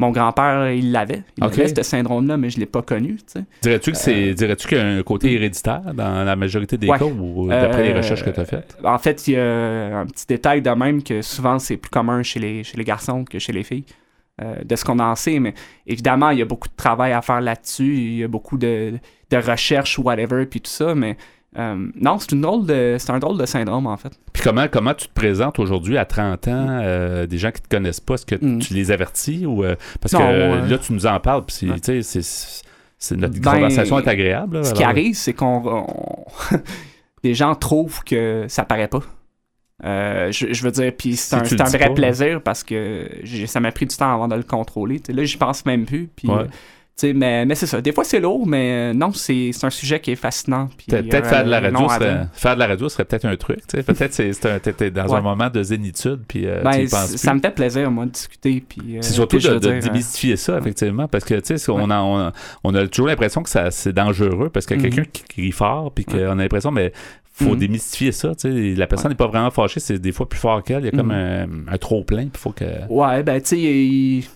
mon 0.00 0.10
grand-père, 0.10 0.70
il 0.72 0.90
l'avait. 0.90 1.22
Il 1.38 1.44
Ok. 1.44 1.52
avait 1.58 1.68
ce 1.74 1.82
syndrome-là, 1.82 2.36
mais 2.36 2.50
je 2.50 2.58
l'ai 2.58 2.66
pas 2.66 2.82
connu. 2.82 3.16
Dirais-tu 3.62 3.92
que 3.92 3.96
c'est, 3.96 4.34
dirais-tu 4.34 4.66
qu'il 4.66 4.76
y 4.78 4.80
a 4.80 4.86
un 4.86 5.02
côté 5.04 5.32
héréditaire 5.32 5.82
dans 5.94 6.24
la 6.24 6.34
majorité 6.36 6.76
des 6.76 6.88
Ouais. 6.88 6.98
cas 6.98 7.04
ou 7.04 7.48
d'après 7.48 7.84
les 7.84 7.92
Euh, 7.94 7.98
recherches 7.98 8.24
que 8.24 8.30
tu 8.30 8.40
as 8.40 8.44
faites? 8.44 8.76
En 8.82 8.98
fait, 8.98 9.28
il 9.28 9.34
y 9.34 9.36
a 9.36 9.98
un 10.00 10.06
petit 10.06 10.26
détail 10.26 10.62
de 10.62 10.70
même 10.70 11.02
que 11.02 11.22
souvent 11.22 11.58
c'est 11.60 11.76
plus 11.76 11.90
commun 11.90 12.22
chez 12.24 12.40
les, 12.40 12.64
chez 12.64 12.76
les 12.76 12.84
garçons 12.84 13.24
que 13.24 13.38
chez 13.38 13.52
les 13.52 13.62
filles, 13.62 13.84
euh, 14.42 14.56
de 14.64 14.74
ce 14.74 14.84
qu'on 14.84 14.98
en 14.98 15.14
sait. 15.14 15.38
Mais 15.38 15.54
évidemment, 15.86 16.30
il 16.30 16.40
y 16.40 16.42
a 16.42 16.44
beaucoup 16.44 16.68
de 16.68 16.74
travail 16.76 17.12
à 17.12 17.22
faire 17.22 17.40
là-dessus. 17.40 17.94
Il 17.96 18.16
y 18.16 18.24
a 18.24 18.28
beaucoup 18.28 18.58
de, 18.58 18.94
de 19.30 19.36
recherche, 19.36 19.96
whatever, 20.00 20.44
puis 20.46 20.60
tout 20.60 20.70
ça. 20.72 20.96
Mais 20.96 21.16
euh, 21.58 21.86
non, 22.00 22.18
c'est, 22.18 22.32
une 22.32 22.40
drôle 22.40 22.66
de, 22.66 22.96
c'est 22.98 23.10
un 23.10 23.18
drôle 23.18 23.38
de 23.38 23.46
syndrome, 23.46 23.86
en 23.86 23.96
fait. 23.96 24.12
Puis 24.32 24.42
comment, 24.42 24.66
comment 24.68 24.94
tu 24.94 25.06
te 25.08 25.12
présentes 25.14 25.58
aujourd'hui 25.58 25.96
à 25.98 26.04
30 26.04 26.48
ans, 26.48 26.66
euh, 26.82 27.26
des 27.26 27.38
gens 27.38 27.50
qui 27.50 27.62
te 27.62 27.68
connaissent 27.68 28.00
pas, 28.00 28.14
est-ce 28.14 28.26
que 28.26 28.34
Mm. 28.44 28.58
tu 28.58 28.74
les 28.74 28.90
avertis 28.90 29.46
ou 29.46 29.64
euh, 29.64 29.76
parce 30.00 30.12
Non, 30.14 30.18
que 30.20 30.70
là 30.70 30.78
tu 30.78 30.92
nous 30.92 31.06
en 31.06 31.20
parles, 31.20 31.44
puis 31.46 31.56
c'est, 31.82 32.02
c'est, 32.02 32.22
c'est 32.98 33.16
notre 33.16 33.38
Ben, 33.40 33.52
conversation 33.54 33.98
est 33.98 34.08
agréable. 34.08 34.56
là, 34.58 34.64
Ce 34.64 34.74
qui 34.74 34.82
arrive, 34.84 35.14
c'est 35.14 35.32
qu'on. 35.34 35.62
on- 35.64 36.24
les 37.22 37.34
gens 37.34 37.54
trouvent 37.54 38.02
que 38.04 38.46
ça 38.48 38.64
paraît 38.64 38.88
pas. 38.88 39.00
Je, 39.82 40.52
je 40.52 40.62
veux 40.62 40.70
dire, 40.70 40.92
puis 40.96 41.16
c'est 41.16 41.44
Si 41.46 41.54
un, 41.54 41.60
un 41.60 41.64
vrai 41.68 41.78
pas, 41.88 41.94
plaisir 41.94 42.40
parce 42.42 42.62
que 42.64 43.08
j'ai- 43.22 43.46
ça 43.46 43.60
m'a 43.60 43.72
pris 43.72 43.86
du 43.86 43.96
temps 43.96 44.12
avant 44.14 44.28
de 44.28 44.34
le 44.36 44.42
contrôler. 44.42 45.00
Là, 45.08 45.24
j'y 45.24 45.36
pense 45.36 45.64
même 45.66 45.84
plus. 45.84 46.08
Puis, 46.14 46.28
Ouais. 46.28 46.44
Tu 46.96 47.12
mais, 47.12 47.44
mais 47.44 47.54
c'est 47.56 47.66
ça. 47.66 47.80
Des 47.80 47.90
fois, 47.92 48.04
c'est 48.04 48.20
lourd, 48.20 48.46
mais 48.46 48.92
euh, 48.92 48.94
non, 48.94 49.12
c'est 49.12 49.50
un 49.62 49.70
sujet 49.70 49.98
qui 50.00 50.12
est 50.12 50.16
fascinant. 50.16 50.68
Peut-être 50.86 51.12
euh, 51.14 51.22
faire 51.28 51.44
de 51.44 51.50
la 51.50 51.60
radio, 51.60 51.88
serait, 51.88 52.26
faire 52.32 52.54
de 52.54 52.60
la 52.60 52.66
radio 52.68 52.88
serait 52.88 53.04
peut-être 53.04 53.24
un 53.24 53.36
truc. 53.36 53.66
tu. 53.66 53.82
Peut-être 53.82 54.46
un, 54.46 54.58
t'es, 54.60 54.72
t'es 54.72 54.90
dans 54.92 55.12
un 55.14 55.20
moment 55.20 55.50
de 55.50 55.62
zénitude, 55.62 56.20
puis 56.28 56.46
euh, 56.46 56.58
tu 56.58 56.64
Ben, 56.64 56.76
y 56.78 56.86
penses 56.88 57.00
c- 57.06 57.08
plus. 57.10 57.18
ça 57.18 57.34
me 57.34 57.40
fait 57.40 57.50
plaisir, 57.54 57.90
moi, 57.90 58.06
de 58.06 58.10
discuter. 58.10 58.64
Puis, 58.68 58.96
euh, 58.96 58.98
C'est 59.02 59.14
surtout 59.14 59.38
puis 59.38 59.44
de, 59.46 59.50
veux 59.50 59.60
de 59.60 59.60
dire, 59.60 59.72
euh, 59.72 59.80
démystifier 59.80 60.36
ça, 60.36 60.56
effectivement, 60.58 61.08
parce 61.08 61.24
que, 61.24 61.34
tu 61.40 61.58
sais, 61.58 61.70
on, 61.70 61.90
a- 61.90 62.00
on, 62.00 62.18
a- 62.28 62.32
on 62.62 62.74
a 62.74 62.86
toujours 62.86 63.08
l'impression 63.08 63.42
que 63.42 63.50
c'est 63.70 63.92
dangereux, 63.92 64.50
parce 64.50 64.64
qu'il 64.66 64.76
y 64.76 64.80
a 64.80 64.82
Mhm. 64.86 64.90
quelqu'un 64.94 65.10
qui 65.12 65.22
crie 65.24 65.52
fort, 65.52 65.92
puis 65.92 66.04
qu'on 66.04 66.18
a 66.18 66.34
l'impression, 66.36 66.70
mais 66.70 66.92
faut 67.32 67.50
Mhm. 67.54 67.58
démystifier 67.58 68.12
ça, 68.12 68.36
tu. 68.36 68.74
La 68.76 68.86
personne 68.86 69.08
n'est 69.10 69.16
pas 69.16 69.26
vraiment 69.26 69.50
fâchée, 69.50 69.80
c'est 69.80 69.98
des 69.98 70.12
fois 70.12 70.28
plus 70.28 70.38
fort 70.38 70.62
qu'elle, 70.62 70.82
il 70.82 70.86
y 70.86 70.88
a 70.88 70.92
comme 70.92 71.08
Mhm. 71.08 71.64
un, 71.68 71.72
un 71.74 71.78
trop-plein, 71.78 72.28
faut 72.36 72.52
que... 72.52 72.64
Ouais, 72.88 73.24
ben, 73.24 73.40
tu 73.42 74.22
sais, 74.22 74.28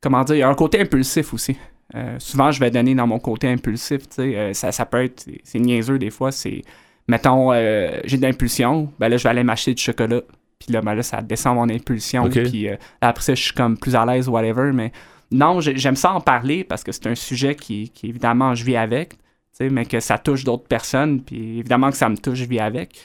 comment 0.00 0.24
dire, 0.24 0.34
il 0.34 0.38
y 0.40 0.42
a 0.42 0.48
un 0.48 0.54
côté 0.54 0.80
impulsif 0.80 1.32
aussi. 1.32 1.56
Euh, 1.94 2.16
souvent, 2.18 2.50
je 2.50 2.58
vais 2.60 2.70
donner 2.70 2.94
dans 2.94 3.06
mon 3.06 3.18
côté 3.18 3.48
impulsif, 3.48 4.02
euh, 4.18 4.52
ça, 4.52 4.72
ça 4.72 4.84
peut 4.86 5.04
être, 5.04 5.24
c'est 5.44 5.60
niaiseux 5.60 5.98
des 5.98 6.10
fois, 6.10 6.32
c'est, 6.32 6.62
mettons, 7.06 7.52
euh, 7.52 8.00
j'ai 8.04 8.16
de 8.16 8.22
l'impulsion, 8.22 8.92
ben 8.98 9.08
là, 9.08 9.16
je 9.16 9.22
vais 9.22 9.28
aller 9.30 9.44
m'acheter 9.44 9.72
du 9.74 9.82
chocolat. 9.82 10.20
Puis 10.58 10.72
là, 10.72 10.80
ben 10.80 10.94
là, 10.94 11.02
ça 11.02 11.22
descend 11.22 11.54
mon 11.54 11.68
impulsion. 11.68 12.24
Ok. 12.24 12.42
Puis 12.50 12.66
après 13.00 13.22
ça, 13.22 13.34
je 13.34 13.42
suis 13.42 13.52
comme 13.54 13.76
plus 13.78 13.94
à 13.94 14.04
l'aise, 14.06 14.28
whatever. 14.28 14.72
Mais 14.72 14.90
non, 15.30 15.60
j'ai- 15.60 15.76
j'aime 15.76 15.96
ça 15.96 16.12
en 16.12 16.20
parler 16.20 16.64
parce 16.64 16.82
que 16.82 16.92
c'est 16.92 17.06
un 17.06 17.14
sujet 17.14 17.54
qui, 17.54 17.90
qui, 17.90 18.08
évidemment, 18.08 18.54
je 18.54 18.64
vis 18.64 18.76
avec, 18.76 19.14
mais 19.60 19.84
que 19.84 20.00
ça 20.00 20.18
touche 20.18 20.44
d'autres 20.44 20.66
personnes. 20.66 21.20
Puis 21.22 21.58
évidemment 21.58 21.90
que 21.90 21.96
ça 21.96 22.08
me 22.08 22.16
touche, 22.16 22.38
je 22.38 22.44
vis 22.46 22.58
avec. 22.58 22.98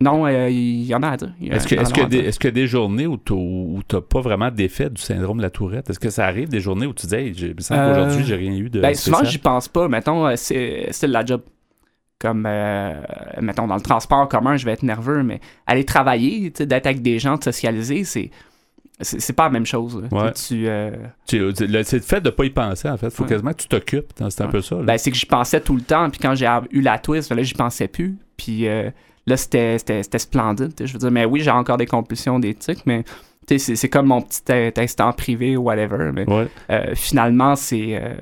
Euh, 0.00 0.04
non, 0.04 0.26
euh, 0.26 0.48
il 0.48 0.84
y 0.84 0.94
en 0.94 1.02
a 1.02 1.08
à 1.10 1.16
dire. 1.16 1.32
Il 1.40 1.52
Est-ce 1.52 1.66
que- 1.66 1.74
il 1.74 1.78
à 1.78 1.82
a 1.82 2.08
des- 2.08 2.30
y 2.44 2.46
a 2.46 2.50
des 2.50 2.66
journées 2.66 3.06
où 3.06 3.16
tu 3.18 3.34
n'as 3.34 4.00
pas 4.00 4.20
vraiment 4.20 4.50
d'effet 4.50 4.90
du 4.90 5.00
syndrome 5.02 5.38
de 5.38 5.42
la 5.42 5.50
tourette? 5.50 5.90
Est-ce 5.90 5.98
que 5.98 6.10
ça 6.10 6.24
arrive 6.26 6.48
des 6.48 6.60
journées 6.60 6.86
où 6.86 6.92
tu 6.94 7.06
dis, 7.06 7.14
hey, 7.14 7.34
j'ai, 7.34 7.48
il 7.48 7.54
me 7.56 7.60
semble 7.60 7.80
Euh, 7.80 7.94
qu'aujourd'hui, 7.94 8.24
j'ai 8.24 8.36
rien 8.36 8.52
eu 8.52 8.70
de 8.70 8.80
Ben, 8.80 8.94
souvent, 8.94 9.24
j'y 9.24 9.38
pense 9.38 9.68
pas. 9.68 9.88
Mettons, 9.88 10.26
euh, 10.26 10.34
c'est 10.36 10.88
la 11.06 11.24
job. 11.24 11.42
Comme, 12.20 12.46
euh, 12.48 13.00
mettons, 13.40 13.68
dans 13.68 13.76
le 13.76 13.80
transport 13.80 14.28
commun, 14.28 14.56
je 14.56 14.64
vais 14.64 14.72
être 14.72 14.82
nerveux, 14.82 15.22
mais 15.22 15.38
aller 15.68 15.84
travailler, 15.84 16.50
d'être 16.50 16.86
avec 16.86 17.00
des 17.00 17.20
gens, 17.20 17.36
de 17.36 17.44
socialiser, 17.44 18.02
c'est. 18.02 18.30
C'est 19.00 19.32
pas 19.32 19.44
la 19.44 19.50
même 19.50 19.64
chose. 19.66 20.02
Ouais. 20.10 20.32
Tu, 20.32 20.66
euh, 20.66 20.90
Tu- 21.28 21.38
le- 21.38 21.82
c'est 21.84 21.96
le 21.98 22.02
fait 22.02 22.20
de 22.20 22.30
pas 22.30 22.44
y 22.44 22.50
penser, 22.50 22.88
en 22.90 22.96
fait. 22.96 23.10
faut 23.10 23.22
Ouais. 23.22 23.28
quasiment 23.28 23.52
que 23.52 23.58
tu 23.62 23.68
t'occupes. 23.68 24.12
C'est 24.28 24.40
un 24.40 24.46
Ouais. 24.46 24.50
peu 24.50 24.60
ça. 24.60 24.74
là. 24.74 24.82
ben, 24.82 24.98
c'est 24.98 25.12
que 25.12 25.16
j'y 25.16 25.26
pensais 25.26 25.60
tout 25.60 25.76
le 25.76 25.82
temps, 25.82 26.10
puis 26.10 26.18
quand 26.18 26.34
j'ai 26.34 26.48
eu 26.72 26.80
la 26.80 26.98
twist, 26.98 27.30
là, 27.30 27.40
j'y 27.44 27.54
pensais 27.54 27.86
plus. 27.86 28.16
Puis 28.36 28.66
euh, 28.66 28.90
là, 29.28 29.36
c'était 29.36 29.78
c'était- 29.78 30.02
c'était 30.02 30.18
splendide. 30.18 30.72
Je 30.84 30.92
veux 30.92 30.98
dire, 30.98 31.10
mais 31.10 31.24
oui, 31.24 31.40
j'ai 31.40 31.50
encore 31.50 31.76
des 31.76 31.86
compulsions, 31.86 32.38
des 32.38 32.54
tics, 32.54 32.84
mais 32.86 33.04
c'est 33.46 33.58
c'est 33.58 33.88
comme 33.88 34.06
mon 34.06 34.22
petit 34.22 34.42
in- 34.50 34.70
instant 34.76 35.12
privé 35.12 35.56
ou 35.56 35.62
whatever. 35.62 36.10
Mais 36.12 36.28
Ouais. 36.28 36.48
euh, 36.70 36.94
finalement, 36.94 37.54
c'est. 37.56 37.96
euh, 38.02 38.14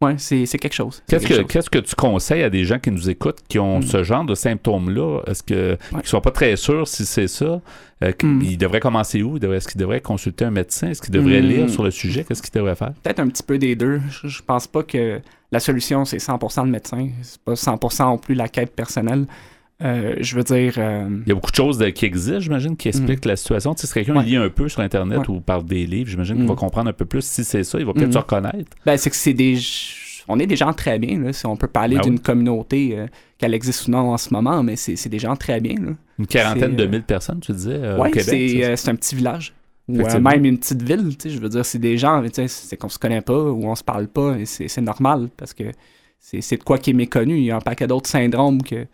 Ouais, 0.00 0.14
c'est 0.16 0.46
c'est 0.46 0.58
quelque 0.58 0.74
chose. 0.76 1.02
Qu'est-ce 1.08 1.26
que, 1.26 1.34
chose. 1.34 1.46
qu'est-ce 1.48 1.70
que 1.70 1.80
tu 1.80 1.96
conseilles 1.96 2.44
à 2.44 2.50
des 2.50 2.62
gens 2.64 2.78
qui 2.78 2.92
nous 2.92 3.10
écoutent, 3.10 3.40
qui 3.48 3.58
ont 3.58 3.80
Mm. 3.80 3.82
ce 3.82 4.04
genre 4.04 4.24
de 4.24 4.36
symptômes-là? 4.36 5.22
Est-ce 5.26 5.42
que 5.42 5.76
Ouais. 5.92 6.02
qui 6.02 6.08
sont 6.08 6.20
pas 6.20 6.30
très 6.30 6.54
sûrs 6.54 6.86
si 6.86 7.04
c'est 7.04 7.26
ça? 7.26 7.60
Euh, 8.04 8.12
qu- 8.12 8.26
Mm. 8.26 8.42
Ils 8.42 8.56
devraient 8.58 8.78
commencer 8.78 9.22
où? 9.24 9.38
Est-ce 9.38 9.66
qu'ils 9.66 9.80
devraient 9.80 10.00
consulter 10.00 10.44
un 10.44 10.52
médecin? 10.52 10.90
Est-ce 10.90 11.02
qu'ils 11.02 11.10
devraient 11.14 11.42
Mm. 11.42 11.46
lire 11.46 11.68
sur 11.70 11.82
le 11.82 11.90
sujet? 11.90 12.22
Qu'est-ce 12.22 12.42
qu'ils 12.42 12.52
devraient 12.54 12.76
faire? 12.76 12.92
Peut-être 13.02 13.18
un 13.18 13.26
petit 13.26 13.42
peu 13.42 13.58
des 13.58 13.74
deux. 13.74 14.00
Je, 14.08 14.28
je 14.28 14.40
pense 14.40 14.68
pas 14.68 14.84
que 14.84 15.20
la 15.50 15.58
solution, 15.58 16.04
c'est 16.04 16.20
100% 16.20 16.64
de 16.64 16.70
médecin. 16.70 17.08
C'est 17.22 17.40
pas 17.42 17.56
100% 17.56 18.04
non 18.04 18.18
plus 18.18 18.36
la 18.36 18.46
quête 18.46 18.76
personnelle. 18.76 19.26
Euh, 19.84 20.16
je 20.20 20.34
veux 20.34 20.42
dire. 20.42 20.74
euh, 20.78 21.08
Il 21.24 21.28
y 21.28 21.32
a 21.32 21.34
beaucoup 21.34 21.50
de 21.52 21.56
choses 21.56 21.78
de- 21.78 21.90
qui 21.90 22.04
existent, 22.04 22.40
j'imagine, 22.40 22.76
qui 22.76 22.88
expliquent 22.88 23.24
la 23.24 23.36
situation. 23.36 23.74
Tu 23.74 23.82
sais, 23.82 23.86
si 23.86 23.94
quelqu'un 23.94 24.16
Ouais. 24.16 24.24
lit 24.24 24.36
un 24.36 24.48
peu 24.48 24.68
sur 24.68 24.80
Internet 24.80 25.20
Ouais. 25.20 25.30
ou 25.30 25.40
par 25.40 25.62
des 25.62 25.86
livres, 25.86 26.10
j'imagine 26.10 26.34
qu'il 26.36 26.44
Mm. 26.44 26.48
va 26.48 26.54
comprendre 26.56 26.90
un 26.90 26.92
peu 26.92 27.04
plus 27.04 27.24
si 27.24 27.44
c'est 27.44 27.62
ça. 27.62 27.78
Il 27.78 27.86
va 27.86 27.92
peut-être 27.92 28.08
Mm. 28.08 28.12
se 28.12 28.18
reconnaître. 28.18 28.70
Ben, 28.84 28.96
c'est 28.96 29.10
que 29.10 29.16
c'est 29.16 29.34
des. 29.34 29.56
On 30.30 30.38
est 30.40 30.46
des 30.46 30.56
gens 30.56 30.72
très 30.74 30.98
bien, 30.98 31.18
là, 31.20 31.32
si 31.32 31.46
on 31.46 31.56
peut 31.56 31.68
parler 31.68 31.96
Ben 31.96 32.02
d'une 32.02 32.14
oui. 32.14 32.20
communauté, 32.20 32.98
euh, 32.98 33.06
qu'elle 33.38 33.54
existe 33.54 33.86
ou 33.88 33.92
non 33.92 34.10
en 34.12 34.18
ce 34.18 34.34
moment, 34.34 34.62
mais 34.62 34.74
c'est 34.76 35.08
des 35.08 35.18
gens 35.20 35.36
très 35.36 35.60
bien. 35.60 35.76
Là. 35.76 35.92
Une 36.18 36.26
quarantaine 36.26 36.74
de 36.76 36.84
euh, 36.84 36.88
mille 36.88 37.04
personnes, 37.04 37.40
tu 37.40 37.52
disais, 37.52 37.70
euh, 37.80 37.98
ouais, 37.98 38.08
au 38.08 38.10
Québec. 38.10 38.24
c'est 38.26 38.64
euh, 38.64 38.92
un 38.92 38.94
petit 38.96 39.14
village. 39.14 39.54
Ou 39.88 40.00
euh, 40.02 40.20
même 40.20 40.44
une 40.44 40.58
petite 40.58 40.82
ville, 40.82 41.16
tu 41.16 41.30
sais, 41.30 41.34
je 41.34 41.40
veux 41.40 41.48
dire, 41.48 41.64
c'est 41.64 41.78
des 41.78 41.96
gens, 41.96 42.20
tu 42.24 42.28
sais, 42.34 42.48
c'est 42.48 42.76
qu'on 42.76 42.90
se 42.90 42.98
connaît 42.98 43.22
pas 43.22 43.40
ou 43.42 43.64
on 43.64 43.74
se 43.74 43.82
parle 43.84 44.06
pas, 44.08 44.36
et 44.38 44.44
c'est 44.44 44.80
normal 44.82 45.28
parce 45.36 45.54
que 45.54 45.64
c'est 46.20 46.58
de 46.58 46.62
quoi 46.64 46.76
qui 46.76 46.90
est 46.90 46.94
méconnu. 46.94 47.38
Il 47.38 47.44
y 47.44 47.50
a 47.50 47.56
un 47.56 47.60
paquet 47.60 47.86
d'autres 47.86 48.10
syndromes 48.10 48.60
que, 48.62 48.86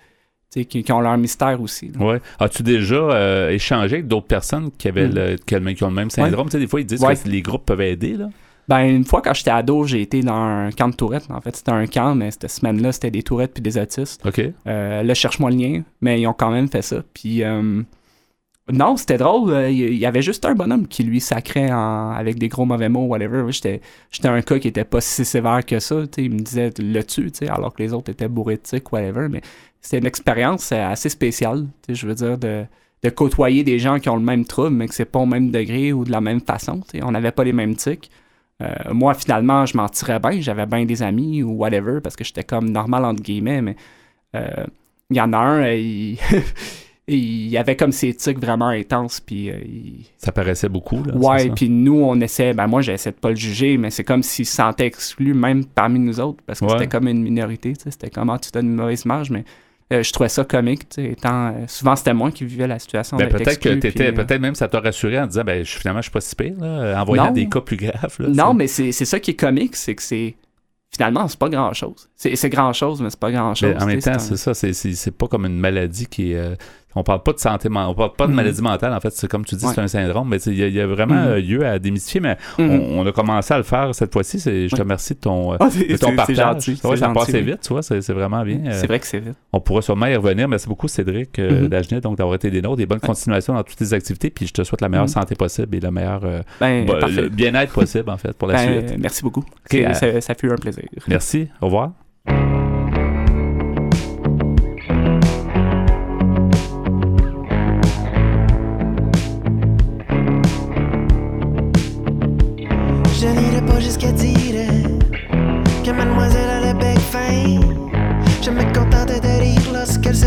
qui, 0.64 0.82
qui 0.84 0.92
ont 0.92 1.00
leur 1.00 1.16
mystère 1.18 1.60
aussi. 1.60 1.90
là. 1.98 2.04
Ouais. 2.04 2.20
As-tu 2.38 2.62
déjà 2.62 2.94
euh, 2.96 3.50
échangé 3.50 3.96
avec 3.96 4.06
d'autres 4.06 4.26
personnes 4.28 4.70
qui, 4.78 4.88
avaient 4.88 5.08
Mm. 5.08 5.14
le, 5.14 5.36
qui, 5.74 5.84
ont 5.84 5.88
le- 5.88 5.94
même 5.94 6.10
syndrome? 6.10 6.46
Tu 6.46 6.52
sais, 6.52 6.58
des 6.60 6.66
fois, 6.66 6.80
ils 6.80 6.86
disent 6.86 7.02
Ouais. 7.02 7.16
que 7.16 7.28
les 7.28 7.42
groupes 7.42 7.64
peuvent 7.66 7.80
aider. 7.80 8.12
Là. 8.14 8.28
Ben, 8.68 8.80
une 8.84 9.04
fois, 9.04 9.20
quand 9.20 9.34
j'étais 9.34 9.50
ado, 9.50 9.84
j'ai 9.84 10.00
été 10.00 10.22
dans 10.22 10.32
un 10.34 10.70
camp 10.70 10.88
de 10.88 10.94
tourettes. 10.94 11.26
En 11.30 11.40
fait, 11.40 11.54
c'était 11.54 11.72
un 11.72 11.86
camp, 11.86 12.14
mais 12.14 12.30
cette 12.30 12.48
semaine-là, 12.50 12.92
c'était 12.92 13.10
des 13.10 13.22
tourettes 13.22 13.52
puis 13.52 13.62
des 13.62 13.76
autistes. 13.76 14.24
OK. 14.24 14.40
Euh, 14.66 15.02
là, 15.02 15.12
cherche-moi 15.14 15.50
le 15.50 15.56
lien, 15.56 15.82
mais 16.00 16.20
ils 16.20 16.26
ont 16.26 16.32
quand 16.32 16.50
même 16.50 16.68
fait 16.68 16.80
ça. 16.82 17.02
Puis, 17.12 17.42
euh, 17.42 17.82
non, 18.72 18.96
c'était 18.96 19.18
drôle. 19.18 19.50
euh, 19.52 19.70
Il 19.70 19.94
y, 19.96 20.06
avait 20.06 20.22
juste 20.22 20.44
un 20.46 20.54
bonhomme 20.54 20.88
qui 20.88 21.02
lui 21.04 21.20
sacrait 21.20 21.70
en- 21.70 22.12
avec 22.12 22.38
des 22.38 22.48
gros 22.48 22.64
mauvais 22.64 22.88
mots, 22.88 23.04
whatever. 23.04 23.44
J'étais 23.52 23.80
un 24.24 24.40
cas 24.40 24.58
qui 24.58 24.68
était 24.68 24.84
pas 24.84 25.02
si 25.02 25.24
sévère 25.24 25.64
que 25.66 25.78
ça. 25.80 25.96
Il 26.16 26.30
me 26.32 26.38
disait 26.38 26.70
le 26.78 27.02
tu, 27.02 27.30
alors 27.48 27.74
que 27.74 27.82
les 27.82 27.92
autres 27.92 28.10
étaient 28.10 28.28
bourrés 28.28 28.56
de 28.56 28.62
tics, 28.62 28.90
whatever. 28.90 29.28
Mais 29.28 29.42
c'était 29.82 29.98
une 29.98 30.06
expérience 30.06 30.72
euh, 30.72 30.88
assez 30.88 31.10
spéciale. 31.10 31.66
Je 31.90 32.06
veux 32.06 32.14
dire, 32.14 32.38
de, 32.38 32.64
de 33.02 33.10
côtoyer 33.10 33.64
des 33.64 33.78
gens 33.78 33.98
qui 33.98 34.08
ont 34.08 34.16
le 34.16 34.22
même 34.22 34.46
trouble, 34.46 34.70
mais 34.76 34.88
que 34.88 34.94
c'est 34.94 35.04
pas 35.04 35.18
au 35.18 35.26
même 35.26 35.50
degré 35.50 35.92
ou 35.92 36.04
de 36.04 36.10
la 36.10 36.22
même 36.22 36.40
façon. 36.40 36.80
On 37.02 37.10
n'avait 37.10 37.32
pas 37.32 37.44
les 37.44 37.52
mêmes 37.52 37.76
tics. 37.76 38.10
Euh, 38.62 38.72
moi, 38.94 39.12
finalement, 39.14 39.66
je 39.66 39.76
m'en 39.76 39.88
tirais 39.90 40.20
bien. 40.20 40.40
J'avais 40.40 40.64
bien 40.66 40.86
des 40.86 41.02
amis 41.02 41.42
ou 41.42 41.50
whatever 41.52 42.00
parce 42.02 42.16
que 42.16 42.24
j'étais 42.24 42.44
comme 42.44 42.70
normal, 42.70 43.04
entre 43.04 43.22
guillemets, 43.22 43.60
mais 43.60 43.76
il 45.10 45.16
y 45.16 45.20
en 45.20 45.32
a 45.32 45.38
un, 45.38 45.68
il... 45.72 46.18
il 47.06 47.56
avait 47.58 47.76
comme 47.76 47.92
ses 47.92 48.14
tics 48.14 48.38
vraiment 48.38 48.68
intenses, 48.68 49.20
puis 49.20 49.50
euh, 49.50 49.58
il- 49.64 50.06
Ça 50.16 50.32
paraissait 50.32 50.68
beaucoup. 50.70 51.02
Là, 51.04 51.14
Ouais, 51.14 51.50
puis 51.50 51.68
nous, 51.68 52.00
on 52.02 52.18
essaie, 52.20 52.54
ben 52.54 52.66
moi, 52.66 52.80
j'essaie 52.80 53.10
de 53.10 53.16
pas 53.16 53.30
le 53.30 53.36
juger, 53.36 53.76
mais 53.76 53.90
c'est 53.90 54.04
comme 54.04 54.22
s'il 54.22 54.46
se 54.46 54.54
sentait 54.56 54.86
exclu, 54.86 55.34
même 55.34 55.64
parmi 55.66 55.98
nous 55.98 56.18
autres, 56.20 56.42
parce 56.46 56.60
que 56.60 56.64
Ouais. 56.64 56.70
c'était 56.72 56.88
comme 56.88 57.08
une 57.08 57.22
minorité, 57.22 57.74
c'était 57.78 58.08
comme, 58.10 58.30
ah, 58.30 58.38
tu 58.38 58.50
donnes 58.50 58.66
une 58.66 58.74
mauvaise 58.76 59.04
marge, 59.04 59.28
mais 59.30 59.44
euh, 59.92 60.02
je 60.02 60.12
trouvais 60.14 60.30
ça 60.30 60.44
comique, 60.44 60.88
tu 60.88 61.02
sais, 61.02 61.10
étant, 61.10 61.48
euh, 61.48 61.52
souvent, 61.68 61.94
c'était 61.94 62.14
moi 62.14 62.30
qui 62.30 62.46
vivais 62.46 62.66
la 62.66 62.78
situation 62.78 63.18
Ben, 63.18 63.28
peut-être 63.28 63.60
que 63.60 63.68
t'étais, 63.74 64.08
euh, 64.08 64.12
peut-être 64.12 64.40
même 64.40 64.54
ça 64.54 64.66
t'a 64.66 64.80
rassuré 64.80 65.20
en 65.20 65.26
disant, 65.26 65.44
ben, 65.44 65.62
je- 65.62 65.76
finalement, 65.76 66.00
je 66.00 66.04
suis 66.04 66.12
pas 66.12 66.22
si 66.22 66.34
pire, 66.34 66.54
là, 66.58 66.98
en 67.00 67.04
voyant 67.04 67.26
Non. 67.26 67.32
des 67.32 67.46
cas 67.50 67.60
plus 67.60 67.76
graves. 67.76 68.16
Là, 68.18 68.28
Non, 68.30 68.54
mais 68.54 68.66
c'est 68.66 68.92
ça 68.92 69.20
qui 69.20 69.32
est 69.32 69.36
comique, 69.38 69.76
c'est 69.76 69.94
que 69.94 70.02
c'est, 70.02 70.36
finalement, 70.90 71.28
c'est 71.28 71.38
pas 71.38 71.50
grand-chose. 71.50 72.08
C'est 72.16 72.48
grand-chose, 72.48 73.02
mais 73.02 73.10
c'est 73.10 73.20
pas 73.20 73.30
grand-chose. 73.30 73.74
Mais 73.76 73.82
en 73.82 73.86
même 73.86 74.00
temps, 74.00 74.18
c'est 74.18 74.38
ça, 74.38 74.54
c'est, 74.54 75.10
pas 75.10 75.28
comme 75.28 75.44
une 75.44 75.60
maladie 75.60 76.06
qui 76.06 76.32
est. 76.32 76.36
euh, 76.36 76.54
on 76.94 77.02
parle 77.02 77.22
pas 77.22 77.32
de 77.32 77.38
santé 77.38 77.68
mentale, 77.68 77.90
on 77.90 77.94
parle 77.94 78.12
pas 78.16 78.26
de 78.26 78.30
Mhm. 78.30 78.36
maladie 78.36 78.62
mentale, 78.62 78.92
en 78.92 79.00
fait, 79.00 79.10
c'est 79.12 79.28
comme 79.28 79.44
tu 79.44 79.54
dis, 79.56 79.64
Ouais. 79.66 79.72
c'est 79.74 79.80
un 79.80 79.88
syndrome, 79.88 80.28
mais 80.28 80.38
il 80.46 80.54
y, 80.58 80.62
a- 80.62 80.66
il 80.68 80.74
y 80.74 80.80
a 80.80 80.86
vraiment 80.86 81.14
Mhm. 81.14 81.28
euh, 81.28 81.40
lieu 81.40 81.66
à 81.66 81.78
démystifier, 81.78 82.20
mais 82.20 82.36
Mhm. 82.58 82.70
on, 82.70 83.00
on 83.00 83.06
a 83.06 83.12
commencé 83.12 83.52
à 83.54 83.56
le 83.58 83.62
faire 83.64 83.94
cette 83.94 84.12
fois-ci, 84.12 84.38
je 84.38 84.68
te 84.74 84.76
remercie 84.80 85.14
de 85.14 85.18
ton, 85.20 85.52
euh, 85.54 85.56
Ah, 85.60 85.68
de 85.68 85.96
ton 85.96 86.14
partage. 86.14 86.36
gentil, 86.36 86.78
Ouais, 86.84 86.96
ça 86.96 87.08
passait 87.10 87.38
oui. 87.38 87.42
vite, 87.42 87.60
tu 87.62 87.68
vois, 87.72 87.82
c'est, 87.82 88.00
vraiment 88.12 88.42
bien. 88.44 88.60
C'est 88.70 88.84
Euh, 88.84 88.86
vrai 88.86 89.00
que 89.00 89.06
c'est 89.06 89.18
vite. 89.20 89.34
On 89.52 89.60
pourra 89.60 89.82
sûrement 89.82 90.06
y 90.06 90.16
revenir. 90.16 90.48
Merci 90.48 90.68
beaucoup, 90.68 90.88
Cédric 90.88 91.38
euh. 91.38 91.68
Dagenet, 91.68 92.00
donc 92.00 92.16
d'avoir 92.18 92.36
été 92.36 92.50
des 92.50 92.62
nôtres. 92.62 92.76
Des 92.76 92.86
bonnes 92.86 93.00
continuations 93.00 93.54
dans 93.54 93.62
toutes 93.62 93.76
tes 93.76 93.92
activités. 93.92 94.30
Puis 94.30 94.46
je 94.46 94.52
te 94.52 94.62
souhaite 94.64 94.80
la 94.80 94.88
meilleure 94.88 95.08
santé 95.08 95.34
possible 95.34 95.74
et 95.76 95.80
le 95.80 95.90
meilleur 95.90 96.20
euh, 96.24 96.42
Ben, 96.60 96.86
bah, 96.86 96.98
bien-être 97.30 97.72
possible, 97.72 98.10
en 98.10 98.16
fait, 98.16 98.32
pour 98.36 98.48
la 98.48 98.54
Ben, 98.54 98.86
suite. 98.88 98.98
Merci 98.98 99.22
beaucoup. 99.22 99.44
Ça, 99.70 100.20
ça 100.20 100.34
fut 100.34 100.50
un 100.50 100.56
plaisir. 100.56 100.84
Merci. 101.08 101.48
Au 101.60 101.66
revoir. 101.66 101.92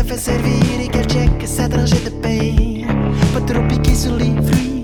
Fait 0.08 0.16
servir 0.16 0.80
et 0.80 0.88
qu'elle 0.88 1.06
check 1.06 1.30
sa 1.44 1.68
tranchée 1.68 2.02
de 2.04 2.10
pain. 2.10 2.86
Pas 3.34 3.40
trop 3.40 3.62
piqué 3.68 3.94
sur 3.94 4.16
les 4.16 4.32
fruits, 4.46 4.82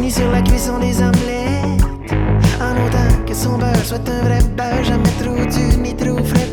ni 0.00 0.10
sur 0.10 0.30
la 0.30 0.40
cuisson 0.40 0.78
des 0.78 0.98
omelettes. 0.98 2.12
En 2.58 2.72
autant 2.86 3.24
que 3.26 3.34
son 3.34 3.58
beurre 3.58 3.84
soit 3.84 4.08
un 4.08 4.22
vrai 4.24 4.38
beurre, 4.56 4.84
jamais 4.84 5.14
trop 5.20 5.44
dur 5.44 5.78
ni 5.78 5.94
trop 5.94 6.24
frais. 6.24 6.48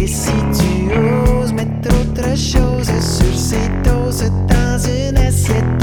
Et 0.00 0.06
si 0.06 0.32
tu 0.56 0.96
oses 0.96 1.52
mettre 1.52 1.88
autre 1.88 2.36
chose 2.36 2.90
sur 3.00 3.34
ces 3.36 3.68
toasts 3.82 4.32
dans 4.48 4.78
une 4.78 5.16
assiette 5.16 5.81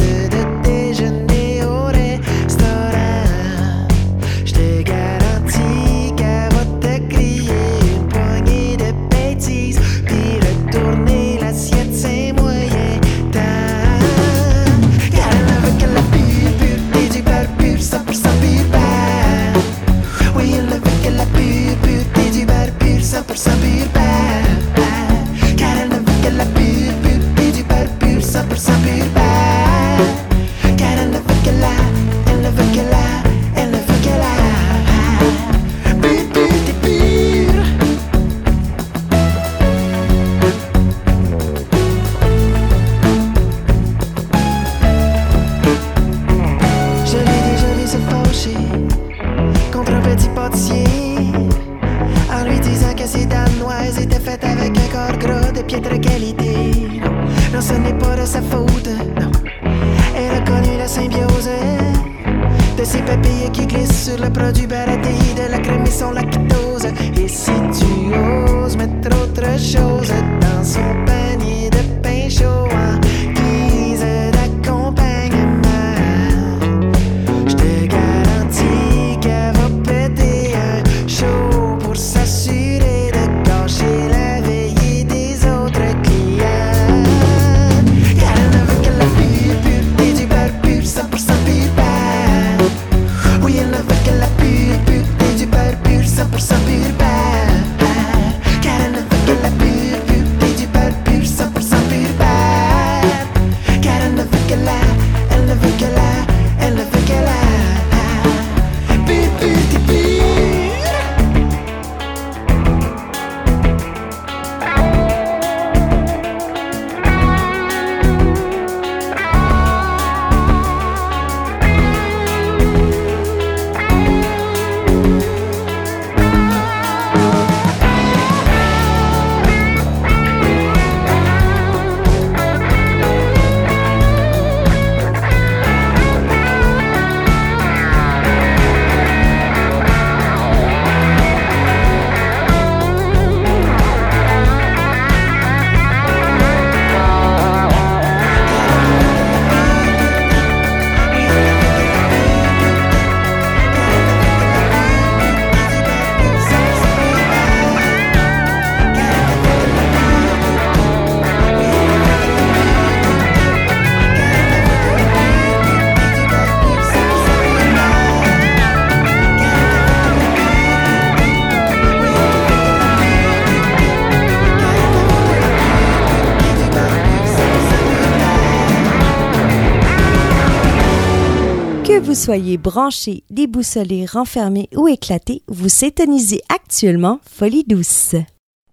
soyez 182.19 182.57
branché, 182.57 183.23
déboussolé, 183.29 184.05
renfermé 184.05 184.67
ou 184.75 184.87
éclaté, 184.87 185.41
vous 185.47 185.69
s'étonisez 185.69 186.41
actuellement 186.53 187.19
Folie 187.29 187.63
douce. 187.65 188.15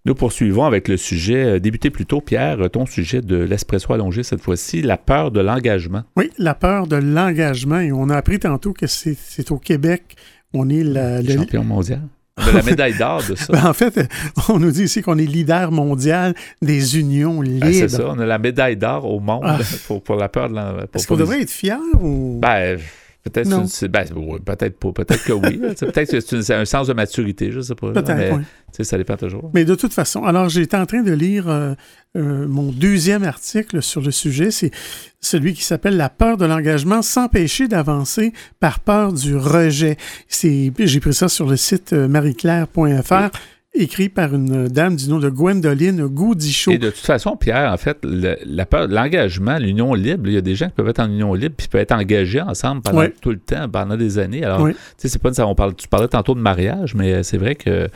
Nous 0.05 0.14
poursuivons 0.14 0.64
avec 0.64 0.88
le 0.88 0.97
sujet, 0.97 1.44
euh, 1.44 1.59
débuté 1.61 1.90
plus 1.90 2.07
tôt, 2.07 2.20
Pierre, 2.20 2.59
ton 2.70 2.86
sujet 2.86 3.20
de 3.20 3.36
l'espresso 3.36 3.92
allongé 3.92 4.22
cette 4.24 4.40
fois-ci, 4.40 4.82
la 4.82 4.97
peur 4.97 5.30
de 5.30 5.40
l'engagement. 5.40 6.03
Oui, 6.16 6.30
la 6.38 6.55
peur 6.55 6.86
de 6.86 6.97
l'engagement. 6.97 7.78
Et 7.80 7.90
on 7.92 8.09
a 8.11 8.16
appris 8.16 8.38
tantôt 8.38 8.72
que 8.72 8.86
c'est 8.86 9.16
c'est 9.20 9.51
au 9.53 9.59
Québec. 9.59 10.16
On 10.53 10.68
est 10.68 10.84
la, 10.84 11.22
le- 11.22 11.34
Champion 11.36 11.64
mondial. 11.64 12.03
De 12.44 12.51
la 12.51 12.62
médaille 12.62 12.97
d'or 12.99 13.22
de 13.28 13.34
ça. 13.34 13.47
Ben, 13.53 13.64
en 13.66 13.72
fait, 13.72 14.09
on 14.51 14.59
nous 14.59 14.70
dit 14.70 14.84
ici 14.84 15.03
qu'on 15.03 15.18
est 15.18 15.24
leader 15.24 15.72
mondial 15.72 16.34
des 16.62 16.99
unions 16.99 17.40
libres. 17.40 17.61
Ben, 17.66 17.72
c'est 17.72 17.88
ça, 17.88 18.09
on 18.09 18.18
a 18.18 18.26
la 18.26 18.38
médaille 18.38 18.76
d'or 18.76 19.07
au 19.11 19.20
monde 19.20 19.42
Ah. 19.44 19.59
pour, 19.86 20.03
pour 20.03 20.16
la 20.16 20.28
peur 20.28 20.49
de 20.51 20.55
l'engagement. 20.55 20.86
Est-ce 20.94 21.07
qu'on 21.07 21.16
devrait 21.16 21.40
être 21.42 21.51
fier 21.51 21.78
ou? 22.01 22.38
Ben, 22.40 22.78
peut-être 23.31 23.49
Non. 23.49 23.66
c'est- 23.66 23.89
ben, 23.89 24.05
peut-être 24.45 24.79
pas. 24.79 24.93
Peut-être 24.93 25.24
que 25.24 25.33
oui. 25.33 25.59
peut-être 25.79 26.11
que 26.11 26.20
c'est 26.20 26.33
une- 26.37 26.43
c'est 26.43 26.55
un 26.55 26.64
sens 26.64 26.87
de 26.89 26.93
maturité, 26.93 27.51
je 27.53 27.61
sais 27.61 27.74
pas. 27.74 27.93
Peut-être, 27.93 28.16
mais, 28.16 28.33
oui. 28.33 28.43
Ça 28.85 28.99
dépend 28.99 29.16
toujours. 29.16 29.51
Mais 29.55 29.64
de 29.64 29.74
toute 29.74 29.95
façon, 29.95 30.24
alors 30.24 30.51
j'étais 30.51 30.77
en 30.77 30.85
train 30.85 31.03
de 31.03 31.12
lire 31.12 31.49
euh, 31.49 31.74
euh, 32.16 32.47
mon 32.47 32.70
deuxième 32.72 33.24
article 33.24 33.81
sur 33.83 34.03
le 34.03 34.11
sujet, 34.11 34.51
c'est 34.51 34.70
celui 35.20 35.55
qui 35.55 35.62
s'appelle 35.64 35.97
La 35.97 36.11
peur 36.11 36.37
de 36.37 36.45
l'engagement 36.45 37.01
s'empêcher 37.01 37.68
d'avancer 37.68 38.33
par 38.61 38.81
peur 38.81 39.12
du 39.14 39.35
rejet. 39.37 39.97
C'est, 40.29 40.72
j'ai 40.79 41.01
pris 41.01 41.14
ça 41.14 41.29
sur 41.29 41.47
le 41.47 41.57
site 41.57 41.95
euh, 41.95 42.07
marieclaire.fr, 42.07 43.31
écrit 43.77 44.09
par 44.09 44.35
une 44.35 44.68
dame 44.68 44.97
du 44.97 45.09
nom 45.09 45.18
de 45.18 45.29
Gwendoline 45.29 46.07
Goudichaud. 46.07 46.70
Et 46.72 46.79
de 46.79 46.91
toute 46.91 47.05
façon, 47.05 47.37
Pierre, 47.37 47.72
en 47.72 47.77
fait, 47.77 47.99
le- 48.03 48.37
l'engagement, 48.89 49.59
l'union 49.59 49.95
libre, 49.95 50.29
il 50.29 50.35
y 50.35 50.37
a 50.37 50.41
des 50.41 50.55
gens 50.55 50.66
qui 50.66 50.72
peuvent 50.74 50.89
être 50.89 51.01
en 51.01 51.09
union 51.11 51.35
libre 51.35 51.55
puis 51.57 51.68
peuvent 51.68 51.81
être 51.81 51.93
engagés 51.93 52.41
ensemble 52.41 52.83
pendant 52.83 53.07
tout 53.20 53.31
le 53.31 53.39
temps, 53.39 53.68
pendant 53.68 53.97
des 53.97 54.18
années. 54.18 54.45
Alors, 54.45 54.62
Oui. 54.62 54.72
tu 54.72 54.79
sais, 54.99 55.09
c'est 55.09 55.20
pas 55.22 55.33
ça. 55.33 55.47
On 55.47 55.55
parle, 55.55 55.74
tu 55.74 55.89
parlais 55.89 56.09
tantôt 56.09 56.35
de 56.35 56.41
mariage, 56.41 56.95
mais 56.95 57.22
c'est 57.22 57.39
vrai 57.39 57.55
que 57.55 57.89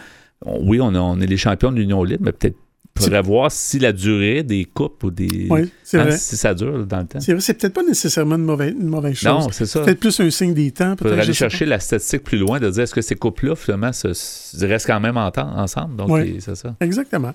on- 0.45 0.67
oui, 0.69 0.81
on, 0.81 0.95
a- 0.95 0.99
on 1.01 1.21
est 1.21 1.27
les 1.27 1.37
champions 1.37 1.71
de 1.73 1.77
l'union 1.77 2.03
libre, 2.05 2.23
mais 2.25 2.33
peut-être 2.33 2.57
faudrait 2.99 3.23
voir 3.23 3.51
si 3.51 3.79
la 3.79 3.93
durée 3.93 4.43
des 4.43 4.65
coupes 4.67 5.03
ou 5.05 5.11
des. 5.11 5.47
Oui, 5.49 5.71
c'est 5.83 5.99
hein, 5.99 6.05
vrai. 6.05 6.17
Si 6.19 6.37
ça 6.37 6.53
dure 6.55 6.85
dans 6.87 6.99
le 7.01 7.07
temps. 7.07 7.21
C'est 7.21 7.33
vrai, 7.33 7.41
c'est 7.41 7.55
peut-être 7.55 7.73
pas 7.73 7.83
nécessairement 7.83 8.35
une 8.37 8.45
mauvaise, 8.45 8.75
une 8.79 8.89
mauvaise 8.89 9.15
chose. 9.15 9.25
Non, 9.47 9.49
c'est 9.51 9.65
ça. 9.67 9.81
Peut-être 9.81 10.01
plus 10.01 10.21
un 10.21 10.31
signe 10.31 10.53
des 10.53 10.71
temps. 10.71 10.91
Il 10.93 10.97
peut-être, 10.97 10.99
faudrait 11.09 11.21
aller 11.21 11.29
pas. 11.29 11.33
chercher 11.33 11.65
la 11.67 11.81
statistique 11.81 12.25
plus 12.25 12.37
loin, 12.39 12.61
de 12.61 12.69
dire 12.71 12.83
est-ce 12.83 12.95
que 12.95 13.01
ces 13.01 13.15
couples-là, 13.15 13.57
finalement, 13.57 13.93
se, 13.93 14.13
se- 14.13 14.67
restent 14.67 14.87
quand 14.87 15.01
même 15.01 15.17
en 15.17 15.31
temps- 15.31 15.51
ensemble? 15.57 15.97
Donc, 15.97 16.11
Oui. 16.11 16.37
c'est 16.41 16.57
ça. 16.57 16.75
Exactement. 16.81 17.33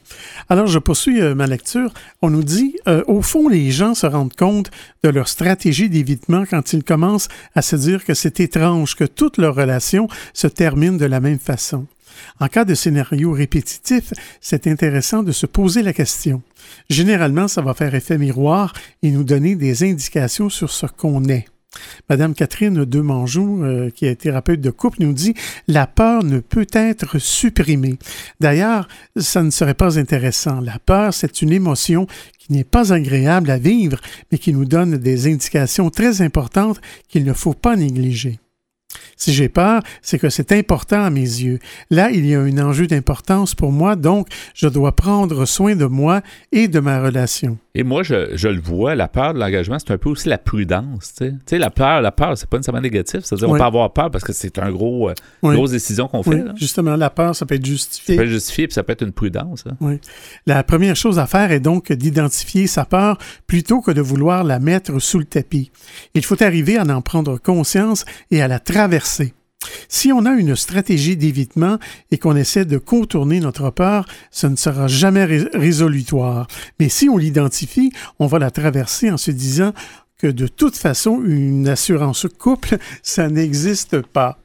Alors, 0.50 0.68
je 0.68 0.78
poursuis 0.78 1.22
euh, 1.22 1.34
ma 1.34 1.48
lecture. 1.48 1.92
On 2.22 2.30
nous 2.30 2.44
dit, 2.44 2.76
euh, 2.88 3.04
au 3.08 3.22
fond, 3.24 3.48
les 3.50 3.72
gens 3.72 3.96
se 3.96 4.06
rendent 4.06 4.36
compte 4.36 4.70
de 5.04 5.10
leur 5.10 5.28
stratégie 5.28 5.90
d'évitement 5.90 6.44
quand 6.50 6.74
ils 6.74 6.84
commencent 6.84 7.28
à 7.56 7.62
se 7.62 7.76
dire 7.76 8.04
que 8.06 8.14
c'est 8.14 8.40
étrange 8.40 8.96
que 8.96 9.04
toutes 9.06 9.38
leurs 9.38 9.56
relations 9.56 10.08
se 10.34 10.48
terminent 10.48 10.98
de 10.98 11.06
la 11.06 11.20
même 11.20 11.40
façon. 11.40 11.86
En 12.40 12.48
cas 12.48 12.66
de 12.66 12.74
scénario 12.74 13.32
répétitif, 13.32 14.14
c'est 14.42 14.68
intéressant 14.68 15.24
de 15.24 15.32
se 15.32 15.46
poser 15.46 15.82
la 15.82 15.94
question. 15.94 16.42
Généralement, 16.90 17.48
ça 17.48 17.62
va 17.62 17.74
faire 17.74 17.96
effet 17.96 18.18
miroir 18.18 18.74
et 19.04 19.12
nous 19.12 19.24
donner 19.24 19.56
des 19.56 19.84
indications 19.84 20.50
sur 20.50 20.72
ce 20.72 20.86
qu'on 20.86 21.24
est. 21.26 21.46
Madame 22.10 22.34
Catherine 22.34 22.86
Demanjou, 22.86 23.64
euh, 23.64 23.90
qui 23.90 24.06
est 24.06 24.16
thérapeute 24.16 24.62
de 24.62 24.70
couple, 24.70 24.98
nous 25.02 25.14
dit 25.14 25.34
La 25.68 25.88
peur 25.88 26.24
ne 26.24 26.40
peut 26.40 26.68
être 26.72 27.20
supprimée. 27.20 27.98
D'ailleurs, 28.40 28.88
ça 29.18 29.44
ne 29.44 29.50
serait 29.50 29.74
pas 29.74 30.00
intéressant. 30.00 30.62
La 30.62 30.80
peur, 30.80 31.14
c'est 31.14 31.42
une 31.42 31.52
émotion 31.52 32.08
qui 32.40 32.54
n'est 32.54 32.64
pas 32.64 32.94
agréable 32.94 33.50
à 33.50 33.58
vivre, 33.58 34.00
mais 34.32 34.38
qui 34.38 34.54
nous 34.54 34.66
donne 34.66 34.98
des 34.98 35.28
indications 35.28 35.90
très 35.90 36.22
importantes 36.22 36.80
qu'il 37.10 37.26
ne 37.26 37.34
faut 37.34 37.54
pas 37.54 37.76
négliger. 37.76 38.40
Si 39.18 39.34
j'ai 39.34 39.50
peur, 39.50 39.82
c'est 40.02 40.20
que 40.20 40.30
c'est 40.30 40.52
important 40.52 41.04
à 41.04 41.10
mes 41.10 41.22
yeux. 41.22 41.60
Là, 41.90 42.10
il 42.12 42.26
y 42.26 42.36
a 42.36 42.40
un 42.42 42.58
enjeu 42.60 42.88
d'importance 42.88 43.56
pour 43.56 43.72
moi, 43.72 43.96
donc 43.96 44.28
je 44.54 44.68
dois 44.68 44.94
prendre 44.96 45.46
soin 45.46 45.76
de 45.76 45.86
moi 45.86 46.22
et 46.52 46.68
de 46.68 46.80
ma 46.80 47.02
relation. 47.02 47.58
Et 47.78 47.84
moi, 47.84 48.04
je, 48.04 48.36
je 48.36 48.48
le 48.48 48.62
vois, 48.62 48.96
la 48.96 49.08
peur 49.10 49.34
de 49.34 49.40
l'engagement, 49.40 49.78
c'est 49.80 49.92
un 49.92 49.98
peu 49.98 50.10
aussi 50.10 50.30
la 50.30 50.38
prudence. 50.38 51.14
Tu 51.18 51.32
sais, 51.46 51.58
la 51.58 51.70
peur, 51.70 52.02
la 52.02 52.12
peur, 52.14 52.38
c'est 52.38 52.48
pas 52.50 52.56
nécessairement 52.58 52.80
négatif. 52.82 53.22
C'est-à-dire, 53.24 53.50
on 53.50 53.54
Oui. 53.54 53.60
peut 53.60 53.66
avoir 53.66 53.92
peur 53.92 54.10
parce 54.12 54.24
que 54.24 54.32
c'est 54.32 54.58
un 54.60 54.72
gros, 54.72 55.10
euh, 55.10 55.14
Oui. 55.44 55.56
grosse 55.56 55.72
décision 55.72 56.08
qu'on 56.08 56.24
fait. 56.24 56.30
Oui, 56.36 56.42
justement, 56.56 56.96
la 56.96 57.10
peur, 57.10 57.36
ça 57.36 57.46
peut 57.46 57.56
être 57.56 57.66
Ça 57.66 57.72
justifié. 57.72 58.16
peut 58.16 58.24
être 58.24 58.30
justifié, 58.30 58.68
puis 58.68 58.74
ça 58.74 58.84
peut 58.84 58.94
être 58.94 59.02
une 59.04 59.12
prudence. 59.12 59.66
hein. 59.70 59.76
Oui. 59.82 60.00
La 60.46 60.64
première 60.64 60.96
chose 60.96 61.20
à 61.20 61.28
faire 61.28 61.52
est 61.52 61.60
donc 61.60 61.92
d'identifier 61.92 62.68
sa 62.68 62.86
peur 62.86 63.18
plutôt 63.46 63.82
que 63.82 63.92
de 63.92 64.02
vouloir 64.02 64.46
la 64.46 64.60
mettre 64.60 64.98
sous 65.00 65.20
le 65.20 65.26
tapis. 65.26 65.70
Il 66.14 66.24
faut 66.24 66.42
arriver 66.42 66.78
à 66.78 66.84
en 66.84 67.02
prendre 67.02 67.38
conscience 67.38 68.06
et 68.32 68.42
à 68.42 68.48
la 68.48 68.60
traverser. 68.60 68.95
Si 69.90 70.12
on 70.12 70.26
a 70.26 70.32
une 70.32 70.56
stratégie 70.56 71.18
d'évitement 71.18 71.80
et 72.12 72.18
qu'on 72.18 72.36
essaie 72.36 72.66
de 72.66 72.78
contourner 72.78 73.40
notre 73.40 73.72
peur, 73.72 74.06
ce 74.30 74.46
ne 74.48 74.56
sera 74.56 74.88
jamais 74.88 75.26
ré- 75.26 75.50
résolutoire. 75.54 76.48
Mais 76.80 76.90
si 76.90 77.10
on 77.10 77.18
l'identifie, 77.18 77.92
on 78.20 78.28
va 78.28 78.38
la 78.40 78.52
traverser 78.52 79.10
en 79.10 79.18
se 79.18 79.32
disant 79.32 79.74
que 80.20 80.28
de 80.28 80.48
toute 80.48 80.78
façon, 80.78 81.22
une 81.26 81.68
assurance 81.68 82.28
couple, 82.40 82.78
ça 83.04 83.28
n'existe 83.30 84.02
pas. 84.02 84.38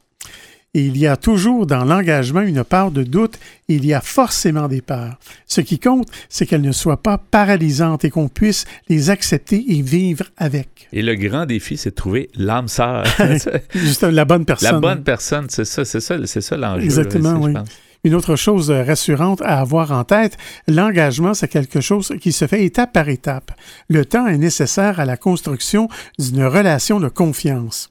Et 0.73 0.87
il 0.87 0.97
y 0.97 1.09
a 1.09 1.17
toujours 1.17 1.67
dans 1.67 1.85
l'engagement 1.85 2.43
une 2.43 2.63
part 2.63 2.93
de 2.93 3.03
doute, 3.03 3.39
et 3.69 3.75
il 3.75 3.85
y 3.85 3.93
a 3.93 4.01
forcément 4.01 4.69
des 4.69 4.83
peurs. 4.83 5.19
Ce 5.47 5.61
qui 5.61 5.81
compte, 5.81 6.07
c'est 6.29 6.47
qu'elles 6.47 6.61
ne 6.61 6.71
soient 6.71 7.03
pas 7.03 7.19
paralysantes 7.19 8.05
et 8.05 8.11
qu'on 8.11 8.29
puisse 8.29 8.67
les 8.89 9.11
accepter 9.11 9.65
et 9.69 9.83
vivre 9.83 10.25
avec. 10.37 10.89
Et 10.93 11.03
le 11.03 11.17
grand 11.17 11.45
défi, 11.45 11.77
c'est 11.77 11.91
de 11.91 11.95
trouver 11.97 12.31
l'âme 12.37 12.69
sœur. 12.69 13.05
Juste 13.75 14.05
la 14.05 14.25
bonne 14.25 14.45
personne. 14.45 14.73
la 14.73 14.79
bonne 14.79 15.03
personne, 15.03 15.47
c'est 15.49 15.65
ça, 15.65 15.85
c'est 15.85 16.01
ça, 16.01 16.17
c'est 16.25 16.41
ça 16.41 16.57
l'enjeu. 16.57 16.85
Exactement, 16.85 17.41
oui. 17.41 17.55
Une 18.03 18.15
autre 18.15 18.35
chose 18.35 18.71
euh, 18.71 18.83
rassurante 18.83 19.43
à 19.43 19.61
avoir 19.61 19.93
en 19.93 20.05
tête, 20.05 20.39
l'engagement, 20.67 21.35
c'est 21.35 21.49
quelque 21.49 21.81
chose 21.81 22.15
qui 22.21 22.33
se 22.33 22.47
fait 22.47 22.65
étape 22.65 22.93
par 22.93 23.09
étape. 23.11 23.53
Le 23.89 24.07
temps 24.07 24.27
est 24.27 24.39
nécessaire 24.39 25.01
à 25.01 25.05
la 25.05 25.19
construction 25.19 25.89
d'une 26.19 26.45
relation 26.45 26.99
de 26.99 27.09
confiance. 27.09 27.90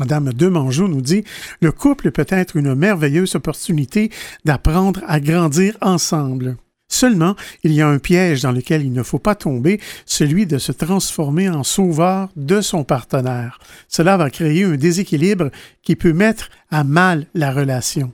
Madame 0.00 0.32
Demangeau 0.32 0.88
nous 0.88 1.02
dit 1.02 1.24
Le 1.60 1.72
couple 1.72 2.10
peut 2.10 2.26
être 2.30 2.56
une 2.56 2.74
merveilleuse 2.74 3.34
opportunité 3.34 4.10
d'apprendre 4.46 5.02
à 5.06 5.20
grandir 5.20 5.76
ensemble. 5.82 6.56
Seulement, 6.88 7.36
il 7.64 7.72
y 7.72 7.82
a 7.82 7.88
un 7.88 7.98
piège 7.98 8.40
dans 8.40 8.50
lequel 8.50 8.82
il 8.82 8.92
ne 8.92 9.02
faut 9.02 9.18
pas 9.18 9.34
tomber, 9.34 9.78
celui 10.06 10.46
de 10.46 10.56
se 10.56 10.72
transformer 10.72 11.50
en 11.50 11.64
sauveur 11.64 12.30
de 12.34 12.62
son 12.62 12.82
partenaire. 12.82 13.60
Cela 13.88 14.16
va 14.16 14.30
créer 14.30 14.64
un 14.64 14.76
déséquilibre 14.76 15.50
qui 15.82 15.96
peut 15.96 16.14
mettre 16.14 16.48
à 16.70 16.82
mal 16.82 17.26
la 17.34 17.52
relation. 17.52 18.10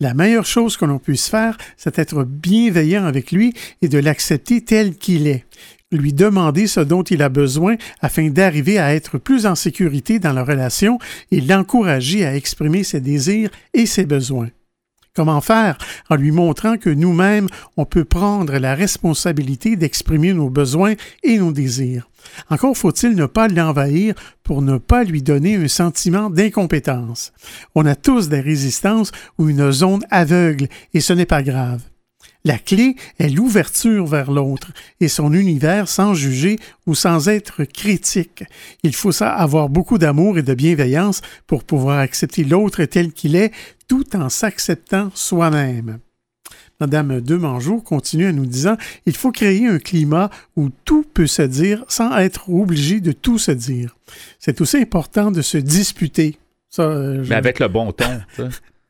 La 0.00 0.14
meilleure 0.14 0.46
chose 0.46 0.76
que 0.76 0.84
l'on 0.84 1.00
puisse 1.00 1.28
faire, 1.28 1.58
c'est 1.76 1.96
d'être 1.96 2.22
bienveillant 2.22 3.04
avec 3.04 3.32
lui 3.32 3.52
et 3.82 3.88
de 3.88 3.98
l'accepter 3.98 4.64
tel 4.64 4.94
qu'il 4.94 5.26
est. 5.26 5.44
Lui 5.90 6.12
demander 6.12 6.66
ce 6.66 6.80
dont 6.80 7.02
il 7.02 7.22
a 7.22 7.30
besoin 7.30 7.76
afin 8.02 8.28
d'arriver 8.28 8.78
à 8.78 8.94
être 8.94 9.16
plus 9.16 9.46
en 9.46 9.54
sécurité 9.54 10.18
dans 10.18 10.34
la 10.34 10.44
relation 10.44 10.98
et 11.30 11.40
l'encourager 11.40 12.26
à 12.26 12.36
exprimer 12.36 12.84
ses 12.84 13.00
désirs 13.00 13.50
et 13.72 13.86
ses 13.86 14.04
besoins. 14.04 14.50
Comment 15.14 15.40
faire 15.40 15.78
En 16.10 16.16
lui 16.16 16.30
montrant 16.30 16.76
que 16.76 16.90
nous-mêmes, 16.90 17.48
on 17.76 17.86
peut 17.86 18.04
prendre 18.04 18.58
la 18.58 18.74
responsabilité 18.74 19.76
d'exprimer 19.76 20.34
nos 20.34 20.50
besoins 20.50 20.94
et 21.22 21.38
nos 21.38 21.52
désirs? 21.52 22.08
Encore 22.50 22.76
faut-il 22.76 23.16
ne 23.16 23.26
pas 23.26 23.48
l'envahir 23.48 24.14
pour 24.44 24.60
ne 24.60 24.76
pas 24.76 25.04
lui 25.04 25.22
donner 25.22 25.56
un 25.56 25.68
sentiment 25.68 26.28
d'incompétence. 26.28 27.32
On 27.74 27.86
a 27.86 27.96
tous 27.96 28.28
des 28.28 28.40
résistances 28.40 29.10
ou 29.38 29.48
une 29.48 29.72
zone 29.72 30.04
aveugle 30.10 30.68
et 30.92 31.00
ce 31.00 31.14
n'est 31.14 31.26
pas 31.26 31.42
grave. 31.42 31.80
La 32.44 32.58
clé 32.58 32.94
est 33.18 33.28
l'ouverture 33.28 34.06
vers 34.06 34.30
l'autre 34.30 34.68
et 35.00 35.08
son 35.08 35.32
univers 35.32 35.88
sans 35.88 36.14
juger 36.14 36.58
ou 36.86 36.94
sans 36.94 37.28
être 37.28 37.64
critique. 37.64 38.44
Il 38.82 38.94
faut 38.94 39.12
ça 39.12 39.32
avoir 39.34 39.68
beaucoup 39.68 39.98
d'amour 39.98 40.38
et 40.38 40.42
de 40.42 40.54
bienveillance 40.54 41.20
pour 41.46 41.64
pouvoir 41.64 41.98
accepter 41.98 42.44
l'autre 42.44 42.84
tel 42.84 43.12
qu'il 43.12 43.34
est 43.36 43.52
tout 43.88 44.16
en 44.16 44.28
s'acceptant 44.28 45.10
soi-même. 45.14 45.98
Madame 46.80 47.20
Demangeau 47.20 47.80
continue 47.80 48.28
en 48.28 48.32
nous 48.32 48.46
disant 48.46 48.76
il 49.04 49.16
faut 49.16 49.32
créer 49.32 49.66
un 49.66 49.80
climat 49.80 50.30
où 50.56 50.68
tout 50.84 51.04
peut 51.12 51.26
se 51.26 51.42
dire 51.42 51.84
sans 51.88 52.16
être 52.18 52.48
obligé 52.50 53.00
de 53.00 53.10
tout 53.10 53.38
se 53.38 53.50
dire. 53.50 53.96
C'est 54.38 54.60
aussi 54.60 54.76
important 54.76 55.32
de 55.32 55.42
se 55.42 55.58
disputer. 55.58 56.38
Ça, 56.70 56.82
euh, 56.84 57.24
je- 57.24 57.30
Mais 57.30 57.34
avec 57.34 57.58
le 57.58 57.66
bon 57.66 57.90
ton. 57.92 58.20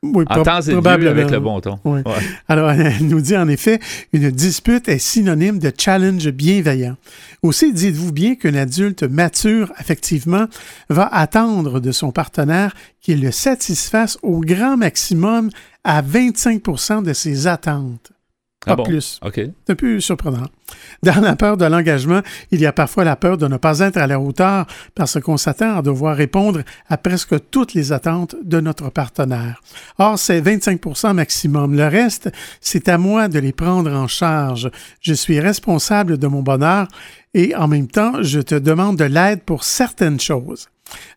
Oui, 0.05 0.24
en 0.28 0.34
prob- 0.34 0.44
temps 0.44 0.61
et 0.61 0.66
lieu, 0.66 0.72
probablement. 0.74 1.11
avec 1.11 1.30
le 1.30 1.40
bon 1.40 1.61
ton. 1.61 1.80
Oui. 1.84 2.01
Ouais. 2.07 2.12
Alors, 2.46 2.70
elle 2.70 3.05
nous 3.09 3.20
dit 3.20 3.36
en 3.36 3.49
effet, 3.49 3.80
une 4.12 4.30
dispute 4.30 4.88
est 4.88 4.99
synonyme 4.99 5.59
de 5.59 5.72
challenge 5.76 6.28
bienveillant. 6.30 6.96
Aussi, 7.42 7.72
dites-vous 7.72 8.12
bien 8.12 8.36
qu'un 8.36 8.55
adulte 8.55 9.03
mature, 9.03 9.72
effectivement, 9.80 10.46
va 10.88 11.07
attendre 11.12 11.80
de 11.80 11.90
son 11.90 12.12
partenaire 12.12 12.74
qu'il 13.01 13.20
le 13.22 13.32
satisfasse 13.32 14.18
au 14.22 14.40
grand 14.40 14.76
maximum 14.76 15.51
à 15.82 16.01
25% 16.01 17.03
de 17.03 17.12
ses 17.12 17.49
attentes. 17.49 18.12
Pas 18.64 18.72
Ah 18.72 18.76
bon? 18.76 18.84
plus. 18.84 19.18
OK. 19.24 19.34
C'est 19.34 19.72
un 19.72 19.74
peu 19.74 19.99
surprenant. 19.99 20.46
Dans 21.02 21.20
la 21.20 21.36
peur 21.36 21.56
de 21.56 21.64
l'engagement, 21.64 22.22
il 22.50 22.60
y 22.60 22.66
a 22.66 22.72
parfois 22.72 23.04
la 23.04 23.16
peur 23.16 23.38
de 23.38 23.46
ne 23.46 23.56
pas 23.56 23.78
être 23.80 23.96
à 23.96 24.06
la 24.06 24.18
hauteur 24.18 24.66
parce 24.94 25.20
qu'on 25.20 25.36
s'attend 25.36 25.76
à 25.76 25.82
devoir 25.82 26.16
répondre 26.16 26.62
à 26.88 26.96
presque 26.96 27.36
toutes 27.50 27.74
les 27.74 27.92
attentes 27.92 28.34
de 28.42 28.60
notre 28.60 28.90
partenaire. 28.90 29.60
Or, 29.98 30.18
c'est 30.18 30.40
25% 30.40 31.12
maximum. 31.12 31.76
Le 31.76 31.86
reste, 31.86 32.30
c'est 32.60 32.88
à 32.88 32.98
moi 32.98 33.28
de 33.28 33.38
les 33.38 33.52
prendre 33.52 33.92
en 33.92 34.08
charge. 34.08 34.70
Je 35.00 35.14
suis 35.14 35.40
responsable 35.40 36.18
de 36.18 36.26
mon 36.26 36.42
bonheur 36.42 36.88
et 37.34 37.54
en 37.54 37.68
même 37.68 37.88
temps, 37.88 38.22
je 38.22 38.40
te 38.40 38.54
demande 38.54 38.96
de 38.96 39.04
l'aide 39.04 39.42
pour 39.42 39.64
certaines 39.64 40.20
choses. 40.20 40.68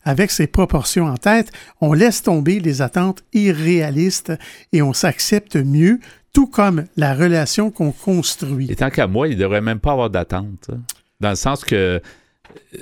Avec 0.04 0.30
ces 0.30 0.46
proportions 0.46 1.06
en 1.06 1.16
tête, 1.16 1.50
on 1.80 1.92
laisse 1.92 2.22
tomber 2.22 2.60
les 2.60 2.82
attentes 2.82 3.24
irréalistes 3.32 4.32
et 4.72 4.82
on 4.82 4.92
s'accepte 4.92 5.56
mieux, 5.56 6.00
tout 6.32 6.46
comme 6.46 6.84
la 6.96 7.14
relation 7.14 7.70
qu'on 7.70 7.92
construit. 7.92 8.70
Et 8.70 8.76
tant 8.76 8.90
qu'à 8.90 9.06
moi, 9.06 9.28
il 9.28 9.36
ne 9.36 9.42
devrait 9.42 9.60
même 9.60 9.80
pas 9.80 9.92
avoir 9.92 10.10
d'attente. 10.10 10.70
hein. 10.72 10.78
Dans 11.20 11.30
le 11.30 11.36
sens 11.36 11.64
que. 11.64 11.74
euh, 11.74 12.78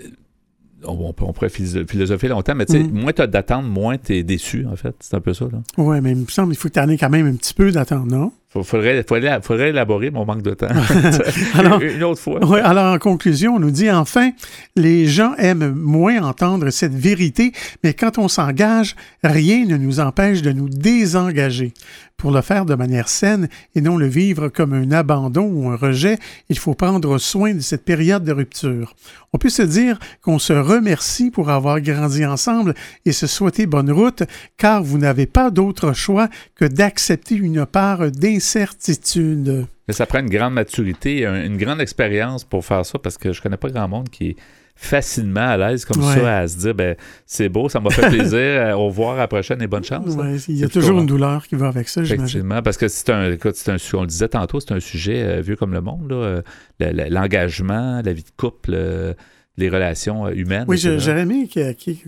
on, 0.85 1.13
on 1.21 1.33
pourrait 1.33 1.49
philo- 1.51 1.87
philosopher 1.87 2.29
longtemps, 2.29 2.55
mais 2.55 2.65
tu 2.65 2.73
sais, 2.73 2.79
Mhm. 2.83 3.01
moins 3.03 3.13
tu 3.13 3.21
as 3.23 3.27
d'attente, 3.27 3.67
moins 3.67 3.99
tu 3.99 4.17
es 4.17 4.23
déçu, 4.23 4.67
en 4.67 4.77
fait. 4.77 4.95
C'est 5.01 5.15
un 5.15 5.21
peu 5.21 5.35
ça. 5.35 5.45
Là. 5.53 5.59
Oui, 5.77 6.01
mais 6.01 6.13
il 6.13 6.17
me 6.19 6.27
semble 6.27 6.53
qu'il 6.53 6.59
faut 6.59 6.69
que 6.69 6.75
tu 6.75 6.81
en 6.81 6.89
aies 6.89 6.97
quand 6.97 7.11
même 7.11 7.27
un 7.27 7.35
petit 7.35 7.53
peu 7.53 7.71
d'attente, 7.71 8.07
non? 8.07 8.33
Faudrait, 8.53 9.05
faudrait, 9.07 9.41
faudrait 9.43 9.69
élaborer 9.69 10.11
mon 10.11 10.25
manque 10.27 10.43
de 10.43 10.55
temps. 10.55 10.67
Alors- 11.55 11.81
Une 11.81 12.03
autre 12.03 12.21
fois. 12.21 12.41
Oui, 12.45 12.59
alors 12.59 12.93
en 12.93 12.99
conclusion, 12.99 13.55
on 13.55 13.61
nous 13.61 13.71
dit 13.71 13.91
enfin, 13.91 14.33
les 14.75 15.07
gens 15.07 15.35
aiment 15.39 15.73
moins 15.73 16.21
entendre 16.23 16.71
cette 16.71 16.95
vérité, 16.95 17.53
mais 17.85 17.95
quand 17.95 18.19
on 18.19 18.27
s'engage, 18.27 18.97
rien 19.23 19.67
ne 19.67 19.77
nous 19.77 20.01
empêche 20.01 20.43
de 20.43 20.51
nous 20.51 20.69
désengager. 20.69 21.73
Pour 22.17 22.33
le 22.33 22.43
faire 22.43 22.67
de 22.67 22.75
manière 22.75 23.09
saine 23.09 23.49
et 23.75 23.81
non 23.81 23.97
le 23.97 24.07
vivre 24.07 24.49
comme 24.49 24.75
un 24.75 24.91
abandon 24.93 25.47
ou 25.55 25.71
un 25.71 25.77
rejet, 25.77 26.19
il 26.51 26.59
faut 26.59 26.75
prendre 26.75 27.17
soin 27.17 27.55
de 27.55 27.61
cette 27.61 27.83
période 27.83 28.25
de 28.25 28.33
rupture. 28.33 28.95
On 29.33 29.39
peut 29.39 29.49
se 29.49 29.63
dire 29.63 29.99
qu'on 30.21 30.39
se 30.39 30.53
remercie 30.53 31.31
pour 31.31 31.49
avoir 31.49 31.81
grandi 31.81 32.27
ensemble 32.27 32.75
et 33.07 33.13
se 33.13 33.27
souhaiter 33.27 33.65
bonne 33.65 33.91
route, 33.91 34.23
car 34.59 34.83
vous 34.83 34.99
n'avez 34.99 35.25
pas 35.25 35.51
d'autre 35.51 35.95
choix 35.95 36.29
que 36.57 36.67
d'accepter 36.67 37.37
une 37.37 37.65
part 37.65 38.11
d'incertitude. 38.41 39.67
Mais 39.89 39.95
ça 39.95 40.07
prend 40.07 40.21
une 40.21 40.31
grande 40.31 40.55
maturité, 40.55 41.27
un- 41.27 41.45
une 41.45 41.57
grande 41.57 41.81
expérience 41.81 42.45
pour 42.45 42.65
faire 42.65 42.85
ça, 42.87 42.99
parce 42.99 43.19
que 43.19 43.33
je 43.33 43.41
connais 43.43 43.57
pas 43.57 43.69
grand 43.71 43.89
monde 43.89 44.09
qui 44.09 44.29
est 44.31 44.37
facilement 44.77 45.41
à 45.47 45.57
l'aise 45.59 45.85
comme 45.85 46.03
Ouais. 46.03 46.15
ça 46.15 46.39
à 46.39 46.49
se 46.49 46.57
dire 46.57 46.75
ben 46.75 46.97
c'est 47.27 47.51
beau, 47.51 47.69
ça 47.69 47.81
m'a 47.81 47.91
fait 47.91 48.09
plaisir, 48.09 48.39
euh, 48.39 48.73
au 48.73 48.87
revoir 48.87 49.17
à 49.17 49.19
la 49.19 49.29
prochaine 49.29 49.61
et 49.61 49.67
bonne 49.67 49.85
chance. 49.85 50.15
Ouais, 50.15 50.37
il 50.49 50.57
y 50.57 50.65
a 50.65 50.69
toujours 50.69 50.99
une 51.01 51.07
douleur 51.07 51.47
qui 51.47 51.55
va 51.55 51.69
avec 51.69 51.87
ça. 51.89 52.01
Effectivement, 52.01 52.63
parce 52.63 52.79
que 52.79 52.89
c'est 52.89 53.11
un, 53.11 53.31
écoute, 53.31 53.57
c'est 53.57 53.71
un, 53.73 53.77
on 53.95 54.01
le 54.03 54.07
disait 54.07 54.29
tantôt, 54.29 54.59
c'est 54.59 54.73
un 54.73 54.81
sujet 54.81 55.23
euh, 55.23 55.41
vieux 55.43 55.57
comme 55.57 55.75
le 55.75 55.83
monde, 55.83 56.11
là, 56.11 56.17
euh, 56.17 56.43
le- 56.79 56.93
le- 56.93 57.11
l'engagement, 57.11 58.01
la 58.03 58.13
vie 58.15 58.23
de 58.23 58.31
couple, 58.39 58.71
euh, 58.73 59.13
les 59.57 59.69
relations 59.69 60.27
euh, 60.27 60.33
humaines. 60.35 60.65
Oui, 60.69 60.79
j'aurais 60.79 61.21
aimé 61.23 61.49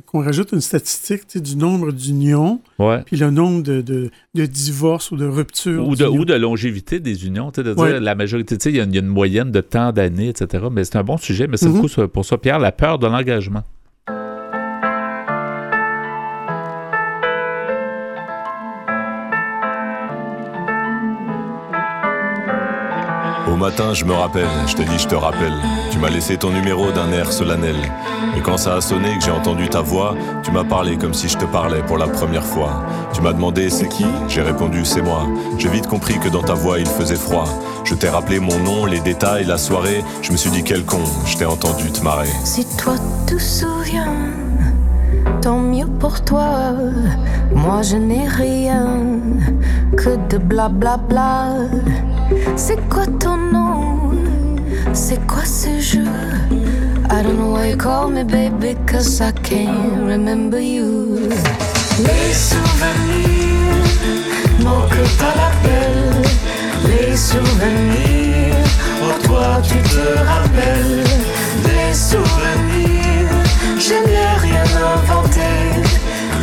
qu'on 0.07 0.21
rajoute 0.23 0.53
une 0.53 0.61
statistique 0.61 1.27
tu 1.27 1.39
sais, 1.39 1.41
du 1.41 1.57
nombre 1.57 1.93
d'unions, 1.93 2.61
Ouais. 2.79 3.03
puis 3.05 3.17
le 3.17 3.31
nombre 3.31 3.63
de, 3.63 3.81
de, 3.83 4.11
de 4.35 4.47
divorces 4.47 5.11
ou 5.11 5.17
de 5.17 5.27
ruptures. 5.27 5.87
Ou 5.87 5.91
de, 5.97 6.05
d'unions. 6.07 6.21
ou 6.21 6.25
de 6.25 6.35
longévité 6.35 7.01
des 7.01 7.27
unions, 7.27 7.51
tu 7.51 7.61
sais, 7.61 7.65
de 7.69 7.75
dire 7.75 7.83
Ouais. 7.83 8.01
la 8.01 8.15
majorité, 8.15 8.57
tu 8.57 8.63
sais, 8.65 8.71
il 8.71 8.77
y, 8.77 8.81
a 8.81 8.85
une- 8.85 8.91
il 8.93 8.97
y 8.97 8.99
a 8.99 9.03
une 9.03 9.09
moyenne 9.09 9.51
de 9.51 9.61
temps 9.61 9.93
d'années, 9.93 10.29
etc. 10.29 10.65
Mais 10.73 10.85
c'est 10.85 10.97
un 10.97 11.05
bon 11.05 11.17
sujet, 11.19 11.47
mais 11.47 11.57
c'est 11.57 11.69
beaucoup 11.69 11.89
ça- 11.89 12.09
pour 12.09 12.25
ça, 12.25 12.39
Pierre, 12.39 12.59
la 12.59 12.73
peur 12.73 12.99
de 12.99 13.07
l'engagement. 13.07 13.63
Au 23.53 23.57
matin, 23.57 23.93
je 23.93 24.07
me 24.07 24.15
rappelle, 24.15 24.49
je 24.67 24.75
t'ai 24.75 24.85
dit 24.85 24.99
je 24.99 25.07
te 25.07 25.15
rappelle. 25.15 25.53
Tu 25.91 25.99
m'as 25.99 26.09
laissé 26.09 26.39
ton 26.39 26.51
numéro 26.51 26.91
d'un 26.91 27.13
air 27.13 27.31
solennel. 27.31 27.77
Et 28.35 28.41
quand 28.41 28.57
ça 28.57 28.77
a 28.77 28.81
sonné, 28.81 29.15
que 29.19 29.25
j'ai 29.25 29.31
entendu 29.31 29.69
ta 29.69 29.83
voix, 29.83 30.17
tu 30.43 30.51
m'as 30.51 30.65
parlé 30.65 30.97
comme 30.97 31.13
si 31.13 31.29
je 31.29 31.37
te 31.37 31.45
parlais 31.45 31.83
pour 31.83 31.99
la 31.99 32.07
première 32.07 32.47
fois. 32.47 32.83
Tu 33.13 33.21
m'as 33.21 33.35
demandé 33.35 33.69
c'est 33.69 33.89
qui? 33.89 34.07
J'ai 34.27 34.41
répondu 34.41 34.87
c'est 34.87 35.03
moi. 35.03 35.27
J'ai 35.59 35.69
vite 35.69 35.87
compris 35.87 36.19
que 36.19 36.31
dans 36.31 36.43
ta 36.43 36.55
voix 36.55 36.79
il 36.79 36.87
faisait 36.87 37.15
froid. 37.15 37.45
Je 37.85 37.95
t'ai 37.95 38.09
rappelé 38.09 38.41
mon 38.41 38.59
nom, 38.59 38.87
les 38.87 39.01
détails, 39.01 39.45
la 39.45 39.59
soirée. 39.59 40.03
Je 40.23 40.33
me 40.33 40.39
suis 40.39 40.51
dit 40.51 40.65
quel 40.65 40.85
con, 40.87 41.05
je 41.27 41.37
t'ai 41.37 41.45
entendu 41.45 41.93
te 41.93 42.03
marrer. 42.03 42.31
Si 42.45 42.65
toi 42.79 42.95
te 43.27 43.39
souviens, 43.39 44.15
tant 45.43 45.59
mieux 45.59 45.89
pour 46.01 46.25
toi. 46.25 46.73
Moi 47.55 47.83
je 47.83 47.97
n'ai 47.97 48.27
rien 48.27 48.97
que 49.97 50.17
de 50.29 50.39
blablabla. 50.39 51.69
C'est 52.57 52.81
quoi 52.89 53.07
ton 53.21 53.37
nom? 53.37 54.13
C'est 54.93 55.25
quoi 55.27 55.45
ce 55.45 55.81
jeu? 55.81 56.05
I 57.11 57.23
don't 57.23 57.37
know 57.37 57.53
why 57.53 57.71
you 57.71 57.77
call 57.77 58.09
me 58.09 58.25
baby, 58.25 58.75
cause 58.87 59.21
I 59.21 59.33
can't 59.33 60.07
remember 60.07 60.61
you. 60.61 61.29
Les 61.99 62.33
souvenirs, 62.33 63.85
mon 64.61 64.89
que 64.89 65.05
t'as 65.19 65.35
l'appel. 65.37 66.23
Les 66.89 67.17
souvenirs, 67.17 68.57
oh 69.03 69.27
toi 69.27 69.61
tu 69.63 69.77
te 69.77 70.19
rappelles. 70.31 71.05
Les 71.67 71.95
souvenirs, 71.95 73.29
je 73.79 73.95
n'ai 74.09 74.37
rien 74.41 74.65
inventé. 74.95 75.51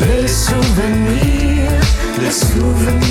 Les 0.01 0.27
souvenirs, 0.27 1.81
les 2.21 2.31
souvenirs. 2.31 3.08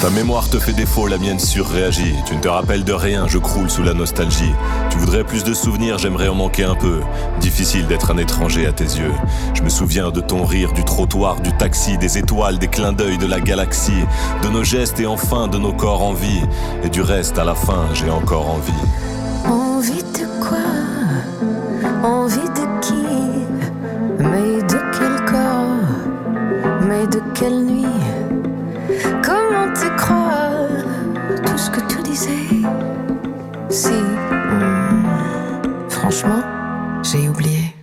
Ta 0.00 0.08
mémoire 0.08 0.48
te 0.48 0.58
fait 0.58 0.72
défaut, 0.72 1.06
la 1.06 1.18
mienne 1.18 1.38
surréagit. 1.38 2.14
Tu 2.24 2.34
ne 2.34 2.40
te 2.40 2.48
rappelles 2.48 2.84
de 2.84 2.92
rien, 2.94 3.28
je 3.28 3.36
croule 3.36 3.68
sous 3.68 3.82
la 3.82 3.92
nostalgie. 3.92 4.54
Tu 4.88 4.96
voudrais 4.96 5.24
plus 5.24 5.44
de 5.44 5.52
souvenirs, 5.52 5.98
j'aimerais 5.98 6.28
en 6.28 6.34
manquer 6.34 6.64
un 6.64 6.74
peu. 6.74 7.00
Difficile 7.38 7.86
d'être 7.86 8.10
un 8.10 8.16
étranger 8.16 8.66
à 8.66 8.72
tes 8.72 8.84
yeux. 8.84 9.12
Je 9.52 9.60
me 9.60 9.68
souviens 9.68 10.10
de 10.10 10.22
ton 10.22 10.46
rire, 10.46 10.72
du 10.72 10.84
trottoir, 10.84 11.42
du 11.42 11.52
taxi, 11.52 11.98
des 11.98 12.16
étoiles, 12.16 12.58
des 12.58 12.68
clins 12.68 12.94
d'œil 12.94 13.18
de 13.18 13.26
la 13.26 13.40
galaxie, 13.40 14.04
de 14.42 14.48
nos 14.48 14.64
gestes 14.64 15.00
et 15.00 15.06
enfin 15.06 15.48
de 15.48 15.58
nos 15.58 15.74
corps 15.74 16.02
en 16.02 16.14
vie. 16.14 16.40
Et 16.82 16.88
du 16.88 17.02
reste, 17.02 17.38
à 17.38 17.44
la 17.44 17.54
fin, 17.54 17.84
j'ai 17.92 18.08
encore 18.08 18.48
envie. 18.48 18.72
Envie 19.44 20.02
de 20.02 20.26
quoi? 20.40 20.56
Envie 22.02 22.38
de 22.38 22.80
qui? 22.80 22.94
Mais 24.18 24.62
de 24.62 24.80
quel 24.96 25.24
corps? 25.30 26.88
Mais 26.88 27.06
de 27.06 27.20
quelle 27.34 27.66
nuit? 27.66 28.09
Te 29.50 29.96
croire 29.96 30.68
Tout 31.44 31.58
ce 31.58 31.70
que 31.70 31.80
tu 31.88 32.02
disais. 32.02 32.46
Si 33.68 33.92
hmm, 33.92 35.04
Franchement 35.88 36.42
J'ai 37.02 37.28
oublié. 37.28 37.74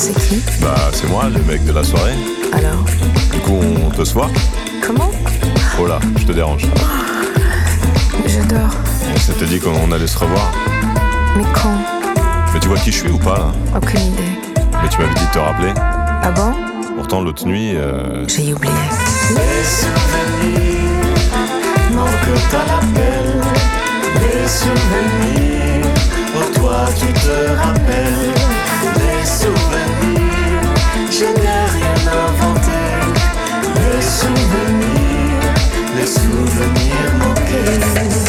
C'est 0.04 0.14
qui 0.28 0.41
Bah, 0.62 0.76
c'est 0.91 1.08
moi, 1.08 1.30
le 1.34 1.41
mec 1.43 1.64
de 1.64 1.72
la 1.72 1.82
soirée. 1.82 2.12
Alors 2.51 2.84
Du 3.32 3.39
coup, 3.39 3.58
on 3.86 3.89
peut 3.89 4.04
se 4.04 4.14
voir 4.14 4.30
Comment 4.86 5.10
Oh 5.80 5.88
là, 5.88 5.97
je 6.18 6.26
te 6.26 6.34
dérange. 6.34 6.66
Je 8.26 8.41
dors 8.49 8.76
On 9.16 9.18
s'était 9.18 9.45
dit 9.45 9.62
qu'on 9.62 9.89
allait 9.93 10.08
se 10.08 10.18
revoir. 10.18 10.51
Mais 11.38 11.45
quand 11.54 11.78
Mais 12.54 12.60
tu 12.60 12.68
vois 12.68 12.78
qui 12.80 12.91
je 12.91 12.97
suis 12.99 13.10
ou 13.12 13.18
pas 13.18 13.38
là 13.38 13.78
Aucune 13.78 14.01
idée 14.01 14.39
Mais 14.82 14.89
tu 14.89 14.99
m'avais 14.99 15.14
dit 15.14 15.26
de 15.26 15.32
te 15.32 15.39
rappeler. 15.39 15.74
Ah 15.78 16.32
bon 16.32 16.54
Pourtant, 16.97 17.22
l'autre 17.22 17.47
nuit, 17.47 17.72
euh, 17.76 18.28
J'ai 18.28 18.54
oublié 18.54 18.74
Les 19.30 19.64
souvenirs 19.64 21.16
manquent 21.95 22.54
à 22.54 22.66
l'appel 22.68 23.41
Les 24.16 24.47
souvenirs 24.49 25.88
Oh 26.36 26.60
toi 26.60 26.88
tu 26.99 27.08
te 27.14 27.56
rappelles 27.58 28.34
Les 28.95 29.26
souvenirs 29.26 29.92
Je 31.24 31.30
n'ai 31.30 31.65
rien 31.78 31.95
inventé. 32.28 32.82
Les 33.78 34.01
souvenirs 34.01 35.53
Les 35.95 36.05
souvenirs 36.05 37.13
manqués 37.17 38.22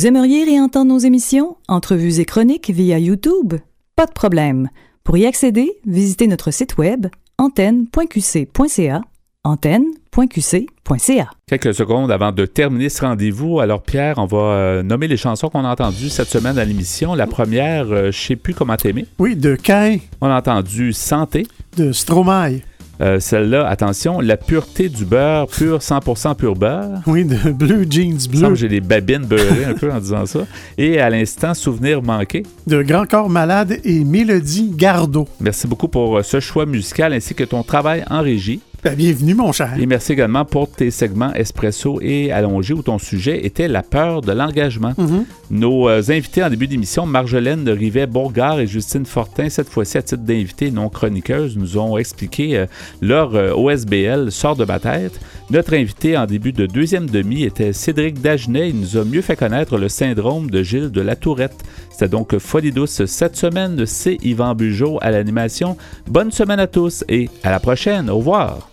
Vous 0.00 0.06
aimeriez 0.06 0.44
réentendre 0.44 0.94
nos 0.94 0.98
émissions, 0.98 1.58
entrevues 1.68 2.20
et 2.20 2.24
chroniques 2.24 2.70
via 2.70 2.98
YouTube? 2.98 3.52
Pas 3.96 4.06
de 4.06 4.12
problème. 4.12 4.70
Pour 5.04 5.18
y 5.18 5.26
accéder, 5.26 5.74
visitez 5.84 6.26
notre 6.26 6.52
site 6.52 6.78
web 6.78 7.08
antenne.qc.ca 7.36 9.02
antenne.qc.ca. 9.44 11.30
Quelques 11.46 11.74
secondes 11.74 12.10
avant 12.10 12.32
de 12.32 12.46
terminer 12.46 12.88
ce 12.88 13.02
rendez-vous, 13.02 13.60
alors 13.60 13.82
Pierre, 13.82 14.16
on 14.16 14.24
va 14.24 14.38
euh, 14.38 14.82
nommer 14.82 15.06
les 15.06 15.18
chansons 15.18 15.50
qu'on 15.50 15.66
a 15.66 15.70
entendues 15.70 16.08
cette 16.08 16.28
semaine 16.28 16.56
à 16.56 16.64
l'émission. 16.64 17.14
La 17.14 17.26
première, 17.26 17.92
euh, 17.92 18.10
je 18.10 18.18
sais 18.18 18.36
plus 18.36 18.54
comment 18.54 18.76
t'aimer. 18.76 19.04
Oui, 19.18 19.36
de 19.36 19.54
Cain. 19.54 19.98
On 20.22 20.28
a 20.28 20.38
entendu 20.38 20.94
Santé. 20.94 21.46
De 21.76 21.92
Stromae. 21.92 22.60
Euh, 23.00 23.18
celle-là, 23.18 23.66
attention, 23.66 24.20
la 24.20 24.36
pureté 24.36 24.88
du 24.88 25.04
beurre, 25.04 25.46
pur 25.46 25.78
100% 25.78 26.34
pur 26.36 26.54
beurre. 26.54 27.00
Oui, 27.06 27.24
de 27.24 27.50
Blue 27.50 27.86
Jeans 27.88 28.18
Bleu. 28.30 28.54
J'ai 28.54 28.68
des 28.68 28.80
babines 28.80 29.24
beurrées 29.24 29.64
un 29.64 29.74
peu 29.74 29.90
en 29.90 29.98
disant 29.98 30.26
ça. 30.26 30.40
Et 30.76 31.00
à 31.00 31.08
l'instant, 31.08 31.54
Souvenir 31.54 32.02
manqué. 32.02 32.42
De 32.66 32.82
Grand 32.82 33.06
Corps 33.06 33.30
Malade 33.30 33.78
et 33.84 34.04
Mélodie 34.04 34.72
Gardot. 34.74 35.28
Merci 35.40 35.66
beaucoup 35.66 35.88
pour 35.88 36.24
ce 36.24 36.40
choix 36.40 36.66
musical 36.66 37.12
ainsi 37.12 37.34
que 37.34 37.44
ton 37.44 37.62
travail 37.62 38.04
en 38.10 38.20
régie. 38.20 38.60
Ben, 38.82 38.94
bienvenue, 38.94 39.34
mon 39.34 39.52
cher. 39.52 39.74
Et 39.78 39.84
merci 39.84 40.12
également 40.12 40.46
pour 40.46 40.70
tes 40.70 40.90
segments 40.90 41.34
Espresso 41.34 42.00
et 42.00 42.32
Allongé 42.32 42.72
où 42.72 42.80
ton 42.80 42.96
sujet 42.96 43.44
était 43.44 43.68
la 43.68 43.82
peur 43.82 44.22
de 44.22 44.32
l'engagement. 44.32 44.94
Mhm. 44.96 45.26
Nos 45.50 45.90
euh, 45.90 46.00
invités 46.08 46.42
en 46.42 46.48
début 46.48 46.66
d'émission, 46.66 47.04
Marjolaine 47.04 47.62
de 47.62 47.72
Rivet-Bourgard 47.72 48.58
et 48.58 48.66
Justine 48.66 49.04
Fortin, 49.04 49.50
cette 49.50 49.68
fois-ci 49.68 49.98
à 49.98 50.02
titre 50.02 50.22
d'invité 50.22 50.70
non 50.70 50.88
chroniqueuse, 50.88 51.58
nous 51.58 51.76
ont 51.76 51.98
expliqué 51.98 52.56
euh, 52.56 52.66
leur 53.02 53.34
euh, 53.34 53.52
OSBL 53.52 54.32
sort 54.32 54.56
de 54.56 54.64
ma 54.64 54.78
tête. 54.78 55.20
Notre 55.50 55.74
invité 55.74 56.16
en 56.16 56.24
début 56.24 56.52
de 56.52 56.64
deuxième 56.64 57.10
demi 57.10 57.42
était 57.42 57.74
Cédric 57.74 58.22
Dagenet. 58.22 58.70
Il 58.70 58.80
nous 58.80 58.96
a 58.96 59.04
mieux 59.04 59.20
fait 59.20 59.36
connaître 59.36 59.76
le 59.76 59.90
syndrome 59.90 60.48
de 60.48 60.62
Gilles 60.62 60.90
de 60.90 61.02
la 61.02 61.16
Tourette. 61.16 61.64
C'était 61.90 62.08
donc 62.08 62.38
Folie 62.38 62.72
douce 62.72 63.04
cette 63.04 63.36
semaine. 63.36 63.84
C'est 63.84 64.16
Yvan 64.22 64.54
Bugeaud 64.54 64.96
à 65.02 65.10
l'animation. 65.10 65.76
Bonne 66.06 66.30
semaine 66.30 66.60
à 66.60 66.66
tous 66.66 67.04
et 67.10 67.28
à 67.42 67.50
la 67.50 67.60
prochaine. 67.60 68.08
Au 68.08 68.16
revoir. 68.16 68.69